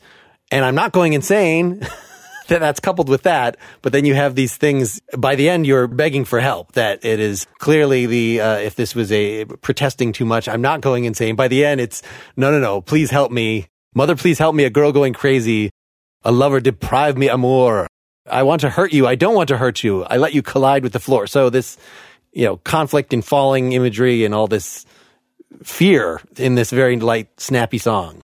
and 0.52 0.64
I'm 0.64 0.76
not 0.76 0.92
going 0.92 1.14
insane. 1.14 1.86
that 2.48 2.60
that's 2.60 2.80
coupled 2.80 3.10
with 3.10 3.24
that, 3.24 3.58
but 3.82 3.92
then 3.92 4.06
you 4.06 4.16
have 4.16 4.36
these 4.36 4.56
things. 4.56 5.02
By 5.18 5.36
the 5.36 5.50
end, 5.50 5.68
you're 5.68 5.88
begging 5.88 6.26
for 6.26 6.40
help. 6.40 6.74
That 6.74 7.04
it 7.04 7.20
is 7.20 7.46
clearly 7.60 8.06
the 8.06 8.42
uh, 8.42 8.58
if 8.58 8.76
this 8.76 8.96
was 8.96 9.12
a 9.12 9.46
protesting 9.46 10.14
too 10.14 10.26
much, 10.26 10.48
I'm 10.48 10.62
not 10.62 10.82
going 10.82 11.06
insane. 11.06 11.36
By 11.36 11.48
the 11.48 11.66
end, 11.66 11.82
it's 11.82 12.02
no, 12.36 12.52
no, 12.52 12.60
no. 12.60 12.82
Please 12.82 13.12
help 13.12 13.32
me, 13.32 13.68
mother. 13.94 14.16
Please 14.16 14.40
help 14.40 14.56
me. 14.56 14.64
A 14.64 14.70
girl 14.70 14.92
going 14.92 15.14
crazy. 15.14 15.70
A 16.28 16.32
lover 16.32 16.60
deprive 16.60 17.18
me 17.18 17.30
amour. 17.30 17.88
I 18.30 18.44
want 18.44 18.60
to 18.60 18.70
hurt 18.70 18.92
you. 18.92 19.08
I 19.08 19.16
don't 19.16 19.34
want 19.34 19.48
to 19.48 19.56
hurt 19.56 19.82
you. 19.82 20.04
I 20.04 20.18
let 20.18 20.34
you 20.34 20.42
collide 20.42 20.84
with 20.84 20.92
the 20.92 21.00
floor. 21.00 21.26
So 21.26 21.50
this, 21.50 21.78
you 22.34 22.44
know, 22.44 22.58
conflict 22.58 23.14
and 23.14 23.24
falling 23.24 23.72
imagery 23.72 24.26
and 24.26 24.36
all 24.36 24.48
this 24.48 24.86
fear 25.64 26.20
in 26.36 26.56
this 26.56 26.70
very 26.70 27.00
light, 27.00 27.30
snappy 27.40 27.78
song. 27.78 28.20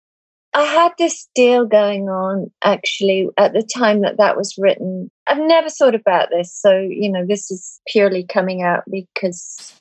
I 0.54 0.64
had 0.64 0.92
this 0.98 1.30
deal 1.34 1.66
going 1.66 2.10
on 2.10 2.52
actually 2.62 3.30
at 3.38 3.54
the 3.54 3.64
time 3.64 4.02
that 4.02 4.18
that 4.18 4.36
was 4.36 4.56
written. 4.58 5.10
I've 5.26 5.38
never 5.40 5.70
thought 5.70 5.96
about 5.96 6.28
this. 6.30 6.54
So, 6.54 6.78
you 6.78 7.10
know, 7.10 7.26
this 7.26 7.50
is 7.52 7.80
purely 7.88 8.26
coming 8.26 8.64
out 8.64 8.84
because 8.92 9.80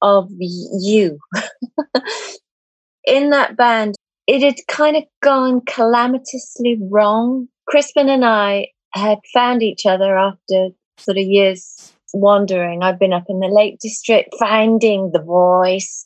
of 0.00 0.30
you. 0.38 1.18
in 3.04 3.28
that 3.28 3.58
band, 3.58 3.94
it 4.26 4.42
had 4.42 4.56
kind 4.68 4.96
of 4.96 5.04
gone 5.22 5.60
calamitously 5.66 6.78
wrong 6.80 7.48
Crispin 7.68 8.08
and 8.08 8.24
I 8.24 8.68
had 8.94 9.18
found 9.32 9.62
each 9.62 9.84
other 9.86 10.16
after 10.16 10.68
sort 10.96 11.18
of 11.18 11.24
years 11.24 11.92
wandering. 12.14 12.82
I've 12.82 12.98
been 12.98 13.12
up 13.12 13.24
in 13.28 13.40
the 13.40 13.48
Lake 13.48 13.78
District 13.80 14.30
finding 14.38 15.10
the 15.12 15.22
voice 15.22 16.02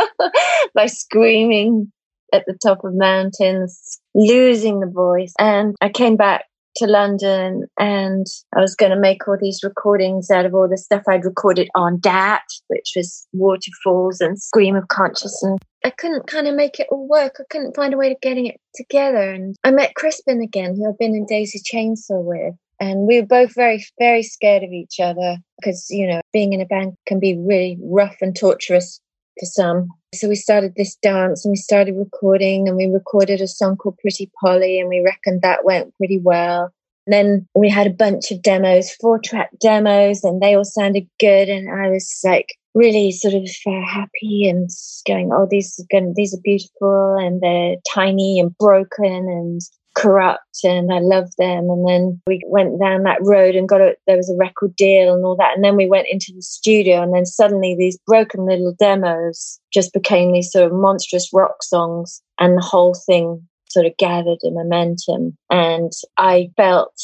by 0.74 0.86
screaming 0.86 1.92
at 2.34 2.44
the 2.46 2.58
top 2.62 2.84
of 2.84 2.94
mountains, 2.94 4.00
losing 4.14 4.80
the 4.80 4.90
voice. 4.90 5.32
And 5.38 5.76
I 5.80 5.88
came 5.88 6.16
back 6.16 6.44
to 6.76 6.86
London 6.86 7.66
and 7.78 8.26
I 8.56 8.60
was 8.60 8.74
going 8.74 8.90
to 8.90 8.98
make 8.98 9.26
all 9.26 9.38
these 9.40 9.60
recordings 9.62 10.30
out 10.30 10.46
of 10.46 10.54
all 10.54 10.68
the 10.68 10.76
stuff 10.76 11.02
I'd 11.08 11.24
recorded 11.24 11.68
on 11.74 12.00
DAT, 12.00 12.42
which 12.66 12.92
was 12.96 13.26
Waterfalls 13.32 14.20
and 14.20 14.40
Scream 14.40 14.76
of 14.76 14.88
Consciousness. 14.88 15.58
I 15.84 15.90
couldn't 15.90 16.26
kind 16.26 16.48
of 16.48 16.54
make 16.54 16.80
it 16.80 16.88
all 16.90 17.06
work. 17.06 17.36
I 17.38 17.44
couldn't 17.50 17.76
find 17.76 17.94
a 17.94 17.96
way 17.96 18.12
of 18.12 18.20
getting 18.20 18.46
it 18.46 18.60
together. 18.74 19.30
And 19.30 19.56
I 19.64 19.70
met 19.70 19.94
Crispin 19.94 20.40
again, 20.40 20.74
who 20.74 20.88
I've 20.88 20.98
been 20.98 21.14
in 21.14 21.26
Daisy 21.26 21.60
Chainsaw 21.60 22.22
with. 22.22 22.54
And 22.80 23.06
we 23.06 23.20
were 23.20 23.26
both 23.26 23.54
very, 23.54 23.84
very 23.98 24.22
scared 24.22 24.62
of 24.62 24.70
each 24.70 25.00
other 25.00 25.38
because, 25.60 25.86
you 25.90 26.06
know, 26.06 26.20
being 26.32 26.52
in 26.52 26.60
a 26.60 26.66
band 26.66 26.94
can 27.06 27.18
be 27.18 27.36
really 27.36 27.78
rough 27.82 28.16
and 28.20 28.36
torturous 28.36 29.00
for 29.38 29.46
some. 29.46 29.88
So 30.14 30.28
we 30.28 30.36
started 30.36 30.74
this 30.76 30.96
dance 30.96 31.44
and 31.44 31.52
we 31.52 31.56
started 31.56 31.96
recording 31.96 32.68
and 32.68 32.76
we 32.76 32.86
recorded 32.86 33.40
a 33.40 33.48
song 33.48 33.76
called 33.76 33.98
Pretty 33.98 34.30
Polly 34.40 34.80
and 34.80 34.88
we 34.88 35.02
reckoned 35.04 35.42
that 35.42 35.64
went 35.64 35.94
pretty 35.96 36.18
well. 36.18 36.72
Then 37.06 37.46
we 37.54 37.70
had 37.70 37.86
a 37.86 37.90
bunch 37.90 38.30
of 38.30 38.42
demos, 38.42 38.92
four 38.92 39.18
track 39.18 39.50
demos, 39.60 40.24
and 40.24 40.42
they 40.42 40.54
all 40.54 40.64
sounded 40.64 41.08
good. 41.18 41.48
And 41.48 41.70
I 41.70 41.88
was 41.88 42.20
like 42.22 42.57
really 42.74 43.12
sort 43.12 43.34
of 43.34 43.48
uh, 43.66 43.86
happy 43.86 44.48
and 44.48 44.68
going, 45.06 45.30
oh, 45.32 45.46
these 45.50 45.78
are, 45.78 45.86
good, 45.90 46.14
these 46.14 46.34
are 46.34 46.40
beautiful 46.42 47.16
and 47.18 47.40
they're 47.40 47.76
tiny 47.92 48.38
and 48.38 48.56
broken 48.58 49.28
and 49.28 49.60
corrupt 49.96 50.60
and 50.62 50.92
I 50.92 51.00
love 51.00 51.28
them. 51.38 51.68
And 51.70 51.88
then 51.88 52.20
we 52.26 52.40
went 52.46 52.80
down 52.80 53.02
that 53.02 53.18
road 53.22 53.56
and 53.56 53.68
got 53.68 53.80
a, 53.80 53.96
there 54.06 54.16
was 54.16 54.30
a 54.30 54.36
record 54.36 54.76
deal 54.76 55.14
and 55.14 55.24
all 55.24 55.36
that. 55.36 55.54
And 55.54 55.64
then 55.64 55.76
we 55.76 55.86
went 55.86 56.06
into 56.10 56.32
the 56.34 56.42
studio 56.42 57.02
and 57.02 57.12
then 57.14 57.26
suddenly 57.26 57.74
these 57.76 57.98
broken 58.06 58.46
little 58.46 58.74
demos 58.78 59.58
just 59.72 59.92
became 59.92 60.32
these 60.32 60.52
sort 60.52 60.64
of 60.64 60.72
monstrous 60.72 61.28
rock 61.32 61.62
songs 61.62 62.22
and 62.38 62.56
the 62.56 62.62
whole 62.62 62.94
thing 62.94 63.46
sort 63.68 63.86
of 63.86 63.96
gathered 63.98 64.38
a 64.44 64.50
momentum. 64.50 65.36
And 65.50 65.92
I 66.16 66.50
felt 66.56 66.94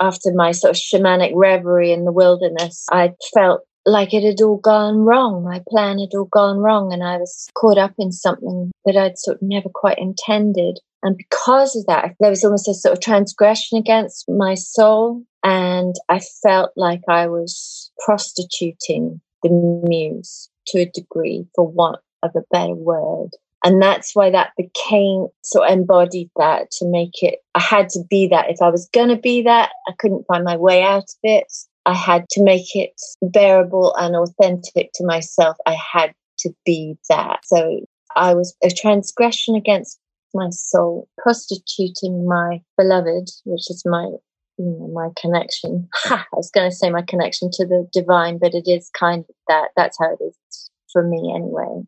after 0.00 0.32
my 0.34 0.52
sort 0.52 0.76
of 0.76 0.76
shamanic 0.76 1.32
reverie 1.34 1.92
in 1.92 2.04
the 2.04 2.12
wilderness, 2.12 2.86
I 2.90 3.12
felt 3.34 3.62
like 3.84 4.14
it 4.14 4.24
had 4.24 4.40
all 4.40 4.58
gone 4.58 4.98
wrong. 4.98 5.44
My 5.44 5.62
plan 5.68 5.98
had 5.98 6.14
all 6.14 6.26
gone 6.26 6.58
wrong 6.58 6.92
and 6.92 7.02
I 7.02 7.18
was 7.18 7.48
caught 7.54 7.78
up 7.78 7.94
in 7.98 8.12
something 8.12 8.70
that 8.84 8.96
I'd 8.96 9.18
sort 9.18 9.36
of 9.36 9.42
never 9.42 9.68
quite 9.68 9.98
intended. 9.98 10.78
And 11.02 11.16
because 11.16 11.74
of 11.74 11.86
that, 11.86 12.14
there 12.20 12.30
was 12.30 12.44
almost 12.44 12.68
a 12.68 12.74
sort 12.74 12.92
of 12.92 13.00
transgression 13.00 13.78
against 13.78 14.28
my 14.28 14.54
soul. 14.54 15.22
And 15.42 15.96
I 16.08 16.20
felt 16.20 16.70
like 16.76 17.02
I 17.08 17.26
was 17.26 17.90
prostituting 18.04 19.20
the 19.42 19.50
muse 19.50 20.48
to 20.68 20.78
a 20.78 20.86
degree, 20.86 21.46
for 21.56 21.66
want 21.66 21.98
of 22.22 22.30
a 22.36 22.44
better 22.52 22.74
word. 22.74 23.30
And 23.64 23.80
that's 23.80 24.14
why 24.14 24.30
that 24.30 24.52
became 24.56 25.28
sort 25.42 25.68
of 25.68 25.78
embodied 25.78 26.30
that 26.36 26.70
to 26.72 26.86
make 26.86 27.22
it, 27.22 27.40
I 27.54 27.60
had 27.60 27.88
to 27.90 28.00
be 28.08 28.28
that. 28.28 28.50
If 28.50 28.60
I 28.60 28.70
was 28.70 28.88
going 28.92 29.08
to 29.08 29.16
be 29.16 29.42
that, 29.42 29.70
I 29.88 29.92
couldn't 29.98 30.26
find 30.26 30.44
my 30.44 30.56
way 30.56 30.82
out 30.82 31.04
of 31.04 31.18
it. 31.22 31.52
I 31.84 31.94
had 31.94 32.28
to 32.30 32.42
make 32.42 32.74
it 32.74 32.92
bearable 33.20 33.94
and 33.96 34.14
authentic 34.14 34.90
to 34.94 35.04
myself. 35.04 35.56
I 35.66 35.76
had 35.92 36.14
to 36.40 36.50
be 36.64 36.96
that. 37.08 37.40
So 37.44 37.80
I 38.16 38.34
was 38.34 38.54
a 38.62 38.70
transgression 38.70 39.54
against 39.56 39.98
my 40.34 40.48
soul, 40.50 41.08
prostituting 41.18 42.26
my 42.26 42.62
beloved, 42.76 43.30
which 43.44 43.70
is 43.70 43.82
my 43.84 44.10
you 44.58 44.66
know, 44.66 44.88
my 44.92 45.08
connection. 45.16 45.88
Ha, 45.94 46.26
I 46.32 46.36
was 46.36 46.50
going 46.50 46.70
to 46.70 46.76
say 46.76 46.90
my 46.90 47.02
connection 47.02 47.50
to 47.52 47.66
the 47.66 47.88
divine, 47.92 48.38
but 48.38 48.54
it 48.54 48.68
is 48.68 48.90
kind 48.90 49.24
of 49.28 49.34
that. 49.48 49.68
That's 49.76 49.98
how 49.98 50.12
it 50.12 50.22
is 50.22 50.70
for 50.92 51.02
me 51.02 51.32
anyway. 51.34 51.82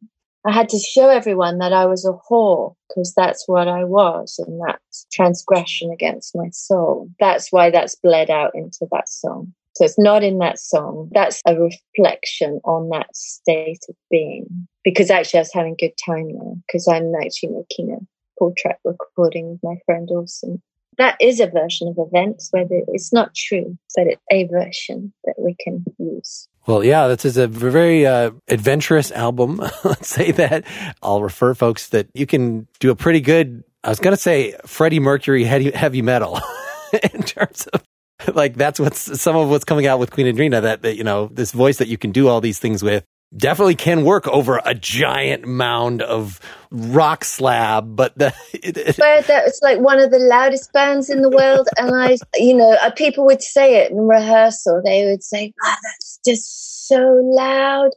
I 0.47 0.53
had 0.53 0.68
to 0.70 0.78
show 0.78 1.09
everyone 1.09 1.59
that 1.59 1.72
I 1.72 1.86
was 1.86 2.05
a 2.05 2.12
whore 2.12 2.74
because 2.88 3.14
that's 3.14 3.45
what 3.47 3.66
I 3.66 3.84
was, 3.84 4.38
and 4.38 4.61
that's 4.66 5.07
transgression 5.11 5.90
against 5.90 6.36
my 6.36 6.51
soul. 6.51 7.09
That's 7.18 7.51
why 7.51 7.70
that's 7.70 7.97
bled 7.97 8.30
out 8.30 8.51
into 8.55 8.86
that 8.92 9.09
song. 9.09 9.55
So 9.77 9.85
it's 9.85 9.99
not 9.99 10.22
in 10.22 10.39
that 10.39 10.59
song. 10.59 11.11
That's 11.12 11.43
a 11.47 11.57
reflection 11.57 12.61
on 12.64 12.91
that 12.91 13.14
state 13.14 13.81
of 13.89 13.97
being. 14.11 14.68
Because 14.85 15.11
actually, 15.11 15.39
I 15.39 15.43
was 15.43 15.53
having 15.53 15.72
a 15.72 15.83
good 15.87 15.95
time 16.05 16.29
there 16.33 16.55
because 16.66 16.87
I'm 16.87 17.12
actually 17.20 17.51
making 17.51 17.91
a 17.91 17.99
full 18.39 18.53
track 18.57 18.79
recording 18.85 19.51
with 19.51 19.61
my 19.62 19.77
friend 19.85 20.09
Orson. 20.11 20.62
That 20.97 21.16
is 21.20 21.41
a 21.41 21.49
version 21.49 21.89
of 21.89 21.97
events 21.99 22.49
where 22.53 22.66
it's 22.70 23.12
not 23.12 23.35
true, 23.35 23.77
but 23.97 24.07
it's 24.07 24.22
a 24.31 24.45
version 24.45 25.12
that 25.25 25.35
we 25.39 25.57
can 25.59 25.85
use. 25.99 26.49
Well, 26.66 26.85
yeah, 26.85 27.09
this 27.09 27.25
is 27.25 27.37
a 27.37 27.49
very 27.49 28.07
uh, 28.07 28.31
adventurous 28.47 29.11
album. 29.11 29.57
Let's 29.85 30.09
say 30.09 30.31
that. 30.33 30.64
I'll 31.03 31.20
refer 31.20 31.55
folks 31.55 31.89
that 31.89 32.09
you 32.14 32.27
can 32.27 32.68
do 32.79 32.91
a 32.91 32.95
pretty 32.95 33.20
good, 33.20 33.64
I 33.83 33.89
was 33.89 33.99
going 33.99 34.14
to 34.14 34.22
say 34.22 34.55
Freddie 34.66 35.01
Mercury 35.01 35.43
heavy, 35.45 35.72
heavy 35.72 36.01
metal 36.01 36.41
in 37.12 37.22
terms 37.25 37.66
of 37.66 37.83
like 38.34 38.54
that's 38.54 38.78
what's 38.78 39.20
some 39.20 39.36
of 39.36 39.48
what's 39.48 39.64
coming 39.64 39.86
out 39.86 39.98
with 39.98 40.10
Queenadreena 40.10 40.62
that, 40.62 40.82
that, 40.82 40.96
you 40.96 41.04
know, 41.04 41.28
this 41.32 41.52
voice 41.52 41.78
that 41.78 41.88
you 41.88 41.98
can 41.98 42.12
do 42.12 42.28
all 42.28 42.40
these 42.40 42.58
things 42.58 42.82
with 42.82 43.04
definitely 43.36 43.74
can 43.74 44.04
work 44.04 44.28
over 44.28 44.60
a 44.64 44.74
giant 44.74 45.46
mound 45.46 46.02
of 46.02 46.40
rock 46.70 47.24
slab, 47.24 47.96
but 47.96 48.16
the, 48.16 48.34
it, 48.52 48.76
it, 48.76 48.96
that 48.96 49.44
it's 49.46 49.60
like 49.62 49.78
one 49.80 49.98
of 49.98 50.10
the 50.10 50.18
loudest 50.18 50.72
bands 50.72 51.10
in 51.10 51.22
the 51.22 51.30
world. 51.30 51.68
And 51.78 51.94
I, 51.94 52.16
you 52.36 52.54
know, 52.54 52.76
uh, 52.80 52.90
people 52.90 53.24
would 53.26 53.42
say 53.42 53.82
it 53.82 53.90
in 53.90 53.98
rehearsal. 53.98 54.82
They 54.84 55.06
would 55.06 55.22
say, 55.22 55.52
"Oh, 55.64 55.74
that's 55.82 56.20
just 56.24 56.86
so 56.88 57.20
loud." 57.22 57.90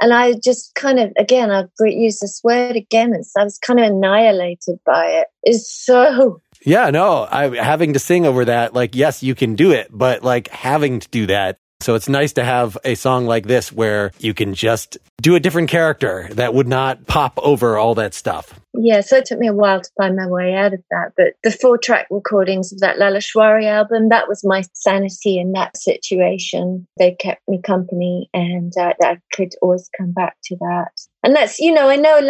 And 0.00 0.14
I 0.14 0.34
just 0.34 0.76
kind 0.76 1.00
of, 1.00 1.12
again, 1.18 1.50
I've 1.50 1.70
used 1.80 2.20
this 2.20 2.40
word 2.44 2.76
again, 2.76 3.12
and 3.12 3.26
so 3.26 3.40
I 3.40 3.44
was 3.44 3.58
kind 3.58 3.80
of 3.80 3.86
annihilated 3.86 4.78
by 4.86 5.06
it. 5.06 5.26
It's 5.42 5.68
so 5.68 6.40
yeah, 6.64 6.90
no, 6.90 7.26
I 7.30 7.56
having 7.56 7.92
to 7.92 7.98
sing 7.98 8.26
over 8.26 8.44
that, 8.44 8.74
like, 8.74 8.94
yes, 8.94 9.22
you 9.22 9.34
can 9.34 9.54
do 9.54 9.70
it, 9.72 9.88
but 9.90 10.22
like 10.22 10.48
having 10.48 11.00
to 11.00 11.08
do 11.08 11.26
that. 11.26 11.58
So 11.80 11.94
it's 11.94 12.08
nice 12.08 12.32
to 12.32 12.44
have 12.44 12.76
a 12.84 12.96
song 12.96 13.26
like 13.26 13.46
this 13.46 13.70
where 13.70 14.10
you 14.18 14.34
can 14.34 14.52
just 14.52 14.98
do 15.22 15.36
a 15.36 15.40
different 15.40 15.68
character 15.68 16.28
that 16.32 16.52
would 16.52 16.66
not 16.66 17.06
pop 17.06 17.38
over 17.40 17.76
all 17.76 17.94
that 17.94 18.14
stuff. 18.14 18.58
Yeah, 18.74 19.00
so 19.00 19.16
it 19.16 19.26
took 19.26 19.38
me 19.38 19.46
a 19.46 19.52
while 19.52 19.80
to 19.80 19.90
find 19.96 20.16
my 20.16 20.26
way 20.26 20.54
out 20.54 20.74
of 20.74 20.80
that. 20.90 21.12
But 21.16 21.34
the 21.44 21.52
four 21.52 21.78
track 21.78 22.08
recordings 22.10 22.72
of 22.72 22.80
that 22.80 22.96
Lalleshwari 22.96 23.64
album, 23.64 24.08
that 24.08 24.28
was 24.28 24.44
my 24.44 24.64
sanity 24.72 25.38
in 25.38 25.52
that 25.52 25.76
situation. 25.76 26.86
They 26.98 27.12
kept 27.12 27.42
me 27.48 27.60
company 27.62 28.28
and 28.34 28.72
uh, 28.76 28.94
I 29.00 29.18
could 29.32 29.50
always 29.62 29.88
come 29.96 30.12
back 30.12 30.36
to 30.46 30.56
that. 30.56 30.90
And 31.22 31.34
that's, 31.34 31.58
you 31.58 31.72
know, 31.72 31.88
I 31.88 31.96
know 31.96 32.20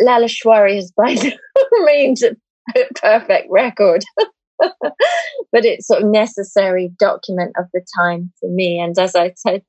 Lalleshwari 0.00 0.76
has 0.76 0.92
by 0.92 1.14
no 1.14 1.84
means 1.84 2.22
a 2.22 2.36
perfect 2.96 3.48
record. 3.50 4.04
but 4.58 5.64
it's 5.64 5.86
sort 5.86 6.02
of 6.02 6.08
necessary 6.08 6.92
document 6.98 7.52
of 7.58 7.66
the 7.72 7.84
time 7.96 8.32
for 8.40 8.48
me. 8.48 8.78
And 8.78 8.98
as 8.98 9.14
I 9.16 9.32
said, 9.36 9.62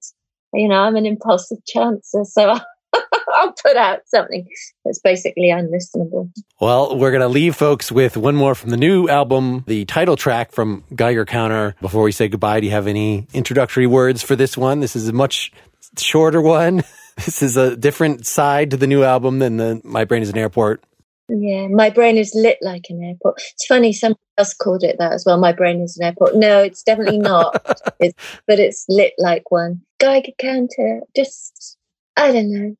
you 0.53 0.67
know, 0.67 0.75
I'm 0.75 0.95
an 0.95 1.05
impulsive 1.05 1.57
chancer, 1.67 2.25
so 2.25 2.55
I'll 3.33 3.53
put 3.53 3.75
out 3.75 4.01
something 4.05 4.47
that's 4.83 4.99
basically 4.99 5.49
unlistenable. 5.49 6.31
Well, 6.61 6.97
we're 6.97 7.11
going 7.11 7.21
to 7.21 7.27
leave 7.27 7.55
folks 7.55 7.91
with 7.91 8.15
one 8.15 8.35
more 8.35 8.55
from 8.55 8.69
the 8.69 8.77
new 8.77 9.09
album, 9.09 9.63
the 9.67 9.85
title 9.85 10.15
track 10.15 10.51
from 10.51 10.83
Geiger 10.95 11.25
Counter. 11.25 11.75
Before 11.81 12.03
we 12.03 12.11
say 12.11 12.27
goodbye, 12.27 12.61
do 12.61 12.67
you 12.67 12.71
have 12.71 12.87
any 12.87 13.27
introductory 13.33 13.87
words 13.87 14.21
for 14.21 14.35
this 14.35 14.57
one? 14.57 14.79
This 14.79 14.95
is 14.95 15.07
a 15.09 15.13
much 15.13 15.51
shorter 15.97 16.41
one. 16.41 16.83
This 17.17 17.41
is 17.41 17.55
a 17.55 17.77
different 17.77 18.25
side 18.25 18.71
to 18.71 18.77
the 18.77 18.87
new 18.87 19.03
album 19.03 19.39
than 19.39 19.57
the 19.57 19.81
My 19.85 20.03
Brain 20.03 20.21
is 20.21 20.29
an 20.29 20.37
Airport. 20.37 20.83
Yeah, 21.27 21.67
my 21.67 21.89
brain 21.89 22.17
is 22.17 22.33
lit 22.35 22.59
like 22.61 22.85
an 22.89 23.03
airport. 23.03 23.41
It's 23.53 23.65
funny, 23.65 23.93
somebody 23.93 24.19
else 24.37 24.53
called 24.53 24.83
it 24.83 24.97
that 24.99 25.13
as 25.13 25.25
well. 25.25 25.37
My 25.37 25.53
brain 25.53 25.81
is 25.81 25.97
an 25.97 26.05
airport. 26.05 26.35
No, 26.35 26.61
it's 26.61 26.83
definitely 26.83 27.17
not. 27.17 27.61
it's, 27.99 28.13
but 28.45 28.59
it's 28.59 28.85
lit 28.89 29.13
like 29.17 29.49
one. 29.49 29.81
Geiger 29.99 30.33
counter, 30.37 31.01
just, 31.15 31.77
I 32.15 32.31
don't 32.31 32.51
know. 32.51 32.75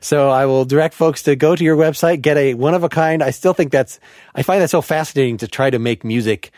so 0.00 0.30
I 0.30 0.46
will 0.46 0.64
direct 0.64 0.94
folks 0.94 1.22
to 1.24 1.36
go 1.36 1.54
to 1.54 1.62
your 1.62 1.76
website, 1.76 2.22
get 2.22 2.36
a 2.36 2.54
one 2.54 2.74
of 2.74 2.82
a 2.82 2.88
kind. 2.88 3.22
I 3.22 3.30
still 3.30 3.54
think 3.54 3.70
that's, 3.70 4.00
I 4.34 4.42
find 4.42 4.60
that 4.62 4.70
so 4.70 4.82
fascinating 4.82 5.36
to 5.38 5.48
try 5.48 5.70
to 5.70 5.78
make 5.78 6.02
music, 6.02 6.50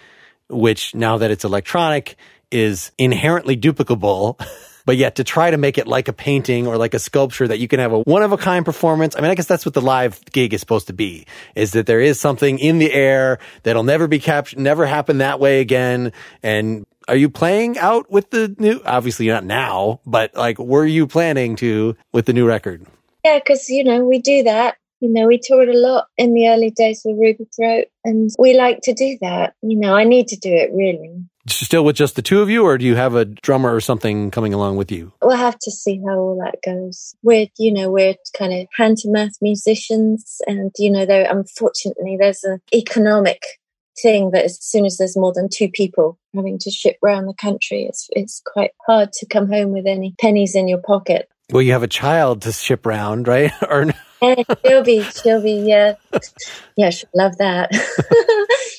which 0.48 0.94
now 0.94 1.18
that 1.18 1.30
it's 1.30 1.44
electronic 1.44 2.16
is 2.50 2.90
inherently 2.96 3.56
duplicable. 3.56 4.40
but 4.85 4.97
yet 4.97 5.16
to 5.16 5.24
try 5.24 5.51
to 5.51 5.57
make 5.57 5.78
it 5.78 5.87
like 5.87 6.09
a 6.09 6.12
painting 6.12 6.66
or 6.66 6.76
like 6.76 6.95
a 6.95 6.99
sculpture 6.99 7.47
that 7.49 7.59
you 7.59 7.68
can 7.68 7.80
have 7.80 7.93
a 7.93 8.01
one 8.01 8.22
of 8.22 8.33
a 8.33 8.37
kind 8.37 8.64
performance. 8.64 9.16
I 9.16 9.20
mean, 9.20 9.30
I 9.30 9.35
guess 9.35 9.47
that's 9.47 9.64
what 9.64 9.74
the 9.74 9.83
live 9.83 10.20
gig 10.33 10.55
is 10.55 10.61
supposed 10.61 10.87
to 10.89 10.93
be 10.93 11.26
is 11.55 11.72
that 11.72 11.87
there 11.87 12.01
is 12.01 12.18
something 12.18 12.59
in 12.59 12.78
the 12.78 12.93
air 12.93 13.39
that'll 13.62 13.85
never 13.85 14.09
be 14.09 14.18
captured, 14.18 14.59
never 14.59 14.87
happen 14.87 15.18
that 15.18 15.41
way 15.41 15.61
again. 15.61 16.12
And 16.43 16.87
are 17.09 17.16
you 17.16 17.30
playing 17.30 17.78
out 17.78 18.11
with 18.11 18.30
the 18.30 18.55
new, 18.59 18.80
obviously 18.85 19.28
not 19.28 19.45
now, 19.45 20.01
but 20.07 20.35
like, 20.35 20.59
were 20.59 20.87
you 20.87 21.07
planning 21.07 21.57
to 21.57 21.97
with 22.12 22.26
the 22.26 22.33
new 22.33 22.47
record? 22.47 22.87
Yeah, 23.24 23.39
because, 23.39 23.68
you 23.68 23.85
know, 23.85 24.05
we 24.05 24.18
do 24.20 24.45
that. 24.45 24.76
You 25.01 25.12
know, 25.12 25.26
we 25.26 25.41
toured 25.43 25.68
a 25.68 25.76
lot 25.76 26.07
in 26.16 26.33
the 26.33 26.49
early 26.49 26.70
days 26.70 27.03
with 27.05 27.18
Ruby 27.18 27.49
Throat, 27.57 27.87
and 28.05 28.30
we 28.39 28.55
like 28.55 28.83
to 28.85 28.95
do 28.95 29.18
that. 29.20 29.55
You 29.61 29.76
know, 29.76 29.97
I 29.97 30.05
need 30.05 30.28
to 30.28 30.37
do 30.37 30.51
it 30.51 30.70
really. 30.72 31.24
Still 31.47 31.84
with 31.84 31.97
just 31.97 32.16
the 32.16 32.22
two 32.22 32.40
of 32.40 32.51
you, 32.51 32.64
or 32.64 32.78
do 32.78 32.84
you 32.84 32.95
have 32.95 33.14
a 33.14 33.24
drummer 33.24 33.74
or 33.74 33.80
something 33.80 34.30
coming 34.30 34.55
along 34.55 34.76
with 34.76 34.93
you? 34.93 35.12
We'll 35.22 35.36
have 35.36 35.59
to 35.61 35.70
see 35.70 36.01
how 36.07 36.18
all 36.18 36.38
that 36.45 36.59
goes. 36.64 37.14
We're, 37.22 37.49
you 37.59 37.72
know, 37.72 37.90
we're 37.90 38.14
kind 38.36 38.53
of 38.53 38.66
hand 38.76 38.99
to 38.99 39.11
mouth 39.11 39.32
musicians, 39.40 40.40
and 40.47 40.70
you 40.78 40.90
know, 40.90 41.07
there 41.07 41.26
unfortunately 41.30 42.16
there's 42.18 42.45
an 42.45 42.61
economic 42.74 43.43
thing 44.01 44.30
that 44.30 44.45
as 44.45 44.59
soon 44.62 44.86
as 44.86 44.97
there's 44.97 45.16
more 45.16 45.32
than 45.34 45.49
two 45.53 45.68
people 45.68 46.18
having 46.34 46.59
to 46.59 46.70
ship 46.70 46.97
around 47.05 47.26
the 47.26 47.34
country, 47.34 47.86
it's 47.88 48.09
it's 48.12 48.43
quite 48.45 48.70
hard 48.86 49.12
to 49.12 49.26
come 49.26 49.49
home 49.49 49.72
with 49.72 49.86
any 49.86 50.14
pennies 50.20 50.55
in 50.55 50.68
your 50.68 50.80
pocket. 50.80 51.28
Well, 51.51 51.62
you 51.62 51.72
have 51.72 51.82
a 51.82 51.88
child 51.88 52.43
to 52.43 52.53
ship 52.53 52.86
around, 52.86 53.28
right? 53.28 53.53
or 53.68 53.86
yeah, 54.22 54.43
she'll 54.64 54.84
be, 54.84 55.03
she'll 55.03 55.43
be, 55.43 55.55
yeah, 55.66 55.95
yeah, 56.76 56.90
she'll 56.90 57.11
love 57.14 57.36
that. 57.38 57.70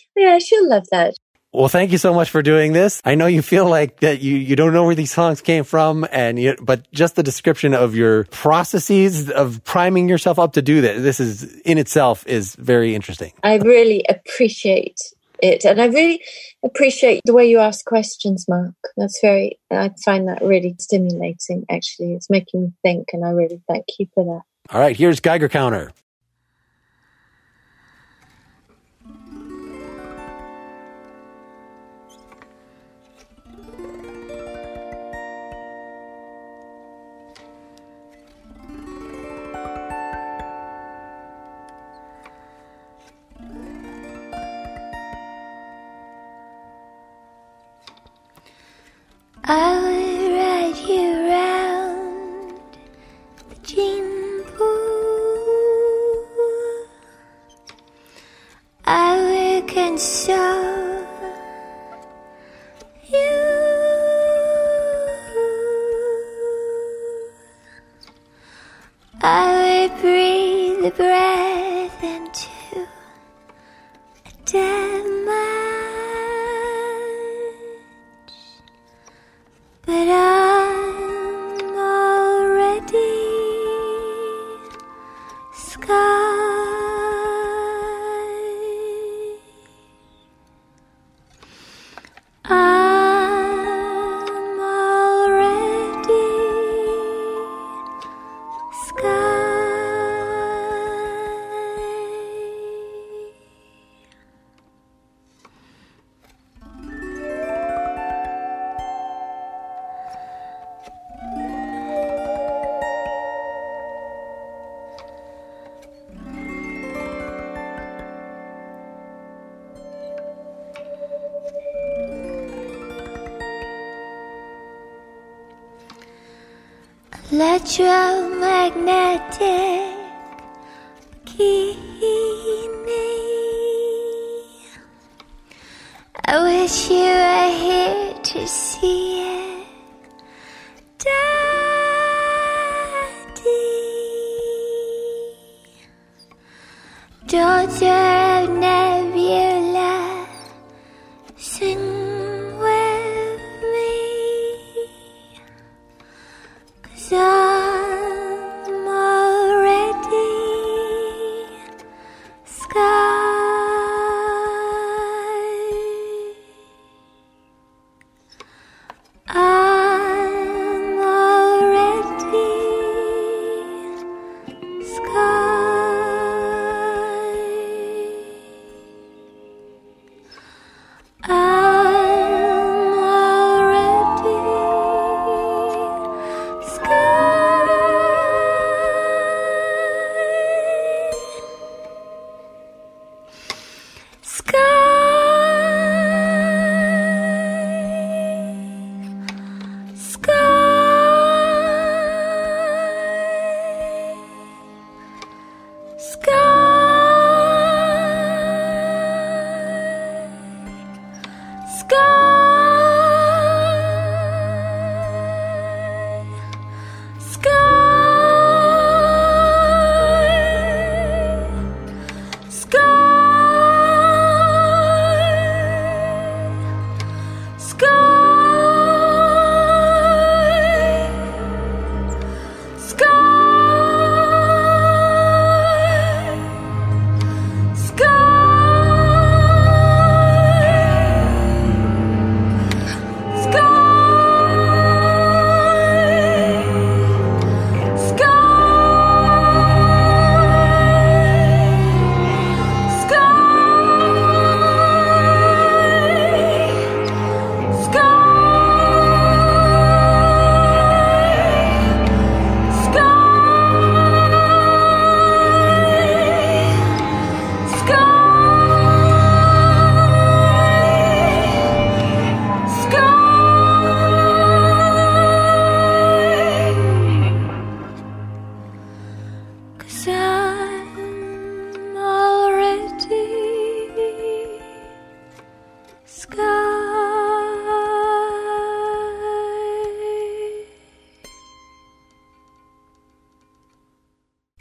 yeah, 0.15 0.39
she'll 0.39 0.67
love 0.67 0.87
that. 0.91 1.15
Well, 1.53 1.69
thank 1.69 1.91
you 1.91 1.99
so 1.99 2.15
much 2.15 2.31
for 2.31 2.41
doing 2.41 2.73
this. 2.73 2.99
I 3.05 3.13
know 3.13 3.27
you 3.27 3.43
feel 3.43 3.69
like 3.69 3.99
that 3.99 4.21
you, 4.21 4.35
you 4.37 4.55
don't 4.55 4.73
know 4.73 4.85
where 4.85 4.95
these 4.95 5.11
songs 5.11 5.39
came 5.39 5.63
from 5.63 6.05
and 6.11 6.39
you, 6.39 6.55
but 6.59 6.91
just 6.91 7.15
the 7.15 7.21
description 7.21 7.75
of 7.75 7.95
your 7.95 8.23
processes 8.25 9.29
of 9.29 9.63
priming 9.63 10.09
yourself 10.09 10.39
up 10.39 10.53
to 10.53 10.63
do 10.63 10.81
that, 10.81 11.03
this 11.03 11.19
is 11.19 11.43
in 11.59 11.77
itself 11.77 12.25
is 12.25 12.55
very 12.55 12.95
interesting. 12.95 13.33
I 13.43 13.57
really 13.57 14.03
appreciate 14.09 14.99
it. 15.43 15.63
And 15.63 15.79
I 15.79 15.85
really 15.85 16.23
appreciate 16.63 17.21
the 17.25 17.33
way 17.33 17.47
you 17.47 17.59
ask 17.59 17.85
questions, 17.85 18.45
Mark. 18.49 18.73
That's 18.97 19.19
very, 19.21 19.59
I 19.69 19.91
find 20.03 20.27
that 20.29 20.41
really 20.41 20.75
stimulating, 20.79 21.65
actually. 21.69 22.13
It's 22.13 22.31
making 22.31 22.63
me 22.63 22.73
think, 22.81 23.09
and 23.13 23.23
I 23.23 23.29
really 23.29 23.61
thank 23.69 23.85
you 23.99 24.07
for 24.15 24.23
that. 24.23 24.73
All 24.73 24.81
right, 24.81 24.95
here's 24.95 25.19
Geiger 25.19 25.49
Counter. 25.49 25.91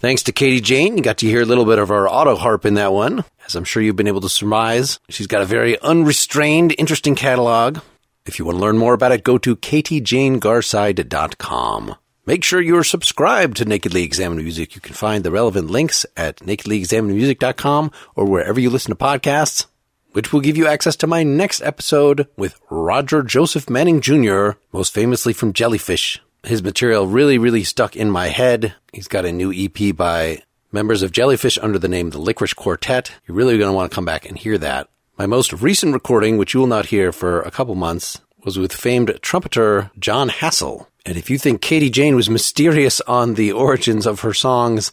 Thanks 0.03 0.25
to 0.25 0.33
Katie 0.33 0.61
Jane, 0.61 0.97
you 0.97 1.03
got 1.05 1.19
to 1.19 1.29
hear 1.29 1.43
a 1.43 1.47
little 1.47 1.65
bit 1.65 1.79
of 1.79 1.93
our 1.93 2.09
auto 2.09 2.35
harp 2.35 2.67
in 2.67 2.75
that 2.75 2.93
one. 2.93 3.25
As 3.47 3.55
I'm 3.55 3.63
sure 3.63 3.81
you've 3.81 3.95
been 3.95 4.09
able 4.09 4.23
to 4.23 4.29
surmise, 4.29 4.99
she's 5.09 5.29
got 5.29 5.43
a 5.43 5.47
very 5.47 5.79
unrestrained, 5.79 6.75
interesting 6.77 7.15
catalog. 7.15 7.79
If 8.27 8.41
you 8.41 8.45
want 8.45 8.59
to 8.59 8.63
learn 8.63 8.79
more 8.79 8.95
about 8.95 9.13
it, 9.13 9.23
go 9.23 9.39
to 9.39 9.55
katiejanegarside.com. 9.55 11.95
Make 12.27 12.43
sure 12.43 12.61
you're 12.61 12.83
subscribed 12.83 13.59
to 13.59 13.65
Nakedly 13.65 14.03
Examined 14.03 14.43
Music. 14.43 14.75
You 14.75 14.81
can 14.81 14.95
find 14.95 15.23
the 15.23 15.31
relevant 15.31 15.71
links 15.71 16.05
at 16.17 16.39
nakedlyexaminedmusic.com 16.39 17.93
or 18.17 18.25
wherever 18.25 18.59
you 18.59 18.71
listen 18.71 18.91
to 18.91 18.97
podcasts, 18.97 19.67
which 20.15 20.33
will 20.33 20.41
give 20.41 20.57
you 20.57 20.67
access 20.67 20.97
to 20.97 21.07
my 21.07 21.23
next 21.23 21.63
episode 21.63 22.27
with 22.37 22.59
Roger 22.71 23.23
Joseph 23.23 23.71
Manning 23.71 24.01
Jr., 24.01 24.55
most 24.73 24.93
famously 24.93 25.33
from 25.33 25.53
Jellyfish. 25.53 26.21
His 26.45 26.63
material 26.63 27.07
really, 27.07 27.39
really 27.39 27.63
stuck 27.63 27.95
in 27.95 28.11
my 28.11 28.29
head. 28.29 28.75
He's 28.93 29.09
got 29.09 29.25
a 29.25 29.33
new 29.33 29.53
EP 29.53 29.95
by 29.95 30.43
members 30.73 31.03
of 31.03 31.13
Jellyfish 31.13 31.57
under 31.59 31.79
the 31.79 31.89
name 31.89 32.11
The 32.11 32.19
Lickerish 32.19 32.57
Quartet. 32.57 33.13
You're 33.27 33.37
really 33.37 33.59
going 33.59 33.71
to 33.71 33.75
want 33.75 33.91
to 33.91 33.95
come 33.95 34.05
back 34.05 34.29
and 34.29 34.37
hear 34.37 34.59
that. 34.59 34.89
My 35.17 35.27
most 35.27 35.53
recent 35.53 35.95
recording, 35.95 36.39
which 36.39 36.53
you 36.53 36.61
will 36.61 36.67
not 36.67 36.87
hear 36.87 37.13
for 37.13 37.43
a 37.43 37.51
couple 37.51 37.77
months, 37.77 38.21
was 38.45 38.59
with 38.59 38.73
famed 38.73 39.17
trumpeter 39.23 39.93
Jon 39.99 40.31
Hassell. 40.31 40.87
And 41.07 41.17
if 41.17 41.31
you 41.31 41.39
think 41.39 41.61
Katie 41.61 41.91
Jane 41.91 42.17
was 42.17 42.29
mysterious 42.29 43.01
on 43.03 43.35
the 43.35 43.53
origins 43.53 44.07
of 44.07 44.21
her 44.21 44.35
songs, 44.35 44.91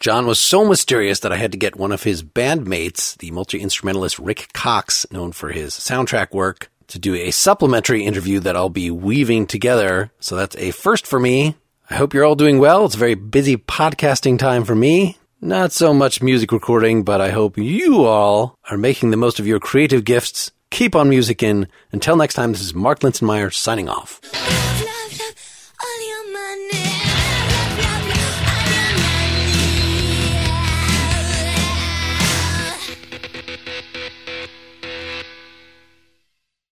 John 0.00 0.26
was 0.26 0.38
so 0.38 0.64
mysterious 0.64 1.20
that 1.20 1.32
I 1.32 1.36
had 1.36 1.52
to 1.52 1.58
get 1.58 1.76
one 1.76 1.92
of 1.92 2.02
his 2.04 2.22
bandmates, 2.22 3.16
the 3.18 3.30
multi-instrumentalist 3.30 4.18
Rick 4.18 4.48
Cox, 4.52 5.06
known 5.12 5.32
for 5.32 5.50
his 5.50 5.74
soundtrack 5.74 6.32
work, 6.32 6.70
to 6.88 6.98
do 6.98 7.14
a 7.14 7.30
supplementary 7.30 8.04
interview 8.04 8.40
that 8.40 8.56
I'll 8.56 8.68
be 8.68 8.90
weaving 8.90 9.46
together. 9.46 10.12
So 10.20 10.36
that's 10.36 10.56
a 10.56 10.70
first 10.70 11.06
for 11.06 11.18
me. 11.18 11.56
I 11.90 11.94
hope 11.94 12.14
you're 12.14 12.24
all 12.24 12.34
doing 12.34 12.58
well. 12.58 12.84
It's 12.84 12.94
a 12.94 12.98
very 12.98 13.14
busy 13.14 13.56
podcasting 13.56 14.38
time 14.38 14.64
for 14.64 14.74
me. 14.74 15.18
Not 15.40 15.72
so 15.72 15.92
much 15.92 16.22
music 16.22 16.52
recording, 16.52 17.02
but 17.02 17.20
I 17.20 17.30
hope 17.30 17.58
you 17.58 18.04
all 18.04 18.56
are 18.70 18.78
making 18.78 19.10
the 19.10 19.16
most 19.16 19.40
of 19.40 19.46
your 19.46 19.58
creative 19.58 20.04
gifts. 20.04 20.52
Keep 20.70 20.94
on 20.94 21.10
musicking. 21.10 21.66
Until 21.90 22.16
next 22.16 22.34
time, 22.34 22.52
this 22.52 22.62
is 22.62 22.74
Mark 22.74 23.00
Linsenmayer 23.00 23.52
signing 23.52 23.88
off. 23.88 24.20